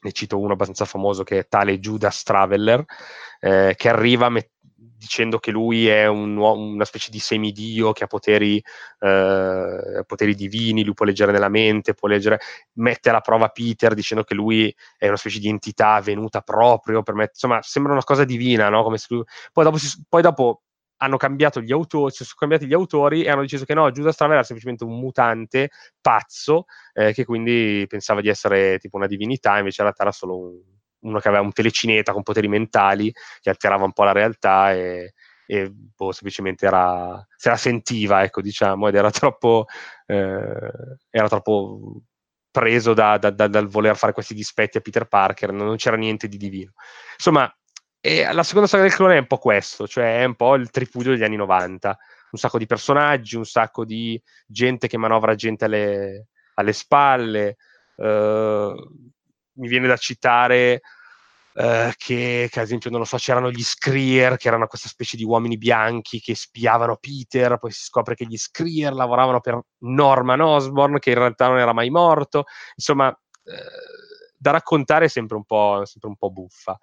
[0.01, 2.83] ne cito uno abbastanza famoso che è tale Judas Traveller,
[3.39, 4.51] eh, che arriva met-
[5.01, 8.63] dicendo che lui è un, una specie di semidio che ha poteri,
[8.99, 12.39] eh, poteri, divini, lui può leggere nella mente, può leggere,
[12.73, 17.15] mette alla prova Peter dicendo che lui è una specie di entità venuta proprio per
[17.15, 18.87] mettere, insomma, sembra una cosa divina, no?
[19.07, 19.23] Lui...
[19.51, 20.61] Poi, dopo si, poi dopo
[21.01, 24.15] hanno cambiato gli autori, si sono cambiati gli autori e hanno deciso che no, Judas
[24.15, 29.57] Traveler era semplicemente un mutante pazzo eh, che quindi pensava di essere tipo una divinità,
[29.57, 30.61] invece in realtà era solo un,
[31.01, 35.13] uno che aveva un telecineta con poteri mentali che alterava un po' la realtà e,
[35.47, 39.65] e boh, semplicemente era, se la sentiva, ecco, diciamo, ed era troppo,
[40.05, 40.71] eh,
[41.09, 42.03] era troppo
[42.51, 46.27] preso da, da, da, dal voler fare questi dispetti a Peter Parker, non c'era niente
[46.27, 46.73] di divino.
[47.15, 47.51] Insomma,
[48.03, 50.71] e la seconda saga del clone è un po' questo, cioè è un po' il
[50.71, 51.97] tripudio degli anni 90.
[52.31, 57.57] Un sacco di personaggi, un sacco di gente che manovra gente alle, alle spalle.
[57.95, 58.73] Uh,
[59.53, 60.81] mi viene da citare
[61.53, 65.17] Uh, che, che, ad esempio non lo so c'erano gli Screer che erano questa specie
[65.17, 70.39] di uomini bianchi che spiavano Peter poi si scopre che gli Screer lavoravano per Norman
[70.39, 72.45] Osborn che in realtà non era mai morto
[72.77, 73.51] insomma uh,
[74.37, 76.79] da raccontare è sempre un po', sempre un po' buffa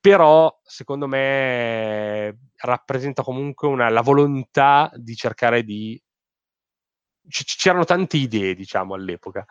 [0.00, 6.00] però secondo me rappresenta comunque una, la volontà di cercare di
[7.28, 9.44] c- c'erano tante idee diciamo all'epoca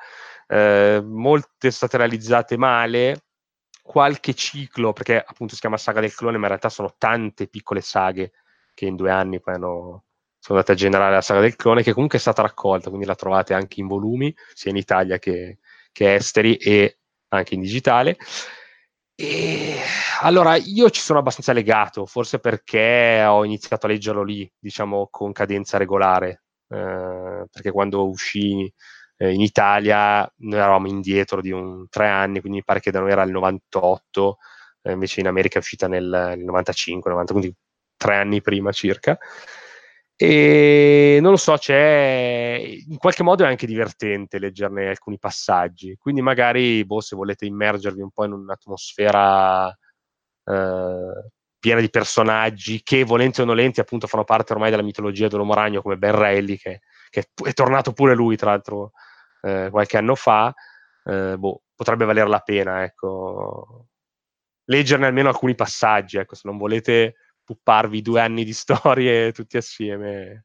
[0.47, 3.24] uh, molte state realizzate male
[3.89, 7.82] qualche ciclo, perché appunto si chiama Saga del Clone, ma in realtà sono tante piccole
[7.82, 8.34] saghe
[8.76, 10.04] che in due anni poi hanno,
[10.38, 13.16] sono andate a generare la Saga del Clone, che comunque è stata raccolta, quindi la
[13.16, 15.58] trovate anche in volumi, sia in Italia che,
[15.91, 18.18] che esteri e anche in digitale.
[19.22, 19.76] E
[20.22, 25.34] allora io ci sono abbastanza legato, forse perché ho iniziato a leggerlo lì, diciamo con
[25.34, 28.72] cadenza regolare, eh, perché quando uscì
[29.17, 33.01] eh, in Italia noi eravamo indietro di un tre anni, quindi mi pare che da
[33.01, 34.38] noi era il 98,
[34.84, 37.53] eh, invece in America è uscita nel, nel 95, 90, quindi
[37.97, 39.17] tre anni prima circa.
[40.22, 45.95] E non lo so, c'è in qualche modo è anche divertente leggerne alcuni passaggi.
[45.95, 49.70] Quindi, magari, boh, se volete immergervi un po' in un'atmosfera
[50.43, 55.53] eh, piena di personaggi che, volenti o nolenti, appunto fanno parte ormai della mitologia dell'uomo
[55.53, 58.91] ragno, come Ben Reilly, che, che è tornato pure lui, tra l'altro,
[59.41, 60.53] eh, qualche anno fa,
[61.05, 63.88] eh, boh, potrebbe valere la pena, ecco,
[64.65, 67.15] leggerne almeno alcuni passaggi, ecco, se non volete
[67.50, 70.43] pupparvi due anni di storie tutti assieme,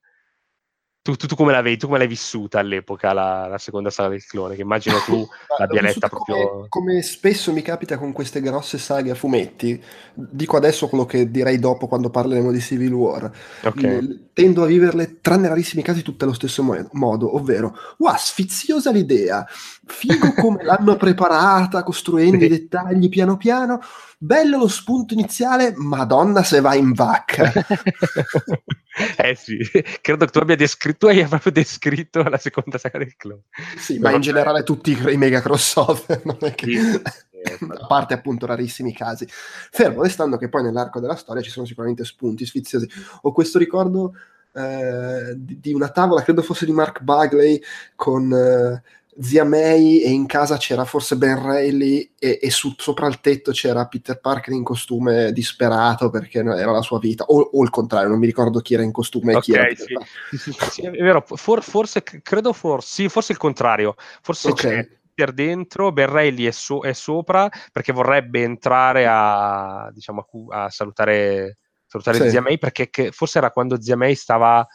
[1.04, 1.76] tu, tu, tu, come la vedi?
[1.76, 4.54] Tu come l'hai vissuta all'epoca la, la seconda saga del clone?
[4.54, 5.22] Che immagino tu
[5.58, 6.48] l'abbia letta proprio.
[6.48, 9.78] Come, come, spesso mi capita con queste grosse saghe a fumetti,
[10.14, 13.30] dico adesso quello che direi dopo quando parleremo di Civil War.
[13.64, 14.30] Okay.
[14.32, 19.46] Tendo a viverle, tranne rarissimi casi, tutte allo stesso mo- modo, ovvero, wow, sfiziosa l'idea,
[19.84, 23.78] figo come l'hanno preparata, costruendo i dettagli piano piano
[24.24, 27.52] bello lo spunto iniziale, madonna se va in vacca.
[29.18, 29.58] eh sì,
[30.00, 33.42] credo che tu abbia descritto, hai proprio descritto la seconda saga del clone.
[33.76, 36.66] Sì, ma in generale tutti i mega crossover, non è che...
[36.66, 37.02] Sì,
[37.68, 39.26] a parte appunto rarissimi casi.
[39.28, 42.88] Fermo restando che poi nell'arco della storia ci sono sicuramente spunti sfiziosi.
[43.22, 44.14] Ho questo ricordo
[44.54, 47.60] eh, di, di, una tavola, credo fosse di Mark Bagley,
[47.94, 48.32] con...
[48.32, 48.82] Eh,
[49.20, 53.52] zia May e in casa c'era forse Ben Reilly e, e su, sopra il tetto
[53.52, 58.08] c'era Peter Parker in costume disperato perché era la sua vita o, o il contrario
[58.08, 60.04] non mi ricordo chi era in costume e okay, chi era
[60.36, 60.52] sì.
[60.70, 64.70] sì, è vero For, forse credo forse sì forse il contrario forse okay.
[64.70, 70.64] c'è Peter dentro Ben Reilly è, so, è, sopra perché vorrebbe entrare a diciamo a,
[70.64, 72.30] a salutare salutare sì.
[72.30, 74.66] zia May perché forse era quando zia May stava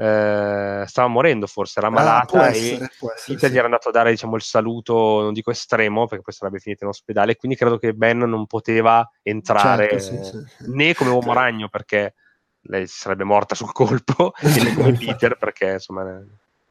[0.00, 2.90] eh, stava morendo forse, era ah, malata ah, essere, e essere,
[3.26, 3.50] Peter sì.
[3.50, 6.84] gli era andato a dare diciamo, il saluto, non dico estremo, perché poi sarebbe finito
[6.84, 11.34] in ospedale, quindi credo che Ben non poteva entrare certo, sì, sì, né come uomo
[11.34, 12.14] ragno perché
[12.62, 16.18] lei sarebbe morta sul colpo, né come Peter perché insomma...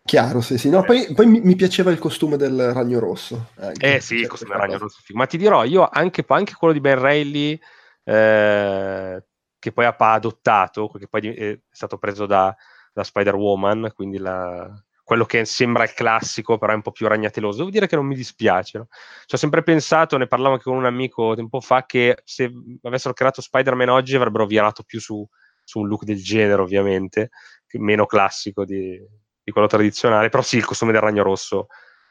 [0.03, 0.71] Chiaro, sì, sì.
[0.71, 3.49] No, poi, poi mi, mi, piaceva il costume del ragno rosso.
[3.59, 5.01] Anche, eh sì, il costume del ragno rosso.
[5.09, 7.59] Ma ti dirò, io anche, anche quello di Ben Reilly,
[8.05, 9.23] eh,
[9.59, 12.55] che poi ha adottato, che poi è stato preso da,
[12.93, 14.71] da Spider-Woman, quindi la,
[15.09, 17.57] quello che sembra il classico, però è un po' più ragnateloso.
[17.57, 18.77] Devo dire che non mi dispiace.
[18.77, 18.87] No?
[19.25, 22.51] Ci ho sempre pensato, ne parlavo anche con un amico tempo fa, che se
[22.83, 25.27] avessero creato Spider-Man oggi avrebbero virato più su,
[25.63, 27.31] su un look del genere, ovviamente,
[27.79, 29.03] meno classico di,
[29.41, 30.29] di, quello tradizionale.
[30.29, 31.65] Però sì, il costume del ragno rosso,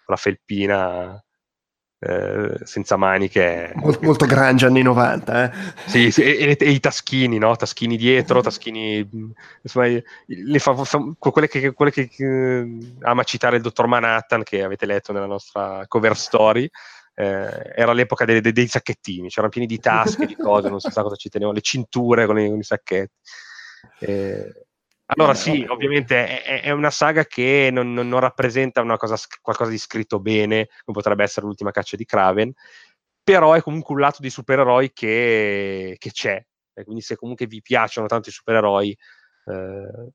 [0.07, 1.25] la felpina,
[2.01, 3.73] eh, senza maniche.
[3.75, 5.51] Molto, molto grunge anni 90, eh?
[5.87, 7.57] Sì, sì e, e, i taschini, no?
[7.57, 9.09] Taschini dietro, taschini...
[9.63, 14.63] Insomma, le fa, fa, quelle, che, quelle che, che, ama citare il dottor Manhattan, che
[14.63, 16.69] avete letto nella nostra cover story,
[17.15, 20.91] eh, era l'epoca dei, dei, dei, sacchettini, c'erano pieni di tasche, di cose, non si
[20.91, 23.13] sa cosa ci tenevano, le cinture con i, con i sacchetti.
[24.01, 24.68] Eh,
[25.11, 29.79] allora sì, ovviamente è, è, una saga che non, non, non rappresenta cosa, qualcosa di
[29.79, 32.53] scritto bene, come potrebbe essere l'ultima caccia di Kraven,
[33.23, 36.45] però è comunque un lato di supereroi che, che c'è.
[36.75, 38.97] E quindi se comunque vi piacciono tanto i supereroi,
[39.47, 40.13] eh,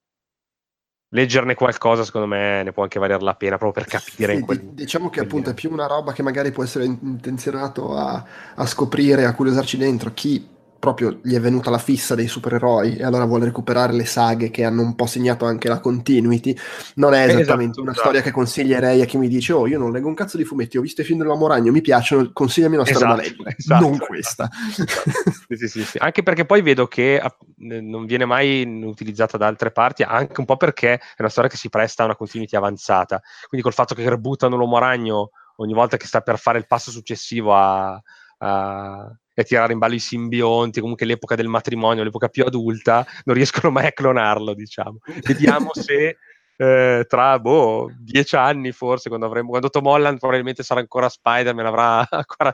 [1.10, 4.36] leggerne qualcosa secondo me ne può anche valere la pena proprio per capire.
[4.36, 8.24] Sì, quel, diciamo che appunto è più una roba che magari può essere intenzionato a,
[8.56, 10.48] a scoprire, a curiosarci dentro chi
[10.84, 14.66] proprio gli è venuta la fissa dei supereroi e allora vuole recuperare le saghe che
[14.66, 16.54] hanno un po' segnato anche la continuity.
[16.96, 18.08] Non è esatto, esattamente esatto, una esatto.
[18.08, 20.78] storia che consiglierei a chi mi dice: Oh, io non leggo un cazzo di fumetti,
[20.78, 23.56] ho visto i film dell'uomo ragno, mi piacciono, consigliami una storia esatto, da leggere.
[23.58, 24.50] Esatto, non questa.
[25.56, 27.22] sì, sì, sì, Anche perché poi vedo che
[27.60, 31.56] non viene mai utilizzata da altre parti, anche un po' perché è una storia che
[31.56, 33.22] si presta a una continuity avanzata.
[33.48, 36.92] Quindi col fatto che rebuttano l'uomo ragno ogni volta che sta per fare il passo
[36.92, 38.02] successivo a,
[38.40, 43.36] a e tirare in ballo i simbionti, comunque l'epoca del matrimonio, l'epoca più adulta, non
[43.36, 44.98] riescono mai a clonarlo, diciamo.
[45.26, 46.18] Vediamo se
[46.56, 51.66] eh, tra boh, dieci anni forse, quando, avremo, quando Tom Holland probabilmente sarà ancora Spider-Man,
[51.66, 52.54] avrà ancora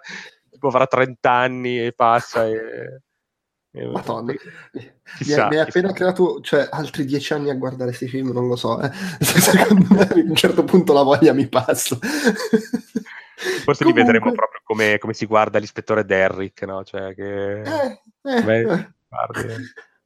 [0.50, 7.34] tipo, avrà 30 anni e passa e Madonna, mi, hai appena creato cioè, altri dieci
[7.34, 8.82] anni a guardare questi film, non lo so.
[8.82, 8.90] Eh.
[9.22, 11.96] Secondo me a un certo punto la voglia mi passa.
[13.40, 13.94] Forse Comunque...
[13.94, 16.84] li vedremo proprio come, come, si guarda l'ispettore Derrick, no?
[16.84, 17.62] Cioè che...
[17.62, 18.94] Eh, eh, Beh, eh.
[19.08, 19.54] guardi,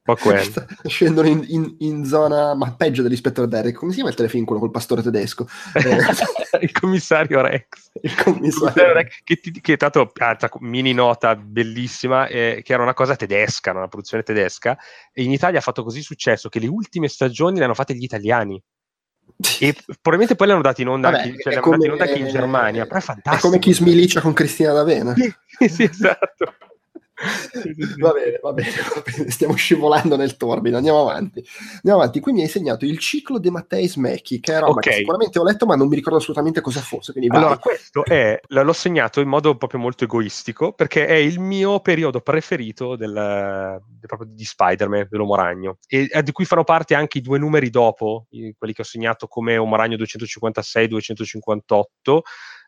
[0.04, 0.66] po' quello.
[0.84, 3.78] Scendono in, in, in, zona, ma peggio dell'ispettore Derrick.
[3.78, 5.48] Come si chiama il telefilm quello col pastore tedesco?
[6.60, 7.90] Il commissario Rex.
[8.02, 13.16] Il commissario Rex, che, che tanto, altra mini nota bellissima, eh, che era una cosa
[13.16, 14.76] tedesca, una produzione tedesca,
[15.10, 18.04] e in Italia ha fatto così successo che le ultime stagioni le hanno fatte gli
[18.04, 18.62] italiani.
[19.60, 22.18] E probabilmente poi le hanno date in onda, Vabbè, cioè, hanno date in onda anche
[22.18, 23.36] in Germania, però è fantastico.
[23.36, 25.14] È come chi smilicia con Cristina D'Avena.
[25.14, 26.54] sì, esatto
[27.98, 31.44] va, bene, va bene, va bene, stiamo scivolando nel torbido, andiamo avanti.
[31.76, 32.20] Andiamo avanti.
[32.20, 34.92] Qui mi hai insegnato il ciclo De Matteis Mecchi, che era okay.
[34.92, 37.12] che sicuramente ho letto, ma non mi ricordo assolutamente cosa fosse.
[37.28, 42.20] Allora, questo è, l'ho segnato in modo proprio molto egoistico, perché è il mio periodo
[42.20, 47.22] preferito del, del, proprio di Spider-Man, dell'Uomo Ragno, e di cui fanno parte anche i
[47.22, 52.20] due numeri dopo, quelli che ho segnato come Uomo Ragno 256-258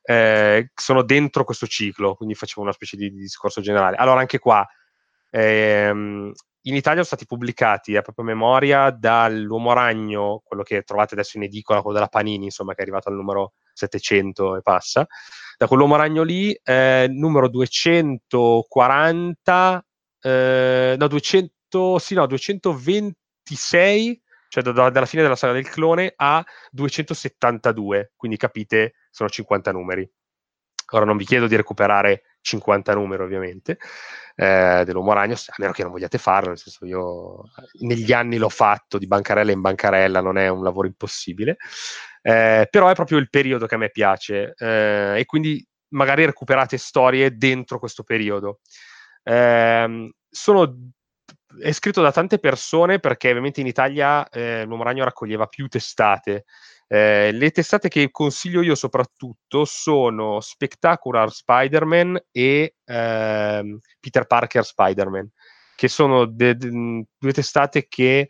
[0.06, 3.96] eh, sono dentro questo ciclo, quindi facevo una specie di, di discorso generale.
[3.96, 4.64] Allora, anche qua,
[5.30, 6.32] ehm,
[6.62, 11.42] in Italia sono stati pubblicati a propria memoria dall'Uomo Ragno, quello che trovate adesso in
[11.44, 15.06] edicola, quello della Panini, insomma, che è arrivato al numero 700 e passa,
[15.58, 19.84] da quell'Uomo Ragno lì, eh, numero 240,
[20.20, 24.22] eh, no, 200, sì, no, 226
[24.56, 29.72] cioè da, da, dalla fine della saga del clone a 272, quindi capite, sono 50
[29.72, 30.10] numeri.
[30.92, 33.76] Ora non vi chiedo di recuperare 50 numeri, ovviamente,
[34.36, 37.42] eh, dell'Uomo Ragno, a meno che non vogliate farlo, nel senso io
[37.80, 41.56] negli anni l'ho fatto di bancarella in bancarella, non è un lavoro impossibile,
[42.22, 46.78] eh, però è proprio il periodo che a me piace eh, e quindi magari recuperate
[46.78, 48.60] storie dentro questo periodo.
[49.22, 50.92] Eh, sono
[51.60, 56.44] è scritto da tante persone perché ovviamente in Italia eh, l'Uomo Ragno raccoglieva più testate.
[56.88, 65.28] Eh, le testate che consiglio io soprattutto sono Spectacular Spider-Man e eh, Peter Parker Spider-Man,
[65.74, 68.28] che sono de- de- due testate che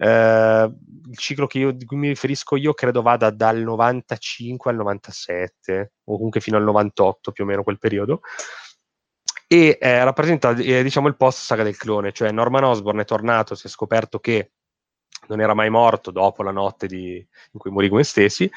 [0.00, 0.70] eh,
[1.10, 6.16] il ciclo io, di cui mi riferisco io credo vada dal 95 al 97 o
[6.16, 8.20] comunque fino al 98 più o meno quel periodo
[9.48, 13.54] e eh, rappresenta eh, diciamo il post saga del clone, cioè Norman Osborn è tornato,
[13.54, 14.52] si è scoperto che
[15.28, 18.48] non era mai morto dopo la notte di, in cui morì Gwen Stacy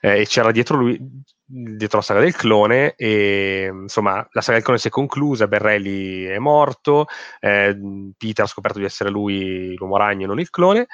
[0.00, 0.98] eh, e c'era dietro lui
[1.46, 6.24] dietro la saga del clone e insomma la saga del clone si è conclusa Berrelli
[6.24, 7.06] è morto
[7.40, 7.78] eh,
[8.16, 10.86] Peter ha scoperto di essere lui l'uomo ragno e non il clone.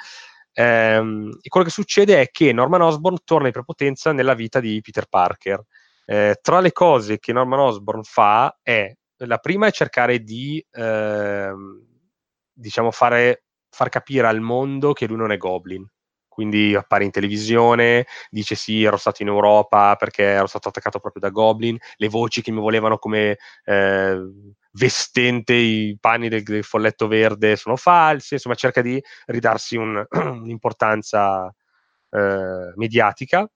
[0.53, 4.81] Ehm, e quello che succede è che Norman Osborn torna in prepotenza nella vita di
[4.81, 5.63] Peter Parker.
[6.05, 8.93] Eh, tra le cose che Norman Osborn fa è
[9.25, 11.51] la prima è cercare di, eh,
[12.53, 15.87] diciamo, fare, far capire al mondo che lui non è Goblin.
[16.27, 21.21] Quindi appare in televisione, dice sì, ero stato in Europa perché ero stato attaccato proprio
[21.21, 24.17] da Goblin, le voci che mi volevano come eh,
[24.71, 31.53] vestente i panni del, del, folletto verde sono false, insomma cerca di ridarsi un, un'importanza
[32.11, 33.49] eh, mediatica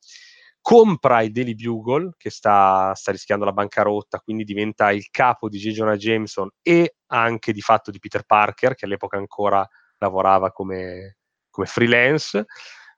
[0.65, 5.59] compra il Daily Bugle, che sta, sta, rischiando la bancarotta, quindi diventa il capo di
[5.59, 5.69] J.
[5.69, 9.63] Jonah Jameson e anche di fatto di Peter Parker, che all'epoca ancora
[9.99, 11.17] lavorava come,
[11.51, 12.45] come freelance.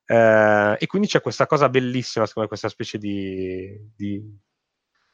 [0.05, 4.23] Eh, e quindi c'è questa cosa bellissima, secondo me, questa specie di, di,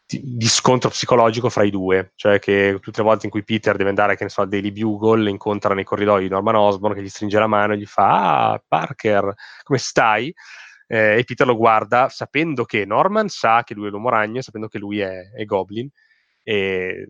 [0.06, 3.76] di, di, scontro psicologico fra i due, cioè che tutte le volte in cui Peter
[3.76, 7.10] deve andare, che ne so, al Daily Bugle, incontra nei corridoi Norman Osborn che gli
[7.10, 9.34] stringe la mano e gli fa Ah, Parker,
[9.64, 10.32] come stai?
[10.94, 14.68] Eh, e Peter lo guarda sapendo che Norman sa che lui è l'uomo ragno, sapendo
[14.68, 15.90] che lui è, è Goblin,
[16.44, 17.10] e...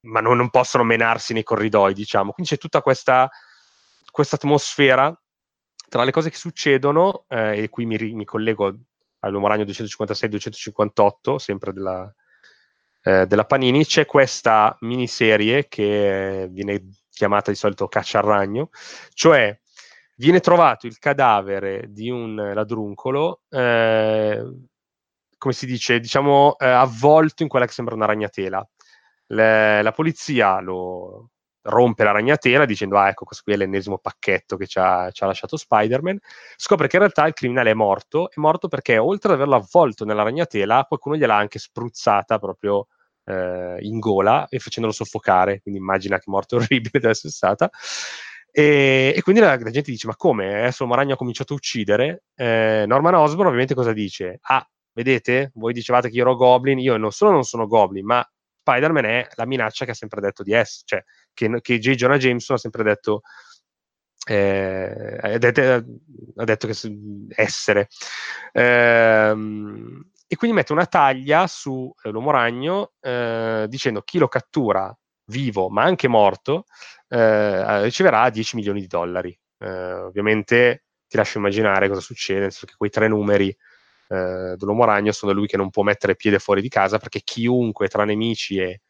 [0.00, 2.32] ma non, non, possono menarsi nei corridoi, diciamo.
[2.32, 3.30] Quindi c'è tutta questa,
[4.10, 5.16] questa atmosfera
[5.88, 8.76] tra le cose che succedono, eh, e qui mi, mi collego
[9.20, 12.12] all'uomo ragno 256-258, sempre della,
[13.04, 18.70] eh, della Panini, c'è questa miniserie che viene chiamata di solito Caccia al ragno,
[19.12, 19.56] cioè
[20.16, 24.42] viene trovato il cadavere di un ladruncolo, eh,
[25.36, 28.66] come si dice, diciamo eh, avvolto in quella che sembra una ragnatela.
[29.26, 31.30] Le, la polizia lo
[31.66, 35.24] rompe la ragnatela dicendo ah ecco questo qui è l'ennesimo pacchetto che ci ha, ci
[35.24, 36.18] ha lasciato Spider-Man
[36.56, 40.04] scopre che in realtà il criminale è morto è morto perché oltre ad averlo avvolto
[40.04, 42.88] nella ragnatela qualcuno gliel'ha anche spruzzata proprio
[43.24, 47.70] eh, in gola e facendolo soffocare, quindi immagina che morte orribile deve essere stata.
[48.56, 50.60] E, e quindi la, la, gente dice: Ma come?
[50.60, 52.22] Adesso Maragno ha cominciato a uccidere.
[52.36, 54.38] Eh, Norman Osborn, ovviamente, cosa dice?
[54.42, 58.24] Ah, vedete, voi dicevate che io ero Goblin, io non solo non sono Goblin, ma
[58.60, 61.94] Spider-Man è la minaccia che ha sempre detto di essere, cioè che, che J.
[61.94, 63.22] Jonah Jameson ha sempre detto.
[64.26, 65.60] Eh, ha, detto,
[66.36, 66.74] ha detto che
[67.34, 67.88] essere.
[68.52, 69.34] Eh,
[70.28, 74.96] e quindi mette una taglia su eh, l'uomo ragno eh, dicendo chi lo cattura
[75.26, 76.64] vivo ma anche morto
[77.08, 79.36] eh, riceverà 10 milioni di dollari.
[79.58, 84.84] Eh, ovviamente ti lascio immaginare cosa succede, nel senso che quei tre numeri eh, dell'uomo
[84.84, 88.58] ragno sono lui che non può mettere piede fuori di casa perché chiunque tra nemici
[88.58, 88.82] e,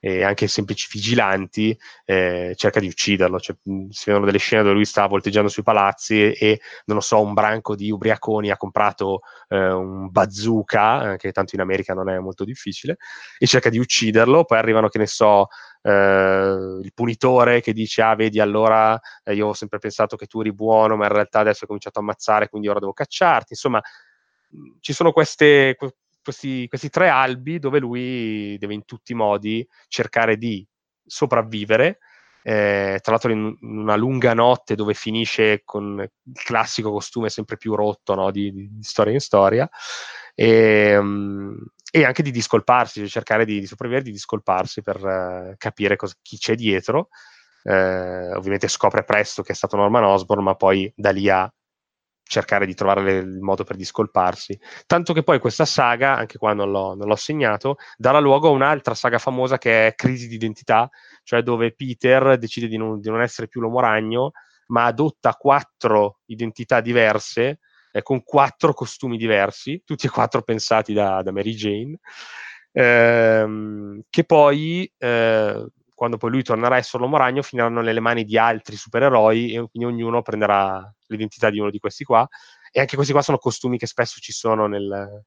[0.00, 3.38] e anche semplici vigilanti eh, cerca di ucciderlo.
[3.38, 3.56] Cioè,
[3.90, 7.20] si vedono delle scene dove lui sta volteggiando sui palazzi e, e non lo so,
[7.20, 12.08] un branco di ubriaconi ha comprato eh, un bazooka, eh, che tanto in America non
[12.08, 12.96] è molto difficile,
[13.38, 14.44] e cerca di ucciderlo.
[14.44, 15.48] Poi arrivano, che ne so,
[15.82, 15.90] eh,
[16.82, 20.52] il punitore che dice: Ah, vedi, allora eh, io ho sempre pensato che tu eri
[20.52, 23.52] buono, ma in realtà adesso hai cominciato a ammazzare, quindi ora devo cacciarti.
[23.52, 23.80] Insomma,
[24.80, 25.76] ci sono queste,
[26.22, 30.66] questi, questi tre albi dove lui deve in tutti i modi cercare di
[31.04, 31.98] sopravvivere.
[32.42, 37.74] Eh, tra l'altro in, una lunga notte dove finisce con il classico costume sempre più
[37.74, 38.30] rotto no?
[38.30, 39.68] di, di, storia in storia
[40.34, 41.54] e, um,
[41.90, 46.14] e, anche di discolparsi, cioè cercare di, di sopravvivere, di discolparsi per uh, capire cosa,
[46.22, 47.08] chi c'è dietro.
[47.62, 51.52] Eh, ovviamente scopre presto che è stato Norman Osborn, ma poi da lì a
[52.30, 54.58] cercare di trovare il modo per discolparsi.
[54.86, 58.52] Tanto che poi questa saga, anche qua non l'ho, non l'ho segnato, darà luogo a
[58.52, 60.88] un'altra saga famosa che è Crisi di identità,
[61.24, 64.30] cioè dove Peter decide di non, di non essere più l'uomo ragno,
[64.66, 67.58] ma adotta quattro identità diverse,
[67.90, 71.98] eh, con quattro costumi diversi, tutti e quattro pensati da, da Mary Jane,
[72.70, 75.66] ehm, che poi eh,
[76.00, 79.68] quando poi lui tornerà a essere l'uomo ragno, finiranno nelle mani di altri supereroi e
[79.70, 82.26] quindi ognuno prenderà l'identità di uno di questi qua.
[82.72, 85.22] E anche questi qua sono costumi che spesso ci sono nel,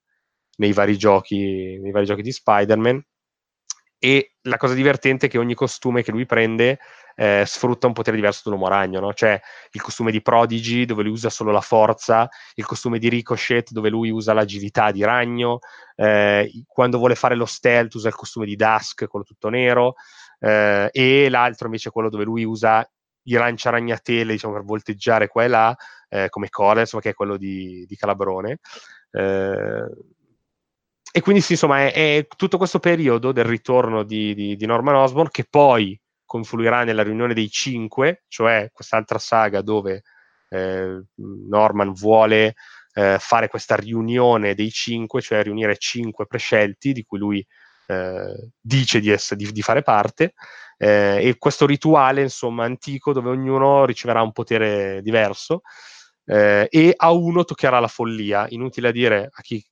[0.55, 3.05] nei, vari giochi, nei vari giochi di Spider-Man.
[3.99, 6.79] E la cosa divertente è che ogni costume che lui prende
[7.15, 9.13] eh, sfrutta un potere diverso dell'uomo ragno, no?
[9.13, 9.39] Cioè
[9.73, 13.89] il costume di Prodigy dove lui usa solo la forza, il costume di Ricochet dove
[13.89, 15.59] lui usa l'agilità di ragno,
[15.95, 19.93] eh, quando vuole fare lo stealth usa il costume di Dusk, quello tutto nero,
[20.43, 22.85] eh, e l'altro invece è quello dove lui usa
[23.25, 25.75] i lanciaragnatele diciamo, per volteggiare qua e là,
[26.09, 28.59] eh, come Core, insomma, che è quello di, di Calabrone.
[29.11, 29.85] Eh,
[31.15, 34.95] e quindi sì, insomma, è, è, tutto questo periodo del ritorno di, di, di, Norman
[34.95, 40.01] Osborn che poi confluirà nella riunione dei cinque, cioè quest'altra saga dove
[40.49, 42.55] eh, Norman vuole
[42.93, 47.47] eh, fare questa riunione dei cinque, cioè riunire cinque prescelti di cui lui
[47.87, 50.33] eh, dice di, essere, di, di, fare parte,
[50.77, 55.61] eh, e questo rituale, insomma, antico, dove ognuno riceverà un potere diverso,
[56.25, 58.45] eh, e a uno toccherà la follia.
[58.49, 59.63] Inutile dire a chi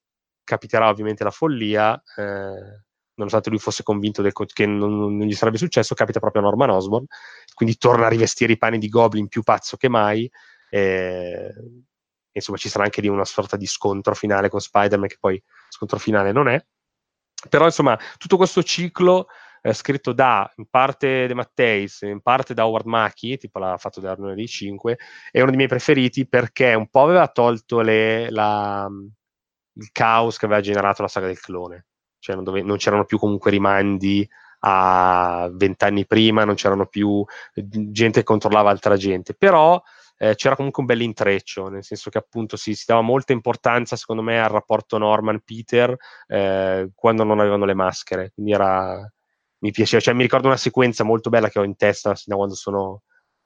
[0.43, 2.84] capiterà ovviamente la follia, eh,
[3.16, 6.70] nonostante lui fosse convinto del, che non, non, gli sarebbe successo, capita proprio a Norman
[6.72, 7.05] Osborn,
[7.53, 10.30] quindi torna a rivestire i panni di Goblin più pazzo che mai.
[10.70, 11.53] Eh,
[12.32, 15.99] insomma, ci sarà anche lì una sorta di scontro finale con Spider-Man, che poi scontro
[15.99, 16.64] finale non è.
[17.49, 19.27] Però insomma, tutto questo ciclo
[19.61, 23.99] eh, scritto da in parte De Matteis, in parte da Howard Mackie, tipo l'ha fatto
[23.99, 24.97] della Riunione dei Cinque,
[25.29, 28.89] è uno dei miei preferiti perché un po' aveva tolto le, la,
[29.73, 31.85] il caos che aveva generato la saga del clone.
[32.19, 34.27] Cioè non, dove, non c'erano più comunque rimandi
[34.63, 37.23] a vent'anni prima, non c'erano più
[37.53, 39.33] eh, gente che controllava altra gente.
[39.33, 39.81] Però
[40.24, 43.95] eh, c'era comunque un bel intreccio, nel senso che appunto si, si dava molta importanza,
[43.95, 45.95] secondo me, al rapporto Norman-Peter
[46.28, 48.30] eh, quando non avevano le maschere.
[48.32, 49.11] Quindi era,
[49.61, 52.53] mi piaceva, cioè mi ricordo una sequenza molto bella che ho in testa da quando
[52.53, 53.01] sono,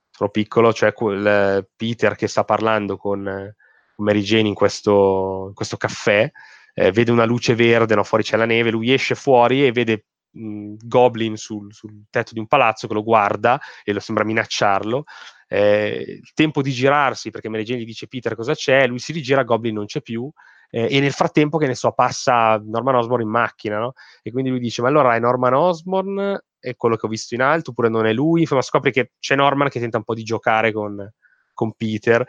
[0.10, 3.54] sono piccolo, cioè quel, Peter che sta parlando con,
[3.98, 6.30] Mary Jane in questo, in questo caffè,
[6.74, 8.04] eh, vede una luce verde, no?
[8.04, 12.48] fuori c'è la neve, lui esce fuori e vede Goblin sul, sul, tetto di un
[12.48, 15.06] palazzo che lo guarda e lo sembra minacciarlo
[15.48, 19.12] eh, il tempo di girarsi, perché Mary Jane gli dice Peter cosa c'è, lui si
[19.12, 20.30] rigira, Goblin non c'è più,
[20.70, 23.94] eh, e nel frattempo, che ne so, passa Norman Osborn in macchina, no?
[24.22, 27.42] E quindi lui dice, ma allora è Norman Osborn, è quello che ho visto in
[27.42, 30.24] alto, oppure non è lui, insomma scopri che c'è Norman che tenta un po' di
[30.24, 31.12] giocare con,
[31.54, 32.26] con Peter,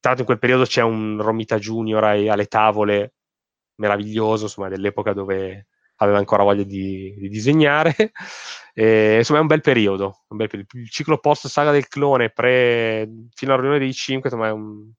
[0.00, 3.14] tra l'altro in quel periodo c'è un Romita Junior alle tavole
[3.76, 5.66] meraviglioso, insomma, dell'epoca dove
[6.00, 7.94] aveva ancora voglia di, di disegnare.
[8.72, 10.22] E, insomma, è un bel periodo.
[10.28, 10.78] Un bel periodo.
[10.78, 14.90] Il ciclo post saga del clone, pre, fino alla riunione dei 5, insomma, un,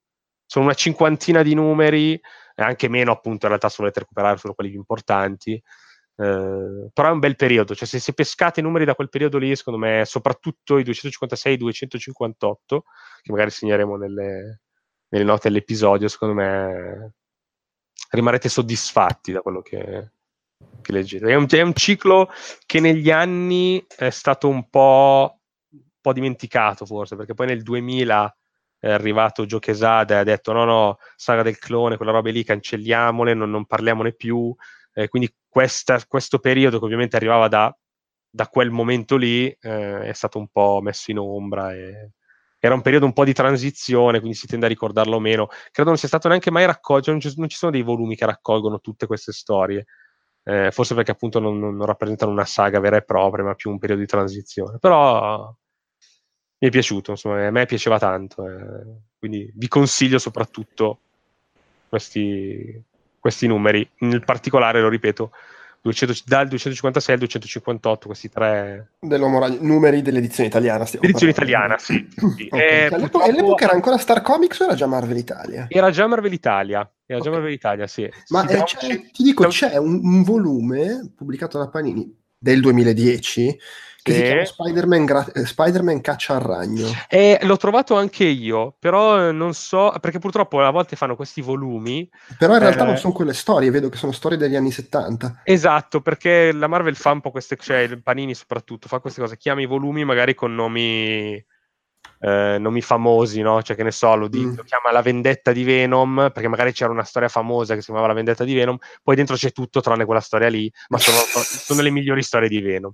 [0.45, 2.21] sono una cinquantina di numeri, e
[2.61, 5.53] anche meno, appunto, in realtà, se volete recuperare, sono quelli più importanti.
[5.53, 9.37] Eh, però è un bel periodo, cioè se, se pescate i numeri da quel periodo
[9.37, 12.83] lì, secondo me, soprattutto i 256 258,
[13.21, 14.61] che magari segneremo nelle,
[15.07, 17.13] nelle note dell'episodio, secondo me
[18.11, 20.11] rimarrete soddisfatti da quello che,
[20.81, 21.27] che leggete.
[21.27, 22.29] È un, è un, ciclo
[22.65, 25.39] che negli anni è stato un po',
[25.71, 28.35] un po', dimenticato forse, perché poi nel 2000
[28.79, 32.43] è arrivato Joe Quesada e ha detto no no, saga del clone, quella roba lì
[32.43, 34.53] cancelliamole, non, non parliamone più,
[34.93, 37.75] eh, quindi questa, questo periodo che ovviamente arrivava da,
[38.29, 42.11] da quel momento lì eh, è stato un po' messo in ombra e
[42.63, 45.47] era un periodo un po' di transizione, quindi si tende a ricordarlo meno.
[45.71, 48.25] Credo non sia stato neanche mai raccolto, non ci, non ci sono dei volumi che
[48.25, 49.85] raccolgono tutte queste storie,
[50.43, 53.79] eh, forse perché appunto non, non, rappresentano una saga vera e propria, ma più un
[53.79, 54.77] periodo di transizione.
[54.79, 55.55] Però
[56.57, 60.99] mi è piaciuto, insomma, a me piaceva tanto, eh, quindi vi consiglio soprattutto
[61.89, 62.81] questi,
[63.19, 65.31] questi numeri, in particolare, lo ripeto,
[65.81, 70.87] 200, dal 256 al 258, questi tre ragno, numeri dell'edizione italiana.
[70.99, 72.07] Edizione italiana, sì.
[72.15, 72.47] sì.
[72.51, 72.85] okay.
[72.85, 73.25] eh, purtroppo...
[73.25, 75.65] All'epoca era ancora Star Comics o era già Marvel Italia?
[75.67, 77.21] Era già Marvel Italia, era okay.
[77.21, 78.09] già Marvel Italia, sì.
[78.29, 78.63] Ma eh,
[79.11, 83.57] ti dico, c'è un, un volume pubblicato da Panini del 2010
[84.03, 86.87] che chiama Spider-Man, gra- eh, Spider-Man caccia al ragno.
[87.07, 91.41] Eh, l'ho trovato anche io, però eh, non so, perché purtroppo a volte fanno questi
[91.41, 92.09] volumi.
[92.37, 95.41] Però in realtà eh, non sono quelle storie, vedo che sono storie degli anni 70.
[95.43, 99.37] Esatto, perché la Marvel fa un po' queste, cioè il Panini soprattutto, fa queste cose,
[99.37, 101.43] chiama i volumi magari con nomi...
[102.23, 103.63] Eh, nomi famosi, no?
[103.63, 104.55] Cioè, che ne so, lo, di, mm.
[104.55, 108.07] lo, chiama La vendetta di Venom, perché magari c'era una storia famosa che si chiamava
[108.07, 111.81] La vendetta di Venom, poi dentro c'è tutto tranne quella storia lì, ma sono, sono
[111.81, 112.93] le migliori storie di Venom.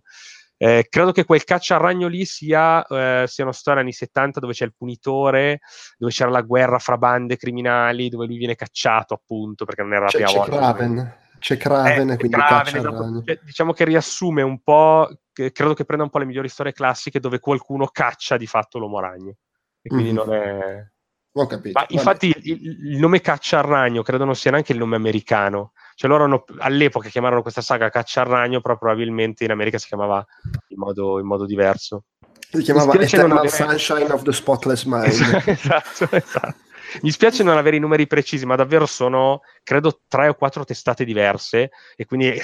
[0.60, 4.40] Eh, credo che quel caccia al ragno lì sia, eh, sia una storia anni 70
[4.40, 5.60] dove c'è il punitore,
[5.98, 10.06] dove c'era la guerra fra bande criminali, dove lui viene cacciato appunto perché non era
[10.06, 10.58] la c'è, prima c'è volta.
[10.58, 11.16] Craven.
[11.40, 13.24] C'è Craven, eh, quindi Craven, esatto.
[13.24, 16.74] cioè, diciamo che riassume un po', che credo che prenda un po' le migliori storie
[16.74, 19.36] classiche dove qualcuno caccia di fatto l'uomo ragno.
[19.82, 20.16] E quindi mm-hmm.
[20.16, 20.88] non è...
[21.34, 21.80] Ho capito.
[21.80, 25.74] Ma infatti il, il, nome Caccia al Ragno credo non sia neanche il nome americano.
[25.98, 29.88] Cioè loro hanno, all'epoca chiamarono questa saga Caccia al Ragno, però probabilmente in America si
[29.88, 30.24] chiamava
[30.68, 32.04] in modo, in modo diverso.
[32.52, 33.50] Si chiamava Eternal avere...
[33.50, 35.08] Sunshine of the Spotless Mind.
[35.44, 36.56] esatto, esatto.
[37.02, 41.04] Mi spiace non avere i numeri precisi, ma davvero sono, credo, tre o quattro testate
[41.04, 42.40] diverse e quindi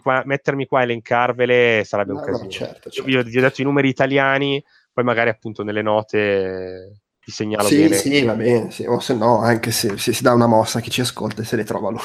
[0.00, 2.44] qua, mettermi qua a elencarvele sarebbe no, un casino.
[2.44, 3.10] No, certo, certo.
[3.10, 7.76] Io vi ho detto i numeri italiani, poi magari appunto nelle note ti segnalo sì,
[7.76, 7.94] bene.
[7.94, 8.84] Sì, va bene, sì.
[8.84, 11.44] o se no, anche se, se, si dà una mossa a chi ci ascolta e
[11.44, 12.00] se le trova lui.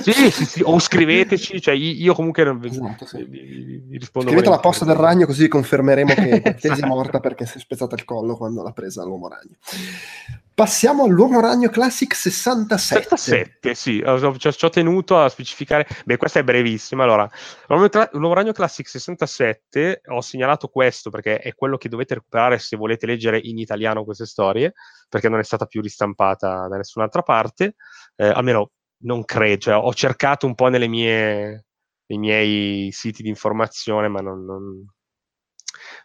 [0.00, 3.22] sì, sì, sì, o scriveteci, cioè io comunque non esatto, sì.
[3.24, 4.28] vi, vi rispondo.
[4.30, 7.96] Scrivete la posta del ragno così confermeremo che Tesi è morta perché si è spezzata
[7.96, 9.56] il collo quando l'ha presa l'uomo ragno.
[10.56, 13.14] Passiamo all'Uomo Ragno Classic 67.
[13.18, 14.02] 67, sì,
[14.38, 15.86] ci ho tenuto a specificare.
[16.06, 17.02] Beh, questa è brevissima.
[17.02, 17.30] Allora,
[17.68, 23.04] l'Uomo Ragno Classic 67, ho segnalato questo perché è quello che dovete recuperare se volete
[23.04, 24.72] leggere in italiano queste storie,
[25.10, 27.74] perché non è stata più ristampata da nessun'altra parte.
[28.16, 31.66] Eh, almeno non credo, cioè, ho cercato un po' mie,
[32.06, 34.86] nei miei siti di informazione, ma non, non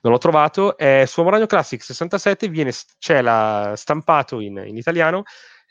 [0.02, 0.78] non l'ho trovato.
[0.78, 5.24] Eh, su Amoragno Classic 67 viene, c'è la, stampato in, in italiano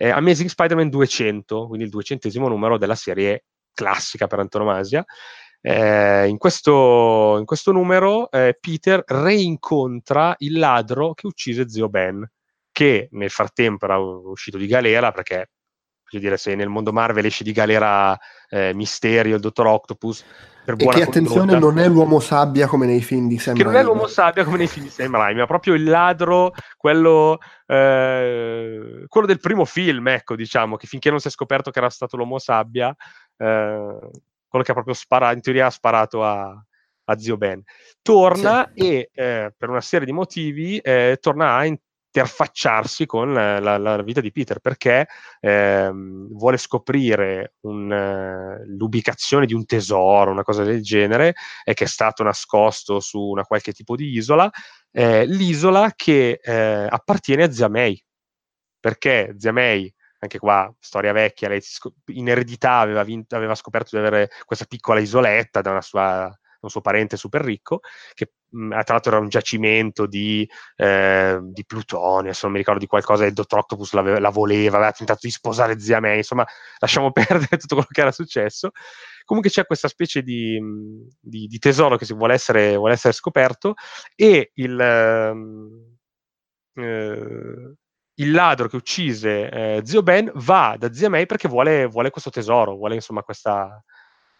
[0.02, 3.44] eh, Amazing Spider-Man 200, quindi il duecentesimo numero della serie
[3.74, 5.04] classica per antonomasia.
[5.60, 12.26] Eh, in, questo, in, questo, numero eh, Peter reincontra il ladro che uccise zio Ben,
[12.72, 15.50] che nel frattempo era uscito di galera perché
[16.10, 20.24] voglio dire, se nel mondo Marvel esce di galera eh, Misterio, il Dottor Octopus,
[20.64, 23.62] per buona e che attenzione non è l'uomo sabbia come nei film di Sam che
[23.62, 23.78] Raimi.
[23.78, 27.38] non è l'uomo sabbia come nei film di Sam Raimi ma proprio il ladro quello,
[27.66, 31.90] eh, quello del primo film ecco diciamo che finché non si è scoperto che era
[31.90, 32.94] stato l'uomo sabbia
[33.36, 33.98] eh,
[34.48, 36.64] quello che ha proprio sparato in teoria ha sparato a,
[37.04, 37.62] a zio Ben
[38.02, 38.86] torna sì.
[38.86, 41.64] e eh, per una serie di motivi eh, torna a
[42.12, 45.06] interfacciarsi con la, la, vita di Peter perché
[45.40, 51.34] ehm, vuole scoprire un, uh, l'ubicazione di un tesoro, una cosa del genere,
[51.64, 54.50] e che è stato nascosto su una qualche tipo di isola,
[54.90, 58.02] eh, l'isola che eh, appartiene a Zia May,
[58.80, 59.92] perché Zia May
[60.22, 61.62] anche qua storia vecchia, lei
[62.08, 66.30] in eredità aveva, vinto, aveva scoperto di avere questa piccola isoletta da sua
[66.60, 67.80] un suo parente super ricco,
[68.14, 72.80] che mh, tra l'altro era un giacimento di, eh, di plutonio, adesso non mi ricordo
[72.80, 76.46] di qualcosa, e il dottor Octopus la voleva, aveva tentato di sposare zia May, insomma
[76.78, 78.70] lasciamo perdere tutto quello che era successo.
[79.24, 80.60] Comunque c'è questa specie di,
[81.20, 83.74] di, di tesoro che si vuole essere, vuole essere scoperto
[84.14, 84.80] e il...
[86.74, 87.74] Eh,
[88.20, 92.28] il ladro che uccise eh, zio Ben va da zia May perché vuole, vuole questo
[92.28, 93.82] tesoro, vuole insomma questa,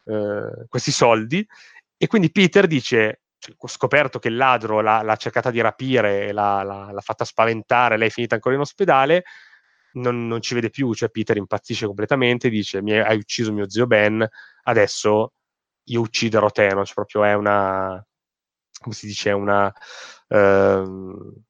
[0.05, 1.47] eh, questi soldi
[1.97, 3.21] e quindi Peter dice,
[3.67, 8.09] scoperto che il ladro l'ha, l'ha cercata di rapire, l'ha, l'ha, l'ha, fatta spaventare, lei
[8.09, 9.25] è finita ancora in ospedale,
[9.93, 13.87] non, non, ci vede più, cioè Peter impazzisce completamente, dice mi hai ucciso mio zio
[13.87, 14.27] Ben,
[14.65, 15.33] adesso
[15.85, 16.85] io ucciderò te, no?
[16.85, 18.05] cioè, proprio è una,
[18.81, 19.73] come si dice, una,
[20.29, 21.43] uh,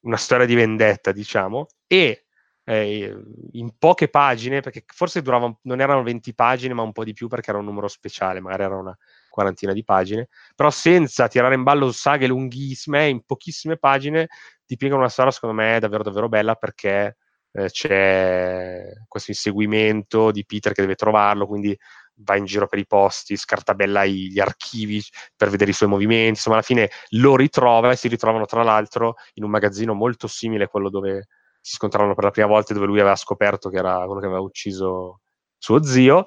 [0.00, 2.26] una storia di vendetta, diciamo, e
[2.64, 3.16] eh,
[3.52, 7.28] in poche pagine, perché forse durava, non erano 20 pagine, ma un po' di più
[7.28, 8.96] perché era un numero speciale, magari era una
[9.36, 14.28] quarantina di pagine, però senza tirare in ballo saghe lunghissime, in pochissime pagine
[14.64, 17.18] ti piegano una storia, secondo me, davvero davvero bella perché
[17.52, 21.76] eh, c'è questo inseguimento di Peter che deve trovarlo, quindi
[22.20, 25.02] va in giro per i posti, scartabella gli archivi
[25.36, 29.16] per vedere i suoi movimenti, insomma alla fine lo ritrova e si ritrovano tra l'altro
[29.34, 31.26] in un magazzino molto simile a quello dove
[31.60, 34.40] si scontrarono per la prima volta dove lui aveva scoperto che era quello che aveva
[34.40, 35.20] ucciso
[35.58, 36.26] suo zio.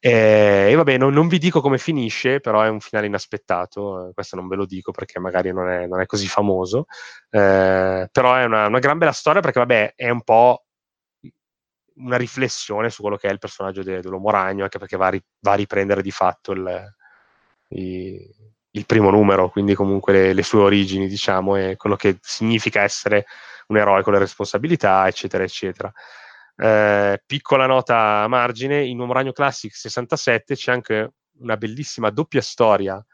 [0.00, 4.08] E, e vabbè, non, non, vi dico come finisce, però è un finale inaspettato.
[4.08, 6.86] Eh, questo non ve lo dico perché magari non è, non è così famoso.
[7.30, 10.64] Eh, però è una, una, gran bella storia perché, vabbè, è un po'
[11.96, 15.10] una riflessione su quello che è il personaggio de, dell'uomo ragno, anche perché va a,
[15.10, 16.94] ri, va a riprendere di fatto il,
[17.70, 18.30] il,
[18.70, 23.26] il, primo numero, quindi comunque le, le sue origini, diciamo, e quello che significa essere
[23.68, 25.92] un eroe con le responsabilità, eccetera, eccetera.
[26.60, 32.40] Eh, piccola nota a margine, in Uomo Ragno Classic 67 c'è anche una bellissima doppia
[32.40, 33.04] storia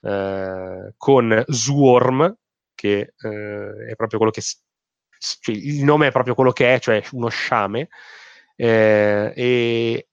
[0.00, 2.34] eh, con Swarm,
[2.74, 4.40] che eh, è proprio quello che...
[4.40, 7.88] Cioè, il nome è proprio quello che è, cioè uno sciame.
[8.56, 10.08] Eh, e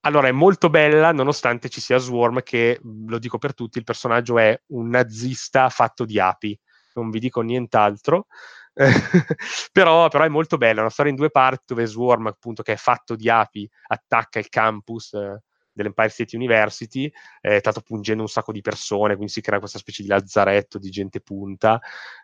[0.00, 4.38] allora è molto bella, nonostante ci sia Swarm, che lo dico per tutti: il personaggio
[4.38, 6.58] è un nazista fatto di api.
[6.94, 8.26] Non vi dico nient'altro.
[9.72, 12.72] però, però, è molto bella, è una storia in due parti dove Swarm, appunto, che
[12.72, 15.42] è fatto di api, attacca il campus eh,
[15.74, 17.10] dell'Empire State University,
[17.40, 20.90] eh, tanto pungendo un sacco di persone, quindi si crea questa specie di lazzaretto di
[20.90, 21.80] gente punta.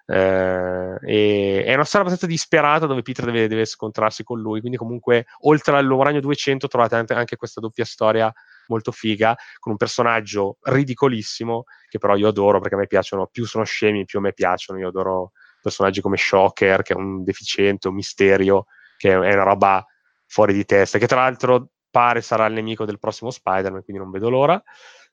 [0.06, 4.78] Eh, e, è una storia abbastanza disperata dove Peter deve, deve, scontrarsi con lui, quindi
[4.78, 8.32] comunque oltre all'Uomo Ragno 200 trovate anche questa doppia storia
[8.66, 13.44] molto figa, con un personaggio ridicolissimo, che però io adoro perché a me piacciono, più
[13.44, 17.88] sono scemi, più a me piacciono, io adoro personaggi come Shocker, che è un deficiente,
[17.88, 19.84] un misterio, che è una roba
[20.26, 24.10] fuori di testa, che tra l'altro pare sarà il nemico del prossimo Spider-Man, quindi non
[24.12, 24.62] vedo l'ora.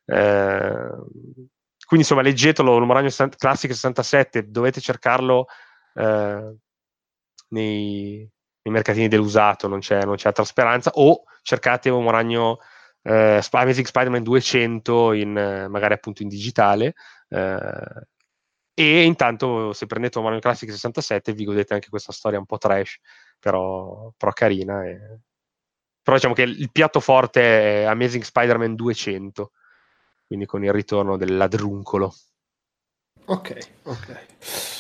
[0.06, 0.90] Eh,
[1.88, 5.48] quindi insomma, leggetelo, Numeragno Classic 67, dovete cercarlo
[5.94, 6.56] eh,
[7.50, 8.30] nei,
[8.62, 12.60] nei, mercatini dell'usato, non c'è, non c'è, altra speranza, o cercate un Ragno
[13.04, 16.94] eh, Amazing Spider-Man 200 in, magari appunto in digitale,
[17.30, 18.08] eh,
[18.80, 23.00] e intanto, se prendete Mario Classic 67, vi godete anche questa storia un po' trash,
[23.40, 24.86] però, però carina.
[24.86, 25.00] E...
[26.04, 29.52] Però diciamo che il piatto forte è Amazing Spider-Man 200,
[30.28, 32.14] quindi con il ritorno del ladruncolo.
[33.26, 34.77] Ok, ok.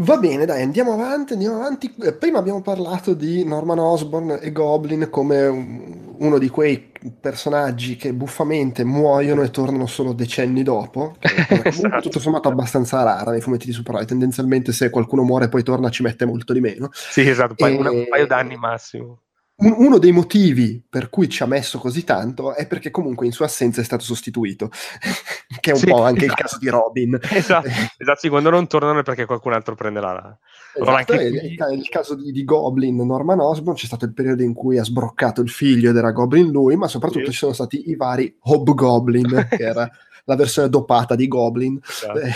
[0.00, 1.92] Va bene, dai, andiamo avanti, andiamo avanti.
[2.02, 8.12] Eh, prima abbiamo parlato di Norman Osborn e Goblin come uno di quei personaggi che
[8.12, 11.16] buffamente muoiono e tornano solo decenni dopo.
[11.64, 12.00] esatto.
[12.00, 14.06] Tutto sommato abbastanza rara nei fumetti di supereroi.
[14.06, 16.90] Tendenzialmente se qualcuno muore e poi torna ci mette molto di meno.
[16.92, 17.74] Sì, esatto, e...
[17.74, 19.22] un paio d'anni massimo
[19.60, 23.46] uno dei motivi per cui ci ha messo così tanto è perché comunque in sua
[23.46, 24.70] assenza è stato sostituito,
[25.60, 26.40] che è un sì, po' anche esatto.
[26.40, 27.18] il caso di Robin.
[27.20, 30.38] Esatto, esatto sì, quando non tornano è perché qualcun altro prenderà la...
[30.74, 31.22] Esatto, anche...
[31.24, 34.84] il, il, caso di, di, Goblin, Norman Osborn, c'è stato il periodo in cui ha
[34.84, 37.32] sbroccato il figlio ed era Goblin lui, ma soprattutto sì.
[37.32, 39.90] ci sono stati i vari Hobgoblin, che era
[40.24, 41.80] la versione dopata di Goblin.
[41.84, 42.20] Esatto.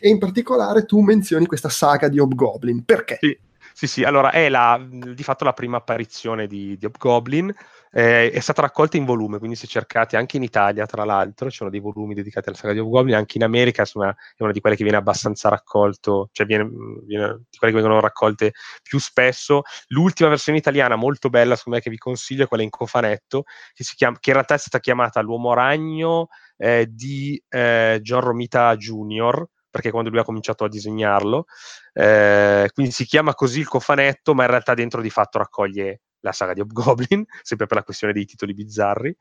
[0.00, 3.16] e in particolare tu menzioni questa saga di Hobgoblin, perché?
[3.18, 3.38] Sì.
[3.78, 7.54] Sì, sì, allora è la, di fatto la prima apparizione di, di Hobgoblin,
[7.90, 11.58] eh, è stata raccolta in volume, quindi se cercate anche in Italia, tra l'altro, ci
[11.58, 14.60] sono dei volumi dedicati alla saga di Hobgoblin, anche in America insomma, è una di
[14.60, 16.66] quelle che viene abbastanza raccolto, cioè viene,
[17.04, 18.52] viene, di quelle che vengono raccolte
[18.82, 19.60] più spesso.
[19.88, 23.42] L'ultima versione italiana, molto bella, secondo me, che vi consiglio, è quella in cofanetto,
[23.74, 28.74] che, chiama, che in realtà è stata chiamata L'Uomo Ragno eh, di eh, John Romita
[28.74, 29.46] Jr.,
[29.76, 31.44] perché quando lui ha cominciato a disegnarlo,
[31.92, 36.32] eh, quindi si chiama così il cofanetto, ma in realtà dentro di fatto raccoglie la
[36.32, 39.14] saga di Hobgoblin, sempre per la questione dei titoli bizzarri.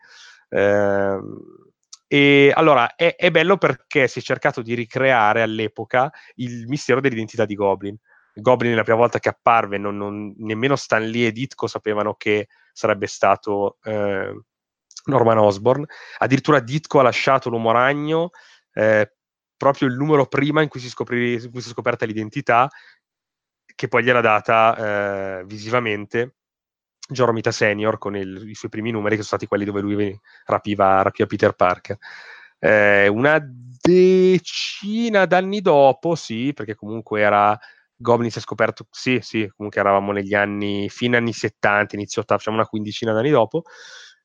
[0.49, 1.19] Eh,
[2.07, 7.45] e allora è, è, bello perché si è cercato di ricreare all'epoca il mistero dell'identità
[7.45, 7.97] di Goblin.
[8.33, 12.47] Goblin la prima volta che apparve, non, non, nemmeno Stan Lee e Ditko sapevano che
[12.71, 14.33] sarebbe stato eh,
[15.05, 15.85] Norman Osborn.
[16.19, 18.29] Addirittura Ditko ha lasciato l'uomo ragno
[18.73, 19.14] eh,
[19.57, 22.69] proprio il numero prima in cui si, scopri, in cui si è scoperta l'identità,
[23.75, 26.35] che poi gliela data eh, visivamente
[27.07, 31.01] Joromita Senior con il, i suoi primi numeri, che sono stati quelli dove lui rapiva,
[31.01, 31.97] rapiva Peter Parker.
[32.59, 37.57] Eh, una decina d'anni dopo, sì, perché comunque era
[37.97, 42.39] Goblin si è scoperto, sì, sì, comunque eravamo negli anni, fine anni 70, inizio 80,
[42.39, 43.63] facciamo una quindicina d'anni dopo.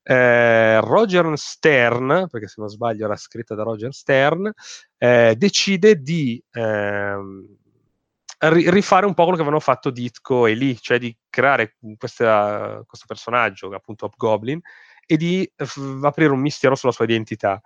[0.03, 4.51] Eh, Roger Stern, perché se non sbaglio era scritta da Roger Stern,
[4.96, 7.16] eh, decide di eh,
[8.38, 13.07] rifare un po' quello che avevano fatto Ditko e Lee, cioè di creare questa, questo
[13.07, 14.61] personaggio, appunto Hobgoblin,
[15.07, 17.61] e di f- aprire un mistero sulla sua identità.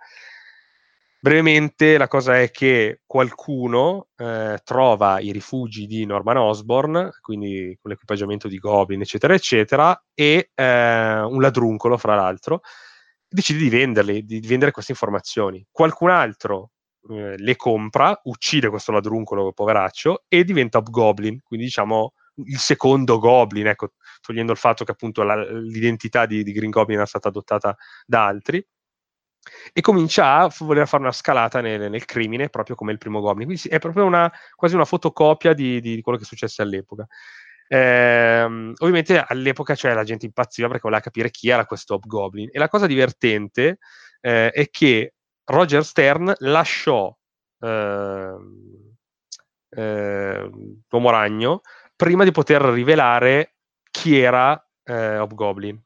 [1.25, 7.89] Brevemente, la cosa è che qualcuno eh, trova i rifugi di Norman Osborn, quindi con
[7.89, 12.61] l'equipaggiamento di Goblin, eccetera, eccetera, e eh, un ladruncolo, fra l'altro,
[13.27, 15.65] decide di venderli, di vendere queste informazioni.
[15.71, 16.73] Qualcun altro
[17.09, 22.13] eh, le compra, uccide questo ladruncolo, poveraccio, e diventa Goblin, quindi diciamo
[22.45, 26.97] il secondo Goblin, ecco, togliendo il fatto che appunto la, l'identità di, di Green Goblin
[26.97, 28.63] era stata adottata da altri
[29.73, 33.47] e comincia a voler fare una scalata nel, nel, crimine, proprio come il primo Goblin.
[33.47, 37.07] Quindi è proprio una, quasi una fotocopia di, di, quello che successe all'epoca.
[37.67, 42.49] Eh, ovviamente all'epoca cioè, la gente impazziva perché voleva capire chi era questo Hobgoblin.
[42.51, 43.79] E la cosa divertente
[44.21, 45.13] eh, è che
[45.45, 47.15] Roger Stern lasciò
[47.59, 48.35] eh,
[50.89, 51.61] l'uomo ragno
[51.95, 53.55] prima di poter rivelare
[53.91, 55.81] chi era eh, Hobgoblin.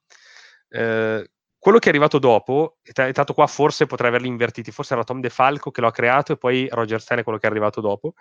[0.70, 1.30] Eh,
[1.60, 5.20] quello che è arrivato dopo, è stato qua forse potrei averli invertiti, forse era Tom
[5.20, 8.14] DeFalco che lo ha creato e poi Roger Stern è quello che è arrivato dopo.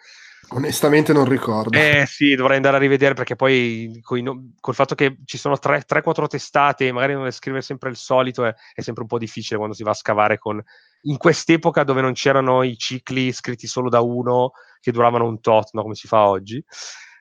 [0.51, 1.79] Onestamente non ricordo.
[1.79, 6.27] Eh sì, dovrei andare a rivedere perché poi no, col fatto che ci sono 3-4
[6.27, 9.75] testate e magari non scrivere sempre il solito è, è, sempre un po' difficile quando
[9.75, 10.61] si va a scavare con...
[11.03, 15.71] In quest'epoca dove non c'erano i cicli scritti solo da uno che duravano un tot,
[15.75, 15.83] no?
[15.83, 16.63] come si fa oggi.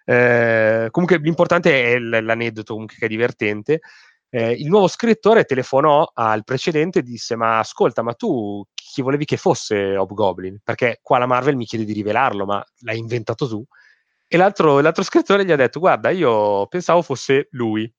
[0.04, 3.82] Eh, comunque l'importante è l'aneddoto comunque che è divertente
[4.30, 9.26] eh, il nuovo scrittore telefonò al precedente e disse: Ma ascolta, ma tu chi volevi
[9.26, 10.60] che fosse Hobgoblin?
[10.64, 13.64] Perché qua la Marvel mi chiede di rivelarlo, ma l'hai inventato tu.
[14.28, 17.92] E l'altro, l'altro scrittore gli ha detto: Guarda, io pensavo fosse lui.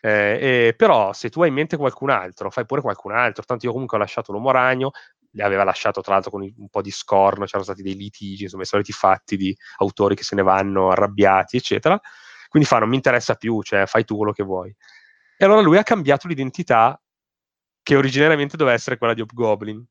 [0.00, 3.42] Eh, però se tu hai in mente qualcun altro, fai pure qualcun altro.
[3.44, 4.90] Tanto io comunque ho lasciato l'uomo ragno,
[5.38, 8.66] aveva lasciato tra l'altro con un po' di scorno, c'erano stati dei litigi, insomma i
[8.66, 11.98] soliti fatti di autori che se ne vanno arrabbiati, eccetera.
[12.48, 14.74] Quindi fa, non mi interessa più, cioè fai tu quello che vuoi.
[15.36, 17.00] E allora lui ha cambiato l'identità
[17.82, 19.84] che originariamente doveva essere quella di Hobgoblin.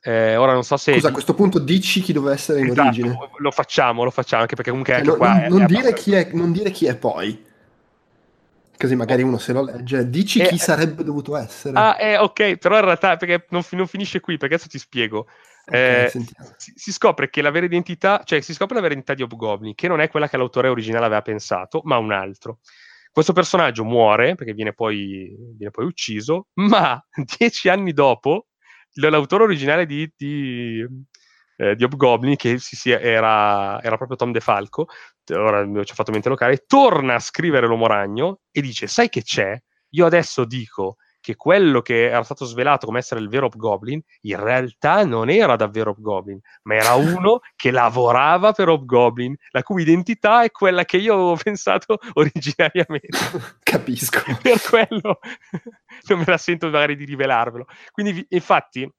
[0.00, 0.94] Eh, ora non so se.
[0.94, 3.18] Scusa, a questo punto dici chi doveva essere in esatto, origine.
[3.36, 4.94] Lo facciamo, lo facciamo, anche perché comunque.
[4.94, 7.50] Cioè, anche non, qua non, è, dire chi è, non dire chi è poi.
[8.76, 11.78] Così magari uno se lo legge, dici eh, chi sarebbe dovuto essere.
[11.78, 15.28] Ah, eh, ok, però in realtà perché non, non finisce qui, perché adesso ti spiego.
[15.64, 16.10] Okay, eh,
[16.56, 19.76] si, si, scopre che la vera identità, cioè si scopre la vera identità di Hobgoblin,
[19.76, 22.58] che non è quella che l'autore originale aveva pensato, ma un altro.
[23.12, 27.00] Questo personaggio muore perché viene poi, viene poi ucciso, ma
[27.38, 28.46] dieci anni dopo
[28.94, 30.84] l'autore originale di, di,
[31.56, 34.86] eh, di Hobgoblin, che sì, sì, era, era, proprio Tom DeFalco,
[35.30, 39.22] ora ci ho fatto mente locale, torna a scrivere L'Uomo Ragno e dice, sai che
[39.22, 39.58] c'è?
[39.90, 44.42] Io adesso dico che quello che era stato svelato come essere il vero Hobgoblin in
[44.42, 50.42] realtà non era davvero Hobgoblin, ma era uno che lavorava per Hobgoblin, la cui identità
[50.42, 53.18] è quella che io avevo pensato originariamente.
[53.62, 54.20] Capisco.
[54.42, 55.20] per quello
[56.08, 57.66] non me la sento magari di rivelarvelo.
[57.92, 58.90] Quindi, infatti,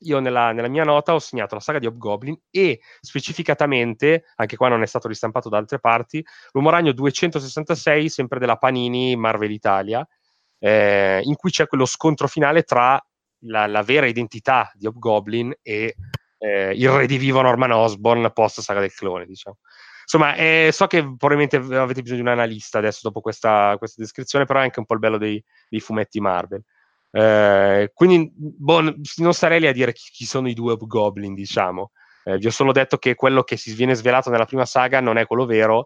[0.00, 4.68] io nella, nella, mia nota ho segnato la saga di Hobgoblin e specificatamente, anche qua
[4.68, 10.06] non è stato ristampato da altre parti, l'Uomo Ragno 266, sempre della Panini Marvel Italia,
[10.58, 13.02] eh, in cui c'è quello scontro finale tra
[13.42, 15.94] la, la vera identità di Hobgoblin e
[16.38, 19.58] eh, il redivivo Norman Osborn post saga del clone, diciamo.
[20.02, 24.46] Insomma, eh, so che probabilmente avete bisogno di un analista adesso dopo questa, questa descrizione,
[24.46, 26.62] però è anche un po' il bello dei, dei fumetti Marvel.
[27.10, 28.80] Eh, quindi boh,
[29.16, 31.90] non starei lì a dire chi, chi sono i due Hobgoblin, diciamo.
[32.24, 35.18] Eh, vi ho solo detto che quello che si viene svelato nella prima saga non
[35.18, 35.84] è quello vero,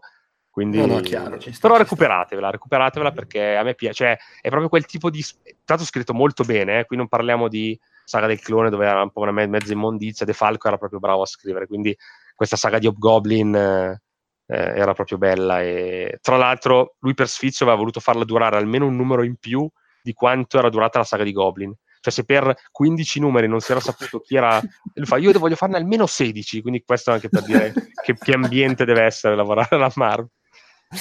[0.53, 4.69] quindi, no, no, chiaro, sta, però recuperatevela, recuperatevela perché a me piace, cioè, è proprio
[4.69, 5.25] quel tipo di...
[5.65, 6.85] Tanto scritto molto bene, eh?
[6.85, 7.75] qui non parliamo di
[8.05, 10.99] saga del clone dove era un po' una me- mezza immondizia, De Falco era proprio
[10.99, 11.97] bravo a scrivere, quindi
[12.35, 14.01] questa saga di Hobgoblin eh,
[14.45, 18.85] eh, era proprio bella e tra l'altro lui per sfizio aveva voluto farla durare almeno
[18.85, 19.67] un numero in più
[20.03, 21.73] di quanto era durata la saga di Goblin.
[21.99, 24.61] Cioè, se per 15 numeri non si era saputo chi era,
[24.93, 27.73] lui fa, io voglio farne almeno 16, quindi questo anche per dire
[28.03, 30.29] che, che ambiente deve essere lavorare alla Marvel.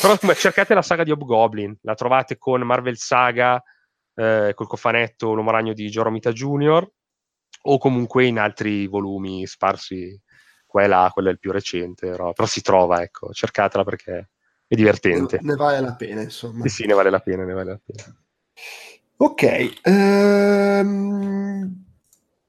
[0.01, 3.63] Però cercate la saga di Hobgoblin, la trovate con Marvel Saga,
[4.15, 6.91] eh, col cofanetto L'Uomo Ragno di Joromita Jr.,
[7.65, 10.21] o comunque in altri volumi sparsi
[10.67, 14.31] qua e là, quello è il più recente, però, però si trova, ecco, cercatela perché
[14.67, 15.39] è divertente.
[15.43, 16.63] Ne, ne vale la pena, insomma.
[16.63, 18.17] Sì, sì, ne vale la pena, ne vale la pena.
[19.19, 20.85] Ok, ehm,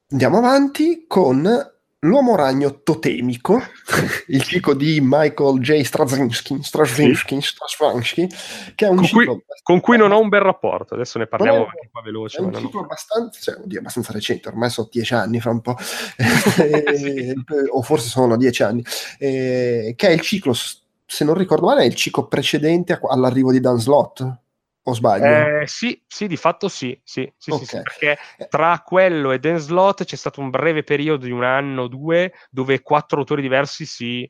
[0.09, 1.72] andiamo avanti con
[2.03, 3.61] L'uomo ragno totemico,
[4.27, 5.81] il ciclo di Michael J.
[5.81, 8.29] Straczynski, Straczynski, Straczynski
[8.75, 9.33] che è un con ciclo...
[9.33, 12.37] Cui, con cui non ho un bel rapporto, adesso ne parliamo No, anche qua veloce.
[12.37, 15.61] È un ciclo ho- abbastanza, cioè, oddio, abbastanza recente, ormai sono dieci anni fra un
[15.61, 15.75] po',
[16.17, 17.35] Eh,
[17.71, 18.83] o forse sono dieci anni,
[19.17, 23.61] eh, che è il ciclo, se non ricordo male, è il ciclo precedente all'arrivo di
[23.61, 24.42] Dan Slott,
[24.83, 25.61] o sbaglio?
[25.61, 28.17] Eh, sì, sì, di fatto sì, sì, sì, sì, sì, perché
[28.49, 32.33] tra quello e Dan Slot c'è stato un breve periodo di un anno o due
[32.49, 34.29] dove quattro autori diversi si,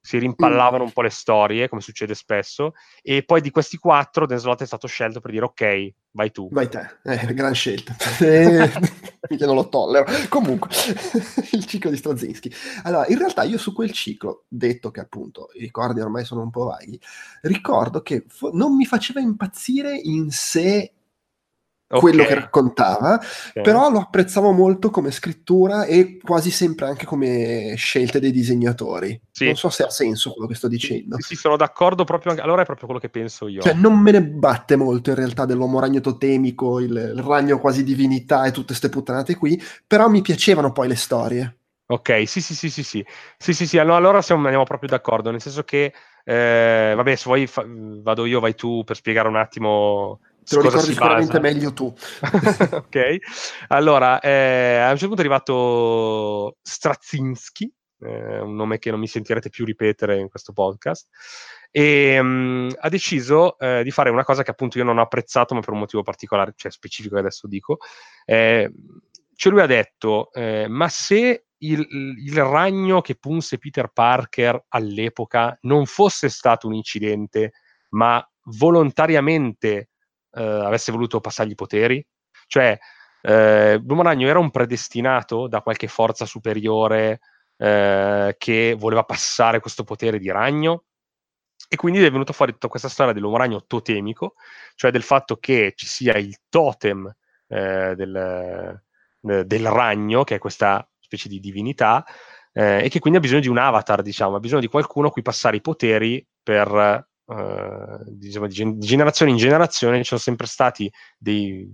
[0.00, 4.38] si rimpallavano un po' le storie, come succede spesso, e poi di questi quattro Dan
[4.38, 6.48] Slot è stato scelto per dire ok, vai tu.
[6.50, 7.96] Vai te, eh, gran scelta.
[8.20, 8.70] Eh,
[9.30, 10.06] Mica non lo tollero.
[10.28, 10.70] Comunque,
[11.52, 12.52] il ciclo di Straczynski.
[12.84, 16.50] Allora, in realtà io su quel ciclo, detto che appunto i ricordi ormai sono un
[16.50, 16.98] po' vaghi,
[17.42, 20.92] ricordo che fo- non mi faceva impazzire in sé
[21.90, 23.62] Ok, quello che raccontava, ok.
[23.62, 29.18] però lo apprezzavo molto come scrittura e quasi sempre anche come scelte dei disegnatori.
[29.30, 29.46] Sì.
[29.46, 31.16] Non so se ha senso quello che sto dicendo.
[31.18, 32.42] Sì, sì, sono d'accordo proprio anche...
[32.42, 33.62] Allora è proprio quello che penso io.
[33.62, 37.82] Cioè, non me ne batte molto in realtà dell'uomo ragno totemico, il, il ragno quasi
[37.84, 41.58] divinità e tutte ste puttanate qui, però mi piacevano poi le storie.
[41.86, 43.06] Ok, sì, sì, sì, sì, sì,
[43.38, 47.24] sì, sì, sì, allora, allora siamo, andiamo proprio d'accordo, nel senso che, eh, vabbè, se
[47.24, 51.38] vuoi fa- vado io, vai tu per spiegare un attimo Te lo ricordi si sicuramente
[51.38, 51.40] basa.
[51.40, 51.86] meglio tu.
[52.72, 53.16] ok,
[53.68, 59.06] allora, eh, a un certo punto è arrivato Straczynski, eh, un nome che non mi
[59.06, 61.08] sentirete più ripetere in questo podcast,
[61.70, 65.54] e mm, ha deciso eh, di fare una cosa che appunto io non ho apprezzato,
[65.54, 67.78] ma per un motivo particolare, cioè specifico che adesso dico.
[68.24, 68.72] Eh,
[69.34, 71.86] cioè lui ha detto, eh, ma se il,
[72.24, 77.52] il ragno che punse Peter Parker all'epoca non fosse stato un incidente,
[77.90, 78.26] ma
[78.56, 79.90] volontariamente
[80.32, 82.04] eh, avesse voluto passargli i poteri,
[82.46, 82.78] cioè
[83.20, 87.20] eh, l'uomo ragno era un predestinato da qualche forza superiore
[87.56, 90.84] eh, che voleva passare questo potere di ragno.
[91.70, 94.34] E quindi è venuta fuori tutta questa storia dell'uomo totemico,
[94.74, 97.14] cioè del fatto che ci sia il totem
[97.48, 102.06] eh, del, eh, del ragno, che è questa specie di divinità,
[102.52, 105.10] eh, e che quindi ha bisogno di un avatar, diciamo, ha bisogno di qualcuno a
[105.10, 110.20] cui passare i poteri per, eh, diciamo, di, gen- di generazione in generazione ci sono
[110.20, 111.70] sempre stati dei,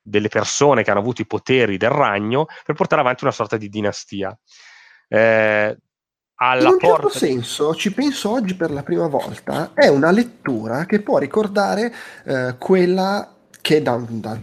[0.00, 3.68] delle persone che hanno avuto i poteri del ragno per portare avanti una sorta di
[3.68, 4.36] dinastia.
[5.08, 5.76] Eh,
[6.34, 10.86] alla In un certo senso, ci penso oggi per la prima volta, è una lettura
[10.86, 11.92] che può ricordare
[12.24, 14.38] eh, quella che da, da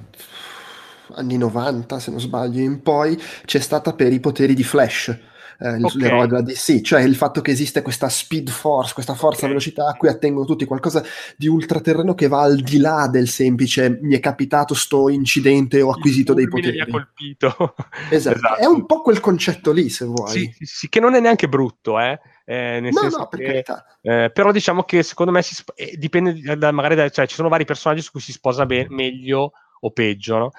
[1.16, 5.18] anni 90, se non sbaglio, in poi c'è stata per i poteri di Flash,
[5.60, 5.94] eh, il- Ok.
[5.96, 9.48] l'eroe della DC, cioè il fatto che esiste questa speed force, questa forza Ok.
[9.50, 11.04] velocità a cui attengono tutti, qualcosa
[11.36, 15.90] di ultraterreno che va al di là del semplice mi è capitato sto incidente ho
[15.92, 16.78] acquisito dei poteri.
[16.78, 17.76] mi ha colpito.
[18.10, 18.56] Esatto.
[18.58, 20.30] è un po' quel concetto lì, se vuoi.
[20.30, 22.20] Sì, sì, sì, che non è neanche brutto, eh.
[22.46, 23.86] Eh, nel no, senso no, per che, carità.
[24.02, 27.28] eh, però diciamo che secondo me si sp- eh, dipende da- da- magari da, cioè
[27.28, 29.52] ci sono vari personaggi su cui si sposa be- meglio
[29.82, 30.52] o peggio, no?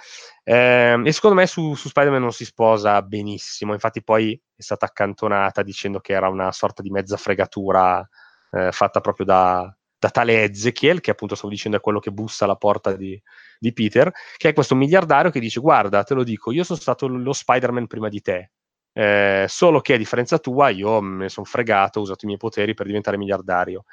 [0.45, 4.87] Ehm, e secondo me su, su Spider-Man non si sposa benissimo, infatti poi è stata
[4.87, 8.07] accantonata dicendo che era una sorta di mezza fregatura
[8.53, 12.45] eh, fatta proprio da, da tale Ezekiel, che appunto stavo dicendo è quello che bussa
[12.45, 13.21] alla porta di,
[13.59, 17.07] di Peter, che è questo miliardario che dice guarda, te lo dico, io sono stato
[17.07, 18.51] lo Spider-Man prima di te,
[18.93, 22.39] eh, solo che a differenza tua io me ne sono fregato, ho usato i miei
[22.39, 23.85] poteri per diventare miliardario.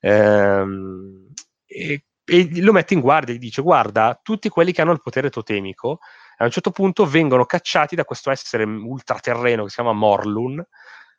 [0.00, 1.28] Ehm,
[1.64, 5.30] e, e lo mette in guardia e dice guarda, tutti quelli che hanno il potere
[5.30, 6.00] totemico
[6.38, 10.62] a un certo punto vengono cacciati da questo essere ultraterreno che si chiama Morlun,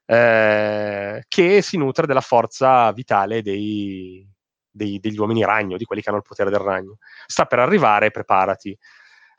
[0.05, 4.27] eh, che si nutre della forza vitale dei,
[4.69, 6.97] dei- degli uomini ragno, di quelli che hanno il potere del ragno.
[7.25, 8.77] Sta per arrivare, preparati.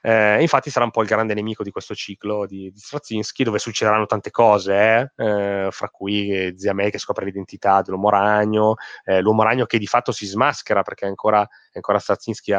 [0.08, 3.58] Eh, infatti sarà un po' il grande nemico di questo ciclo di, di Straczynski, dove
[3.58, 8.76] succederanno tante cose, eh, eh, fra cui eh, Zia May che scopre l'identità dell'uomo ragno,
[9.04, 12.54] eh, l'uomo ragno che di fatto si smaschera perché ancora, ancora Straczynski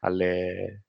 [0.00, 0.84] alle,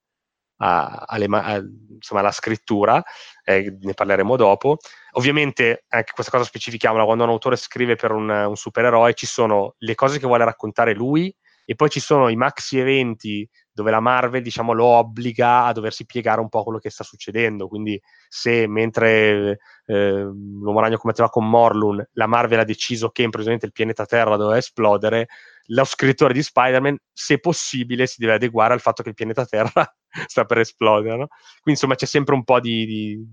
[0.58, 1.56] a- alle a-
[1.94, 3.02] insomma, alla scrittura,
[3.42, 4.76] eh, ne parleremo dopo.
[5.14, 9.74] Ovviamente, anche questa cosa specifichiamola, quando un autore scrive per un, un supereroe ci sono
[9.78, 11.34] le cose che vuole raccontare lui
[11.64, 16.06] e poi ci sono i maxi eventi dove la Marvel diciamo, lo obbliga a doversi
[16.06, 17.68] piegare un po' quello che sta succedendo.
[17.68, 23.66] Quindi, se mentre eh, l'uomo ragno commetteva con Morlun, la Marvel ha deciso che improvvisamente
[23.66, 25.26] il pianeta Terra doveva esplodere,
[25.66, 29.94] lo scrittore di Spider-Man, se possibile, si deve adeguare al fatto che il pianeta Terra
[30.26, 31.14] sta per esplodere.
[31.14, 31.26] no?
[31.26, 33.26] Quindi, insomma, c'è sempre un po' di, di,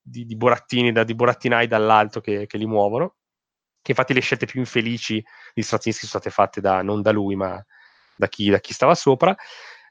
[0.00, 3.16] di, di burattini, da, di burattinai dall'alto che, che li muovono.
[3.82, 7.36] che infatti le scelte più infelici di Straczynski sono state fatte da, non da lui,
[7.36, 7.62] ma
[8.22, 9.34] da chi, da chi stava sopra.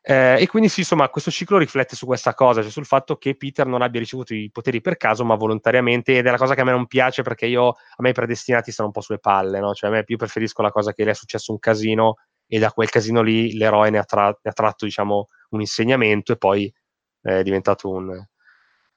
[0.03, 3.35] Eh, e quindi sì, insomma, questo ciclo riflette su questa cosa, cioè sul fatto che
[3.35, 6.61] Peter non abbia ricevuto i poteri per caso, ma volontariamente, ed è la cosa che
[6.61, 9.59] a me non piace perché io, a me i predestinati stanno un po' sulle palle,
[9.59, 9.73] no?
[9.73, 12.15] Cioè a me più preferisco la cosa che le è successo un casino
[12.47, 16.33] e da quel casino lì l'eroe ne ha, tra- ne ha tratto, diciamo, un insegnamento
[16.33, 16.73] e poi
[17.21, 18.27] è diventato un, è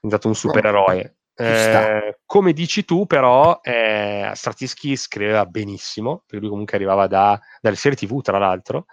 [0.01, 1.16] diventato un supereroe.
[1.36, 7.76] Eh, come dici tu, però, eh, Straczynski scriveva benissimo, perché lui comunque arrivava da, dalle
[7.76, 8.86] serie TV, tra l'altro.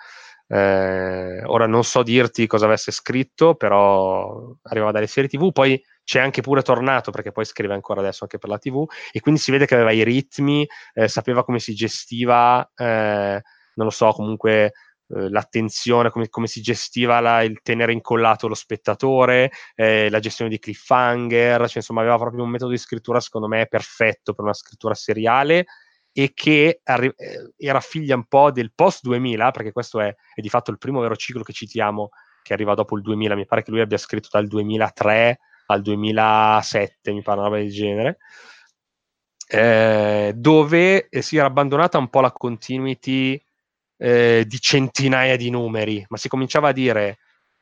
[0.53, 6.19] Eh, ora non so dirti cosa avesse scritto, però arrivava dalle serie TV, poi c'è
[6.19, 9.51] anche pure tornato perché poi scrive ancora adesso anche per la TV e quindi si
[9.51, 13.41] vede che aveva i ritmi, eh, sapeva come si gestiva, eh,
[13.75, 14.73] non lo so, comunque
[15.07, 20.51] eh, l'attenzione, come, come, si gestiva la, il tenere incollato lo spettatore, eh, la gestione
[20.51, 24.53] di cliffhanger, cioè, insomma aveva proprio un metodo di scrittura secondo me perfetto per una
[24.53, 25.65] scrittura seriale
[26.13, 30.41] e che arri- eh, era figlia un po' del post 2000, perché questo è, è,
[30.41, 32.09] di fatto il primo vero ciclo che citiamo
[32.43, 37.11] che arriva dopo il 2000, mi pare che lui abbia scritto dal 2003 al 2007,
[37.11, 38.17] mi pare una roba del genere.
[39.47, 43.41] Eh, dove si era abbandonata un po' la continuity
[43.97, 47.19] eh, di centinaia di numeri, ma si cominciava a dire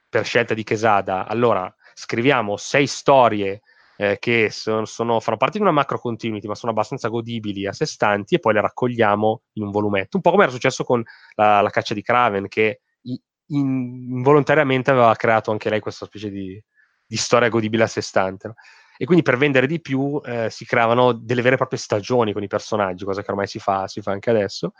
[0.08, 3.62] per scelta di Quesada, allora scriviamo sei storie
[4.02, 7.74] eh, che sono, sono, fanno parte di una macro continuity, ma sono abbastanza godibili a
[7.74, 10.16] sé stanti, e poi le raccogliamo in un volumetto.
[10.16, 11.04] Un po' come era successo con
[11.36, 13.18] la, la caccia di Craven, che in,
[13.48, 16.64] involontariamente aveva creato anche lei questa specie di,
[17.06, 18.48] di storia godibile a sé stante.
[18.48, 18.54] No?
[18.98, 22.42] E quindi per vendere di più eh, si creavano delle vere e proprie stagioni con
[22.42, 24.72] i personaggi, cosa che ormai si fa, si fa anche adesso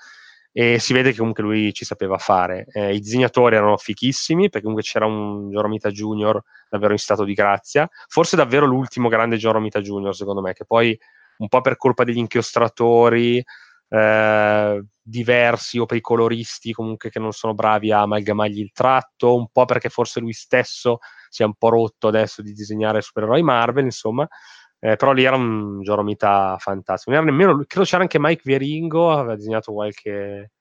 [0.52, 2.66] e si vede che comunque lui ci sapeva fare.
[2.72, 7.34] Eh, I disegnatori erano fichissimi perché comunque c'era un Joromita Junior davvero in stato di
[7.34, 10.98] grazia, forse davvero l'ultimo grande Joromita Junior secondo me, che poi
[11.38, 13.44] un po' per colpa degli inchiostratori
[13.90, 19.36] eh, diversi o per i coloristi comunque che non sono bravi a amalgamargli il tratto,
[19.36, 21.00] un po' perché forse lui stesso
[21.30, 24.28] si è un po' rotto adesso di disegnare supereroi Marvel, insomma,
[24.80, 27.12] eh, però lì era un Joromita fantastico.
[27.12, 30.52] Non era nemmeno, credo c'era anche Mike Vieringo, aveva disegnato qualche,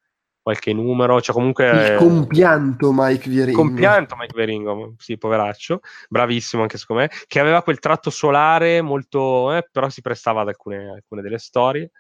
[0.43, 1.93] qualche numero, cioè comunque...
[1.93, 3.61] Il compianto Mike Vieringo.
[3.61, 9.55] Compianto Mike Vieringo, sì, poveraccio, bravissimo anche secondo me, che aveva quel tratto solare molto...
[9.55, 11.93] Eh, però si prestava ad alcune, alcune delle storie.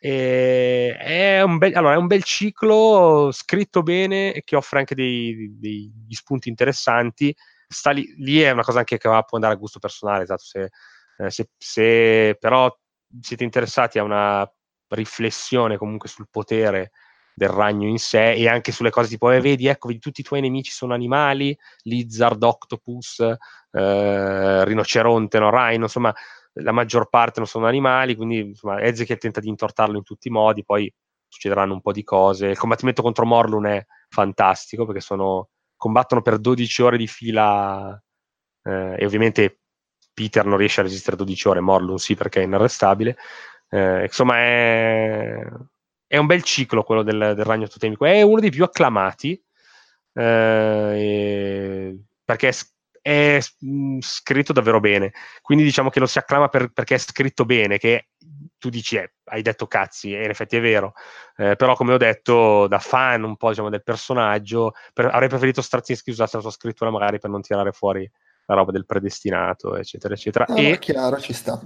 [0.00, 4.94] E è, un bel, allora, è un bel ciclo scritto bene e che offre anche
[4.94, 7.34] dei, dei, degli spunti interessanti.
[7.66, 10.70] Sta lì, lì, è una cosa anche che può andare a gusto personale, esatto, se
[11.18, 12.74] eh, se, se, però
[13.20, 14.50] siete interessati a una
[14.88, 16.92] riflessione comunque sul potere
[17.34, 20.40] del ragno in sé e anche sulle cose tipo, eh, vedi, ecco, tutti i tuoi
[20.40, 26.14] nemici sono animali, lizard, octopus, eh, rinoceronte, no, rhino, insomma,
[26.54, 30.30] la maggior parte non sono animali, quindi insomma, Ezekiel tenta di intortarlo in tutti i
[30.30, 30.92] modi, poi
[31.26, 32.48] succederanno un po' di cose.
[32.48, 38.00] Il combattimento contro Morlun è fantastico perché sono, combattono per 12 ore di fila
[38.62, 39.63] eh, e ovviamente
[40.14, 43.16] Peter non riesce a resistere 12 ore, Morlun sì perché è inarrestabile.
[43.68, 45.38] Eh, insomma, è,
[46.06, 48.04] è, un bel ciclo quello del, del, ragno totemico.
[48.06, 49.42] È uno dei più acclamati
[50.14, 52.54] eh, perché è,
[53.02, 55.12] è, mm, scritto davvero bene.
[55.42, 58.08] Quindi diciamo che lo si acclama per, perché è scritto bene, che
[58.58, 60.94] tu dici, eh, hai detto cazzi, e in effetti è vero.
[61.36, 65.60] Eh, però, come ho detto, da fan un po' diciamo, del personaggio, per, avrei preferito
[65.60, 68.10] Straczynski usasse la sua scrittura magari per non tirare fuori
[68.46, 70.46] la roba del predestinato, eccetera, eccetera.
[70.46, 71.60] Ah, e chiaro, ci sta.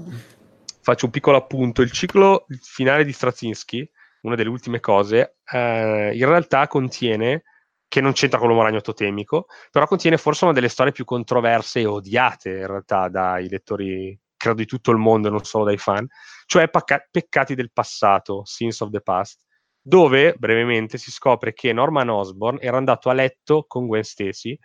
[0.81, 3.89] Faccio un piccolo appunto, il ciclo finale di Straczynski,
[4.23, 7.43] una delle ultime cose, eh, in realtà contiene,
[7.89, 11.81] che non c'entra con l'uomo ragno totemico, però contiene forse una delle storie più controverse
[11.81, 16.07] e odiate in realtà dai lettori, credo di tutto il mondo, non solo dai fan,
[16.45, 19.43] cioè pacca- Peccati del passato, Sins of the Past,
[19.81, 24.59] dove brevemente si scopre che Norman Osborn era andato a letto con Gwen Stacy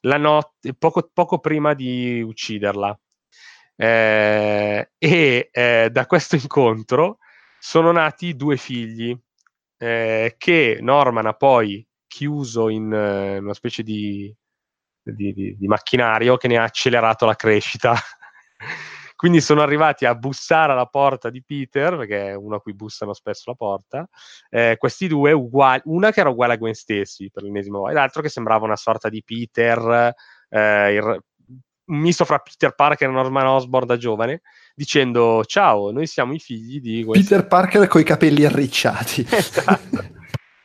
[0.00, 2.98] la notte, poco, poco prima di ucciderla.
[3.76, 7.18] Eh, e eh, da questo incontro
[7.58, 9.18] sono nati due figli
[9.78, 14.34] eh, che Norman ha poi chiuso in uh, una specie di,
[15.02, 17.94] di, di, di, macchinario che ne ha accelerato la crescita.
[19.20, 23.12] Quindi sono arrivati a bussare alla porta di Peter, perché è uno a cui bussano
[23.12, 24.08] spesso la porta,
[24.48, 27.96] eh, questi due uguali, una che era uguale a Gwen Stacy per l'ennesima volta, e
[27.96, 30.14] l'altro che sembrava una sorta di Peter,
[30.48, 34.40] eh, il, un misto fra Peter Parker e Norman Osborn da giovane,
[34.74, 39.20] dicendo ciao, noi siamo i figli di Gwen Peter Parker con i capelli arricciati.
[39.28, 40.02] esatto.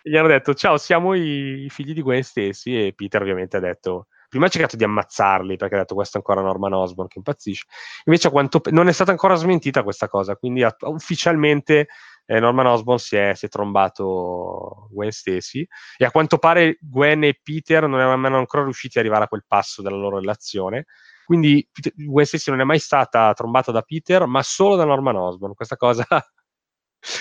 [0.02, 3.60] Gli hanno detto ciao, siamo i, i figli di Gwen Stacy e Peter ovviamente ha
[3.60, 7.18] detto prima ha cercato di ammazzarli perché ha detto questo è ancora Norman Osborn che
[7.18, 7.66] impazzisce
[8.06, 11.88] invece quanto, non è stata ancora smentita questa cosa quindi ufficialmente
[12.26, 15.66] eh, Norman Osborn si è, si è, trombato Gwen Stacy
[15.98, 19.46] e a quanto pare Gwen e Peter non erano ancora riusciti ad arrivare a quel
[19.48, 20.86] passo della loro relazione.
[21.24, 25.54] Quindi Gwen Stacy non è mai stata trombata da Peter, ma solo da Norman Osborn.
[25.54, 26.06] Questa cosa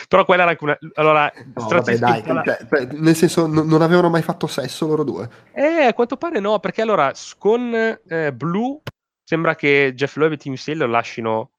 [0.09, 2.43] però quella era anche una allora no, vabbè, dai, la...
[2.43, 6.41] cioè, nel senso n- non avevano mai fatto sesso loro due eh a quanto pare
[6.41, 8.81] no perché allora con eh, Blue
[9.23, 11.51] sembra che Jeff Loeb e Tim Sale lo lasciano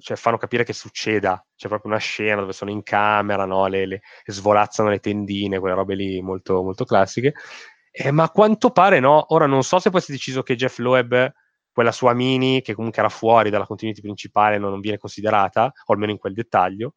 [0.00, 3.66] cioè fanno capire che succeda c'è proprio una scena dove sono in camera no?
[3.66, 7.34] le, le, svolazzano le tendine quelle robe lì molto, molto classiche
[7.90, 10.56] eh, ma a quanto pare no ora non so se poi si è deciso che
[10.56, 11.32] Jeff Loeb
[11.72, 15.92] quella sua mini, che comunque era fuori dalla continuity principale, non, non viene considerata, o
[15.92, 16.94] almeno in quel dettaglio.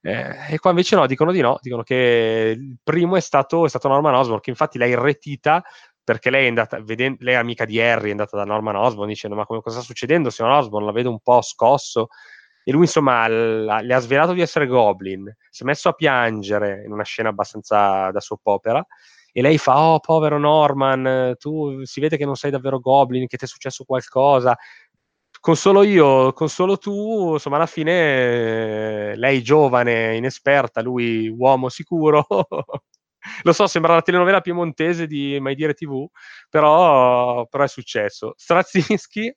[0.00, 3.68] Eh, e qua invece no, dicono di no, dicono che il primo è stato, è
[3.68, 5.62] stato Norman Osborn, che infatti l'ha irretita
[6.04, 9.08] perché lei è andata, vedendo, lei è amica di Harry, è andata da Norman Osborn
[9.08, 12.08] dicendo ma come, cosa sta succedendo signor Osborn, la vedo un po' scosso
[12.62, 16.82] e lui insomma l- le ha svelato di essere Goblin, si è messo a piangere
[16.84, 18.86] in una scena abbastanza da soap opera
[19.36, 23.36] e lei fa, oh povero Norman, tu si vede che non sei davvero Goblin, che
[23.36, 24.56] ti è successo qualcosa.
[25.40, 32.24] Con solo io, con solo tu, insomma, alla fine lei giovane, inesperta, lui uomo sicuro.
[33.42, 36.06] Lo so, sembra la telenovela piemontese di Mai Dire TV,
[36.48, 38.34] però, però è successo.
[38.36, 39.34] Strazinski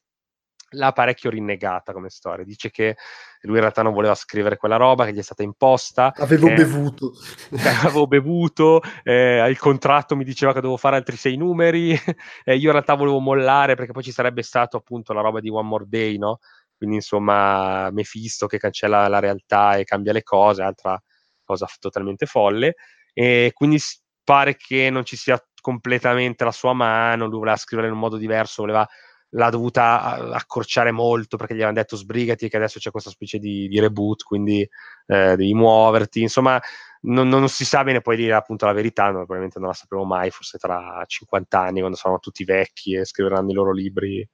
[0.71, 2.43] l'ha parecchio rinnegata come storia.
[2.43, 2.97] Dice che
[3.41, 6.13] lui in realtà non voleva scrivere quella roba, che gli è stata imposta.
[6.15, 7.13] Avevo bevuto.
[7.85, 11.91] avevo bevuto, eh, il contratto mi diceva che dovevo fare altri sei numeri,
[12.43, 15.49] e io in realtà volevo mollare perché poi ci sarebbe stato appunto la roba di
[15.49, 16.39] One More Day, no?
[16.75, 21.01] Quindi insomma Mephisto che cancella la realtà e cambia le cose, altra
[21.43, 22.75] cosa totalmente folle.
[23.13, 23.79] E quindi
[24.23, 28.17] pare che non ci sia completamente la sua mano, lui voleva scrivere in un modo
[28.17, 28.87] diverso, voleva
[29.31, 33.67] l'ha dovuta accorciare molto perché gli avevano detto sbrigati che adesso c'è questa specie di,
[33.67, 36.59] di reboot, quindi eh, devi muoverti, insomma
[37.01, 40.05] non, non, si sa bene poi dire appunto la verità, no, probabilmente non la sapremo
[40.05, 44.27] mai, forse tra 50 anni quando saranno tutti vecchi e scriveranno i loro libri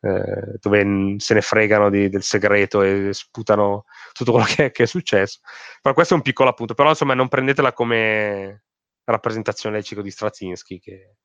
[0.00, 4.86] eh, dove se ne fregano di, del segreto e sputano tutto quello che, che, è
[4.86, 5.40] successo.
[5.82, 8.64] Però questo è un piccolo appunto, però insomma non prendetela come
[9.04, 11.16] rappresentazione del ciclo di Straczynski che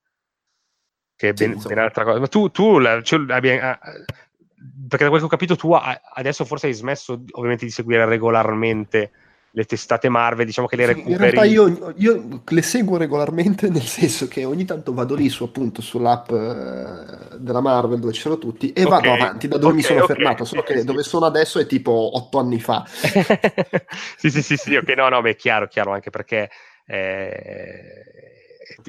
[1.24, 2.20] che è ben, sì, ben altra cosa.
[2.20, 6.74] Ma tu, tu cioè, ah, perché da quel che ho capito tu adesso forse hai
[6.74, 9.12] smesso ovviamente di seguire regolarmente
[9.56, 11.14] le testate Marvel, diciamo che le recuperi.
[11.14, 15.44] In realtà io, io, le seguo regolarmente nel senso che ogni tanto vado lì su
[15.44, 18.92] appunto sull'app eh, della Marvel dove ci sono tutti e okay.
[18.92, 20.16] vado avanti da dove okay, mi sono okay.
[20.16, 22.84] fermato, solo che dove sono adesso è tipo otto anni fa.
[24.18, 26.50] sì, sì, sì, sì, ok, no, no, beh, chiaro, chiaro, anche perché
[26.88, 28.33] eh,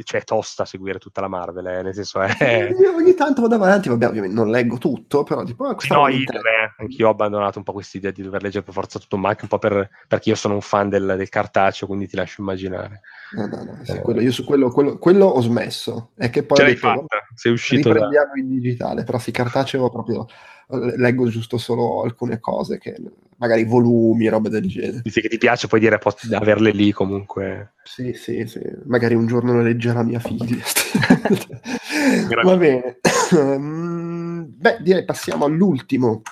[0.03, 2.75] cioè, è tosta seguire tutta la Marvel, eh, nel senso è...
[2.79, 5.67] Io ogni tanto vado avanti, vabbè, ovviamente non leggo tutto, però tipo...
[5.67, 8.75] Ah, no, io, eh, anch'io ho abbandonato un po' questa idea di dover leggere per
[8.75, 11.87] forza tutto, ma anche un po' per, perché io sono un fan del, del cartaceo,
[11.87, 13.01] quindi ti lascio immaginare.
[13.33, 14.01] No, no, no, sì, eh.
[14.01, 16.59] quello, io su quello, quello, quello, ho smesso, è che poi...
[16.59, 18.41] Ce l'hai fatta, sei uscito Riprendiamo da...
[18.41, 20.27] in digitale, però sì, cartaceo proprio
[20.69, 22.97] leggo giusto solo alcune cose, che
[23.37, 25.01] magari volumi robe del genere.
[25.03, 27.75] Dici che ti piace, puoi dire posso averle lì comunque.
[27.83, 28.61] Sì, sì, sì.
[28.85, 30.63] Magari un giorno le leggerà mia figlia.
[32.43, 32.99] Va bene.
[33.33, 36.23] Ehm, beh, direi passiamo all'ultimo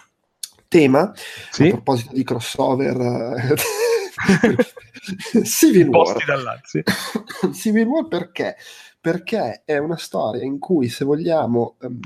[0.68, 1.12] tema.
[1.50, 1.66] Sì?
[1.68, 3.54] A proposito di crossover...
[5.44, 6.16] Civil War.
[7.52, 8.56] Civil War perché?
[9.00, 11.98] Perché è una storia in cui, se vogliamo, um,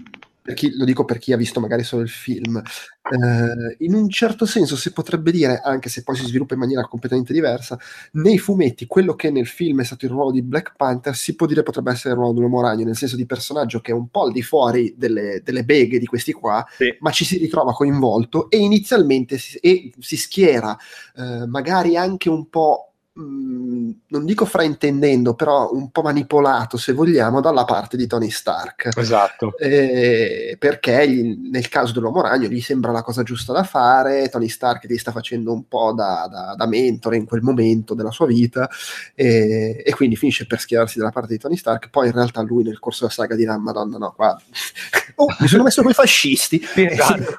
[0.54, 4.46] chi, lo dico per chi ha visto magari solo il film, eh, in un certo
[4.46, 7.78] senso si potrebbe dire, anche se poi si sviluppa in maniera completamente diversa,
[8.12, 11.46] nei fumetti quello che nel film è stato il ruolo di Black Panther si può
[11.46, 13.94] dire potrebbe essere il ruolo di un uomo ragno, nel senso di personaggio che è
[13.94, 16.96] un po' al di fuori delle, delle beghe di questi qua, sì.
[17.00, 20.76] ma ci si ritrova coinvolto e inizialmente si, e si schiera
[21.16, 27.40] eh, magari anche un po' Mm, non dico fraintendendo, però un po' manipolato, se vogliamo,
[27.40, 28.90] dalla parte di Tony Stark.
[28.94, 29.56] Esatto.
[29.56, 34.48] Eh, perché gli, nel caso dell'uomo ragno gli sembra la cosa giusta da fare, Tony
[34.48, 38.26] Stark gli sta facendo un po' da, da, da mentore in quel momento della sua
[38.26, 38.68] vita
[39.14, 42.64] e, e, quindi finisce per schierarsi dalla parte di Tony Stark, poi in realtà lui
[42.64, 44.36] nel corso della saga dirà, madonna no, qua
[45.16, 47.38] oh, mi sono messo con i fascisti esatto.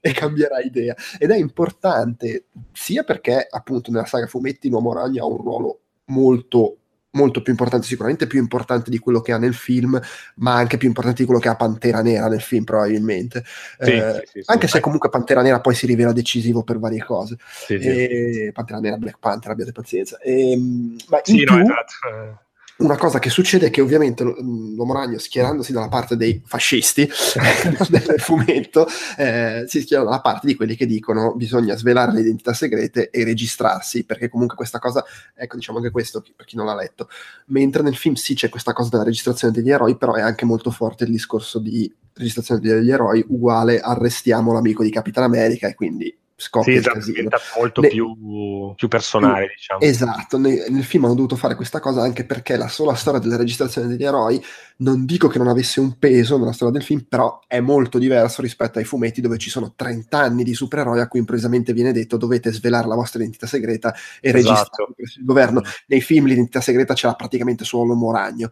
[0.00, 0.94] e cambierà idea.
[1.18, 5.80] Ed è importante sia perché appunto nella saga fumetti l'uomo ragno Spagna ha un ruolo
[6.06, 6.74] molto
[7.10, 10.00] molto più importante, sicuramente più importante di quello che ha nel film,
[10.36, 13.42] ma anche più importante di quello che ha Pantera Nera nel film, probabilmente.
[13.80, 17.02] Sì, eh, sì, sì, anche se comunque Pantera Nera poi si rivela decisivo per varie
[17.02, 17.36] cose.
[17.66, 20.18] E, Pantera Nera, Black Panther, abbiate pazienza.
[20.18, 22.40] E, ehm, ma in più, no, esatto.
[22.78, 27.08] Una cosa che succede è che ovviamente l'uomo ragno schierandosi dalla parte dei fascisti
[27.88, 28.86] del fumetto
[29.16, 33.24] eh, si schiera dalla parte di quelli che dicono bisogna svelare le identità segrete e
[33.24, 37.08] registrarsi perché comunque questa cosa ecco diciamo anche questo per chi non l'ha letto.
[37.46, 40.70] Mentre nel film sì c'è questa cosa della registrazione degli eroi però è anche molto
[40.70, 46.16] forte il discorso di registrazione degli eroi uguale arrestiamo l'amico di Capitan America e quindi
[46.40, 49.80] scoppia sì, esatto, diventa molto ne, più, più, personale, più, diciamo.
[49.80, 53.36] Esatto, ne, nel film hanno dovuto fare questa cosa anche perché la sola storia della
[53.36, 54.40] registrazione degli eroi,
[54.76, 58.40] non dico che non avesse un peso nella storia del film, però è molto diverso
[58.40, 62.16] rispetto ai fumetti dove ci sono 30 anni di supereroi a cui improvvisamente viene detto
[62.16, 64.36] dovete svelare la vostra identità segreta e esatto.
[64.36, 65.62] registrare il governo.
[65.86, 68.48] Nei film l'identità segreta ce l'ha praticamente solo l'uomo ragno.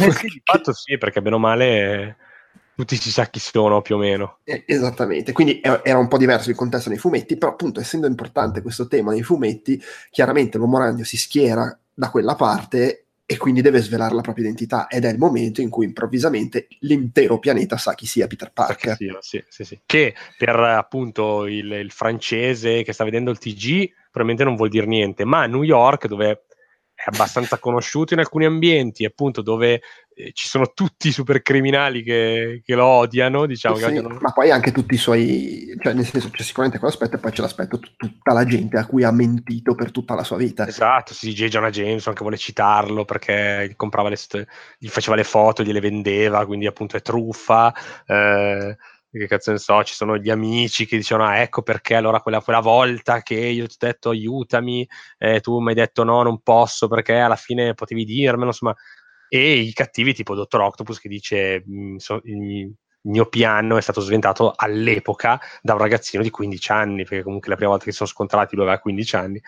[0.00, 2.16] Eh sì, di fatto sì, perché bene o male
[2.76, 4.38] tutti si sa chi sono più o meno.
[4.44, 8.62] Eh, esattamente, quindi era un po' diverso il contesto nei fumetti, però appunto essendo importante
[8.62, 9.80] questo tema nei fumetti,
[10.10, 14.86] chiaramente l'uomo ragno si schiera da quella parte e quindi deve svelare la propria identità
[14.86, 18.96] ed è il momento in cui improvvisamente l'intero pianeta sa chi sia Peter Parker.
[18.96, 19.80] Che, sia, sì, sì, sì.
[19.86, 24.86] che per appunto il, il francese che sta vedendo il TG probabilmente non vuol dire
[24.86, 26.44] niente, ma a New York dove
[27.06, 29.82] abbastanza conosciuto in alcuni ambienti, appunto, dove
[30.14, 33.76] eh, ci sono tutti i supercriminali che, che lo odiano, diciamo.
[33.76, 34.16] Sì, odiano...
[34.20, 37.42] Ma poi anche tutti i suoi, cioè nel senso c'è sicuramente quell'aspetto e poi c'è
[37.42, 40.66] l'aspetto t- tutta la gente a cui ha mentito per tutta la sua vita.
[40.66, 41.48] Esatto, sì, J.
[41.48, 44.46] Jonah Jameson che vuole citarlo perché gli, comprava le st-
[44.78, 47.74] gli faceva le foto, gliele vendeva, quindi appunto è truffa.
[48.06, 48.76] Eh,
[49.18, 52.40] che cazzo ne so, ci sono gli amici che dicono, ah, ecco perché allora quella,
[52.40, 54.88] quella volta che io ti ho detto aiutami,
[55.18, 58.74] eh, tu mi hai detto no, non posso, perché alla fine potevi dirmelo, insomma,
[59.28, 64.52] e i cattivi tipo Dottor Octopus che dice, mm, il mio piano è stato sventato
[64.54, 68.08] all'epoca da un ragazzino di 15 anni, perché comunque la prima volta che si sono
[68.08, 69.40] scontrati lui aveva 15 anni,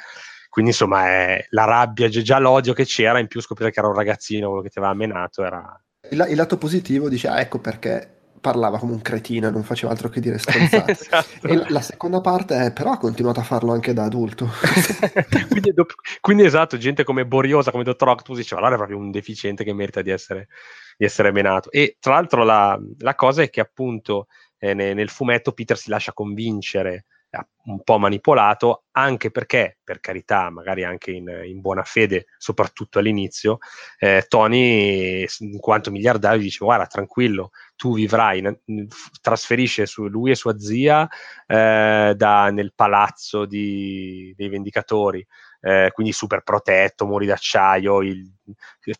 [0.49, 3.95] quindi insomma è la rabbia, già l'odio che c'era, in più scoprire che era un
[3.95, 5.81] ragazzino quello che ti aveva menato era...
[6.11, 8.16] Il, il lato positivo dice, ah, ecco perché
[8.47, 10.93] parlava come un cretino e non faceva altro che dire stronzate.
[10.93, 11.49] esatto.
[11.49, 14.49] E la, la, seconda parte è però ha continuato a farlo anche da adulto.
[15.51, 19.11] quindi, dopo, quindi, esatto, gente come Boriosa, come Dottor Octopus diceva allora è proprio un
[19.11, 20.47] deficiente che merita di essere,
[20.97, 21.73] di essere menato.
[21.73, 24.29] E tra l'altro la, la cosa è che appunto
[24.59, 27.07] eh, nel, nel fumetto Peter si lascia convincere
[27.67, 33.59] un po' manipolato, anche perché, per carità, magari anche in, in buona fede, soprattutto all'inizio,
[33.99, 38.43] eh, Tony, in quanto miliardario, dice guarda, tranquillo, tu vivrai,
[39.21, 41.09] trasferisce su lui e sua zia
[41.47, 45.27] eh, da, nel palazzo di, dei Vendicatori,
[45.61, 48.33] eh, quindi super protetto, muri d'acciaio, il,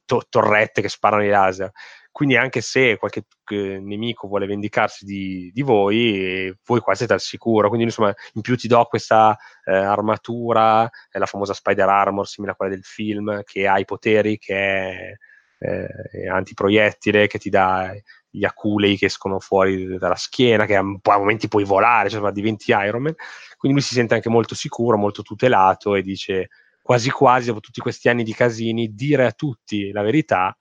[0.05, 1.71] to- torrette che sparano i laser.
[2.17, 7.21] Quindi anche se qualche eh, nemico vuole vendicarsi di, di voi, voi qua siete al
[7.21, 7.69] sicuro.
[7.69, 12.53] Quindi insomma, in più ti do questa eh, armatura, è la famosa Spider Armor, simile
[12.53, 15.13] a quella del film, che ha i poteri, che è,
[15.59, 15.89] eh,
[16.23, 17.93] è antiproiettile, che ti dà
[18.31, 23.03] gli aculei che escono fuori dalla schiena, che a momenti puoi volare, cioè diventi Iron
[23.03, 23.15] Man.
[23.59, 26.49] Quindi lui si sente anche molto sicuro, molto tutelato e dice
[26.81, 30.57] quasi quasi dopo tutti questi anni di casini, dire a tutti la verità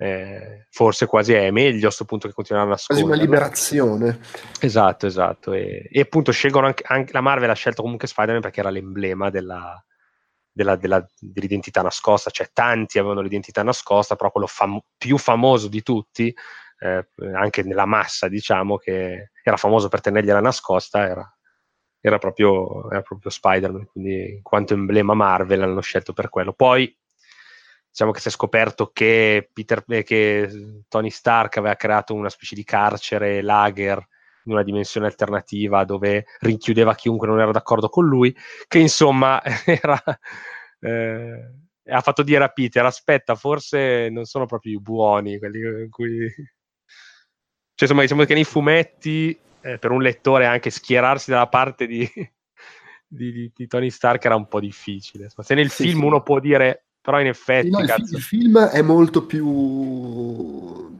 [0.00, 3.08] eh, forse quasi è meglio a questo punto che continuare a nascondere.
[3.08, 4.20] Quasi una liberazione.
[4.60, 5.52] Esatto, esatto.
[5.52, 9.28] E, e appunto scelgono anche, anche, la Marvel ha scelto comunque Spider-Man perché era l'emblema
[9.28, 9.84] della,
[10.52, 15.82] della, della, dell'identità nascosta, cioè tanti avevano l'identità nascosta, però quello fam- più famoso di
[15.82, 16.32] tutti,
[16.78, 21.38] eh, anche nella massa, diciamo, che era famoso per tenergliela nascosta, era,
[22.00, 26.52] era, proprio, era proprio Spider-Man, quindi in quanto emblema Marvel l'hanno scelto per quello.
[26.52, 26.96] Poi
[27.98, 32.54] diciamo che si è scoperto che, Peter, eh, che Tony Stark aveva creato una specie
[32.54, 33.98] di carcere lager
[34.44, 38.32] in una dimensione alternativa dove rinchiudeva chiunque non era d'accordo con lui,
[38.68, 40.00] che insomma era,
[40.78, 41.52] eh,
[41.86, 46.32] ha fatto dire a Peter, aspetta, forse non sono proprio i buoni quelli in cui...
[47.78, 52.10] Cioè, insomma, diciamo che nei fumetti, eh, per un lettore anche schierarsi dalla parte di,
[53.06, 55.28] di, di, Tony Stark era un po' difficile.
[55.30, 56.04] Se nel sì, film sì.
[56.04, 57.70] uno può dire però in effetti...
[57.70, 60.90] No, il, il, film è molto più...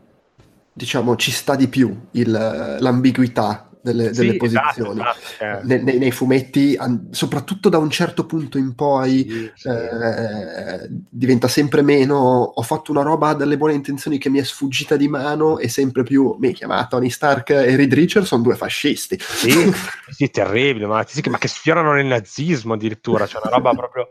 [0.73, 5.01] diciamo, ci sta di più il, l'ambiguità delle, sì, delle esatto, posizioni.
[5.01, 6.79] Esatto, esatto, nei, nei, nei, fumetti,
[7.11, 9.69] soprattutto da un certo punto in poi, sì, sì.
[9.69, 12.17] Eh, diventa sempre meno.
[12.17, 16.05] Ho fatto una roba dalle buone intenzioni che mi è sfuggita di mano e sempre
[16.05, 16.37] più.
[16.39, 19.19] Mi chiama Tony Stark e Reed Richard sono due fascisti.
[19.21, 19.71] Sì,
[20.09, 23.27] sì terribile, ma, ma che sfiorano nel nazismo addirittura.
[23.27, 24.09] C'è una roba proprio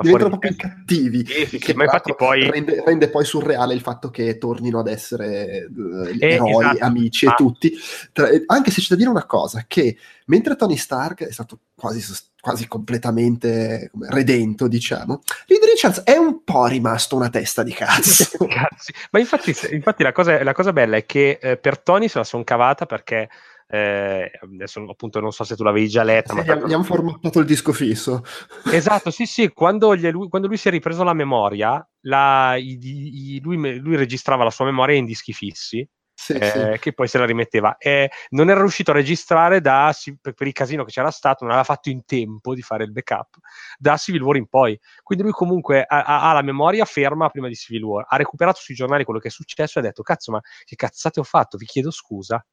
[0.00, 1.24] diventano proprio cattivi.
[1.26, 2.50] Sì, sì, sì, ma infatti poi...
[2.50, 6.84] Rende, rende, poi surreale il fatto che tornino ad essere uh, eh, eroi, esatto.
[6.84, 7.30] amici ah.
[7.30, 7.72] e tutti.
[8.12, 9.96] Tra, anche se c'è da dire una cosa, che
[10.26, 12.02] mentre Tony Stark è stato quasi,
[12.40, 18.36] quasi completamente redento, diciamo, Reed Richards è un po' rimasto una testa di cazzo.
[19.10, 22.24] ma infatti, infatti la, cosa, la, cosa, bella è che eh, per Tony se la
[22.24, 23.28] sono cavata perché
[23.72, 26.34] eh, adesso appunto non so se tu l'avevi già letta.
[26.34, 28.22] Sì, ma gli hanno formattato il disco fisso.
[28.72, 33.40] Esatto, sì, sì, quando, lui, quando lui si è ripreso la memoria, la, i, i,
[33.40, 35.88] lui, lui, registrava la sua memoria in dischi fissi.
[36.12, 36.78] Sì, eh, sì.
[36.80, 39.90] che poi se la rimetteva e non era riuscito a registrare da,
[40.20, 42.92] per, per il casino che c'era stato non aveva fatto in tempo di fare il
[42.92, 43.38] backup
[43.78, 47.54] da Civil War in poi quindi lui comunque ha, ha la memoria ferma prima di
[47.54, 50.40] Civil War ha recuperato sui giornali quello che è successo e ha detto cazzo ma
[50.66, 52.44] che cazzate ho fatto vi chiedo scusa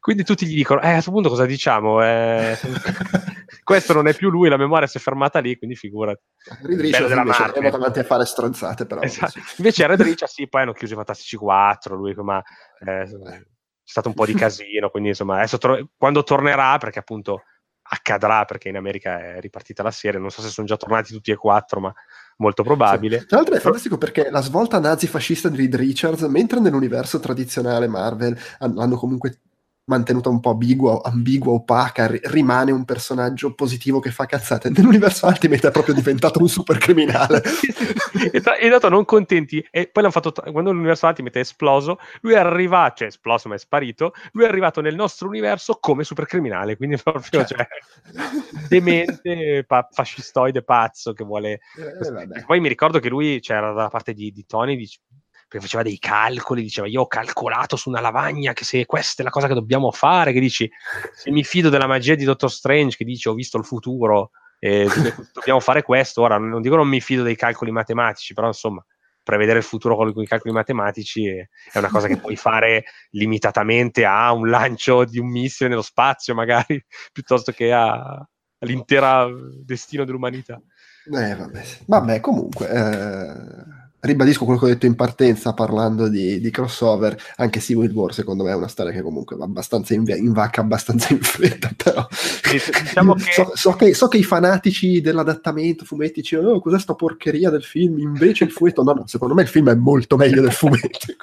[0.00, 2.02] quindi tutti gli dicono, eh, a questo punto cosa diciamo?
[2.02, 2.58] Eh,
[3.64, 6.20] questo non è più lui, la memoria si è fermata lì, quindi figurati.
[6.62, 9.00] Reed Richards invece è andato avanti a fare stronzate, però.
[9.00, 9.38] Esatto.
[9.58, 12.42] Invece Red Richards, sì, poi hanno chiuso i Fantastici 4, lui, ma
[12.80, 13.42] eh, c'è
[13.84, 17.42] stato un po' di casino, quindi insomma, adesso tro- quando tornerà, perché appunto
[17.92, 21.32] accadrà, perché in America è ripartita la serie, non so se sono già tornati tutti
[21.32, 21.92] e quattro, ma
[22.36, 23.20] molto probabile.
[23.20, 23.26] Sì.
[23.26, 28.38] Tra l'altro è fantastico perché la svolta nazi-fascista di Reed Richards, mentre nell'universo tradizionale Marvel
[28.58, 29.40] hanno comunque
[29.84, 34.70] mantenuta un po' ambigua, ambigua opaca, ri- rimane un personaggio positivo che fa cazzate.
[34.70, 37.42] Nell'universo Ultimate è proprio diventato un super criminale.
[38.32, 41.98] e, tra- dato non contenti, e poi l'hanno fatto, t- quando l'universo Ultimate è esploso,
[42.20, 46.04] lui è arrivato, cioè esploso ma è sparito, lui è arrivato nel nostro universo come
[46.04, 47.66] super criminale, quindi proprio cioè, cioè
[48.68, 51.60] demente, pa- fascistoide pazzo che vuole...
[51.76, 55.00] Eh, poi mi ricordo che lui c'era cioè, dalla parte di, di Tony, dice,
[55.50, 59.24] perché faceva dei calcoli, diceva io ho calcolato su una lavagna che se questa è
[59.24, 60.70] la cosa che dobbiamo fare, che dici
[61.12, 64.86] se mi fido della magia di Doctor Strange che dice ho visto il futuro, eh,
[65.34, 68.84] dobbiamo fare questo, ora non dico non mi fido dei calcoli matematici, però insomma
[69.24, 74.30] prevedere il futuro con i calcoli matematici è, una cosa che puoi fare limitatamente a
[74.30, 78.24] un lancio di un missile nello spazio magari, piuttosto che a,
[78.60, 79.32] all'intero
[79.64, 80.62] destino dell'umanità.
[81.12, 81.62] Eh, vabbè.
[81.86, 82.68] vabbè comunque...
[82.68, 88.14] Eh ribadisco quello che ho detto in partenza parlando di, di, crossover, anche Civil War
[88.14, 91.70] secondo me è una storia che comunque va abbastanza in, in vacca, abbastanza in fretta,
[91.76, 92.06] però
[92.50, 93.32] diciamo che...
[93.32, 94.18] So, so, che, so, che...
[94.18, 98.92] i fanatici dell'adattamento fumetti dicono oh, cos'è sta porcheria del film, invece il fumetto no,
[98.92, 101.14] no, secondo me il film è molto meglio del fumetto.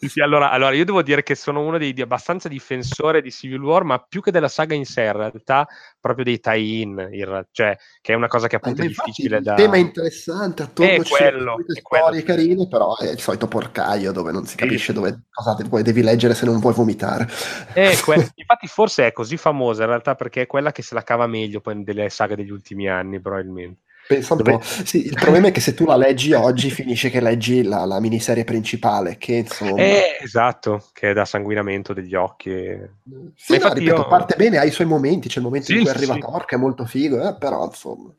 [0.08, 3.62] sì, allora, allora, io devo dire che sono uno dei, di abbastanza difensore di Civil
[3.62, 5.66] War, ma più che della saga in sé, in realtà
[6.00, 7.10] proprio dei tie-in,
[7.50, 9.52] cioè che è una cosa che appunto ah, è difficile da...
[9.52, 14.46] Il tema interessante, attorno è quello, storie carine, però è il solito porcaio dove non
[14.46, 17.28] si capisce dove, cosa poi devi leggere se non vuoi vomitare.
[18.08, 21.26] Que- infatti forse è così famosa in realtà perché è quella che se la cava
[21.26, 23.82] meglio poi delle saghe degli ultimi anni probabilmente.
[24.08, 24.56] Pensa un Dove...
[24.56, 24.62] po'.
[24.62, 28.00] Sì, il problema è che se tu la leggi oggi finisce che leggi la, la
[28.00, 29.76] miniserie principale, che insomma...
[29.76, 32.50] Eh, esatto, che è da sanguinamento degli occhi.
[32.50, 32.90] E...
[33.36, 34.08] Sì, no, ripeto, io...
[34.08, 36.20] parte bene, ha i suoi momenti, c'è il momento sì, in cui arriva sì.
[36.20, 38.10] Thor che è molto figo, eh, però insomma...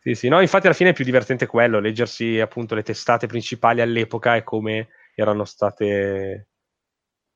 [0.00, 3.80] Sì, sì, no, infatti alla fine è più divertente quello, leggersi appunto le testate principali
[3.80, 6.48] all'epoca e come erano state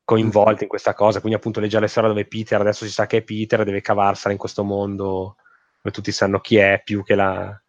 [0.04, 3.18] coinvolte in questa cosa, quindi appunto leggere la storia dove Peter, adesso si sa che
[3.18, 5.36] è Peter, deve cavarsela in questo mondo
[5.82, 7.62] dove tutti sanno chi è, più che la...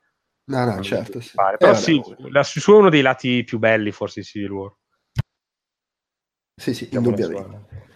[0.49, 1.21] No, no, certo.
[1.21, 1.33] Sì.
[1.57, 2.01] Però eh, sì,
[2.31, 4.75] la, su è uno dei lati più belli forse di Civil War.
[6.55, 7.87] Sì, sì, indubbiamente.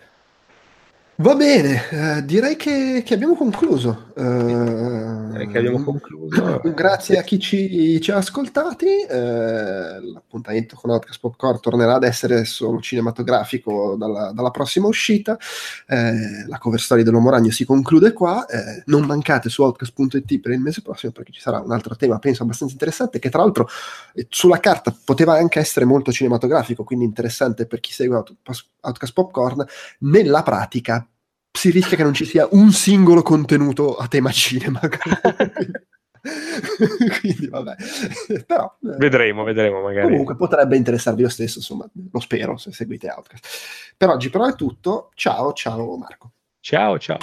[1.17, 4.11] Va bene, eh, direi che, che, abbiamo concluso.
[4.15, 6.59] Eh, che abbiamo concluso.
[6.73, 9.01] Grazie a chi ci, ci ha ascoltati.
[9.01, 15.37] Eh, l'appuntamento con Outcast Popcorn tornerà ad essere solo cinematografico dalla, dalla prossima uscita.
[15.85, 18.47] Eh, la cover story dell'Uomo Ragno si conclude qua.
[18.47, 22.17] Eh, non mancate su outcast.it per il mese prossimo perché ci sarà un altro tema,
[22.17, 23.67] penso, abbastanza interessante, che tra l'altro
[24.15, 29.63] eh, sulla carta poteva anche essere molto cinematografico, quindi interessante per chi segue Outcast Popcorn.
[29.99, 31.07] Nella pratica
[31.55, 34.79] si rischia che non ci sia un singolo contenuto a tema cinema.
[37.19, 37.75] Quindi vabbè,
[38.45, 40.09] però eh, vedremo, vedremo magari.
[40.09, 43.93] Comunque potrebbe interessarvi lo stesso, insomma, lo spero se seguite Outcast.
[43.95, 45.11] Per oggi però è tutto.
[45.13, 46.31] Ciao, ciao Marco.
[46.59, 47.19] Ciao, ciao.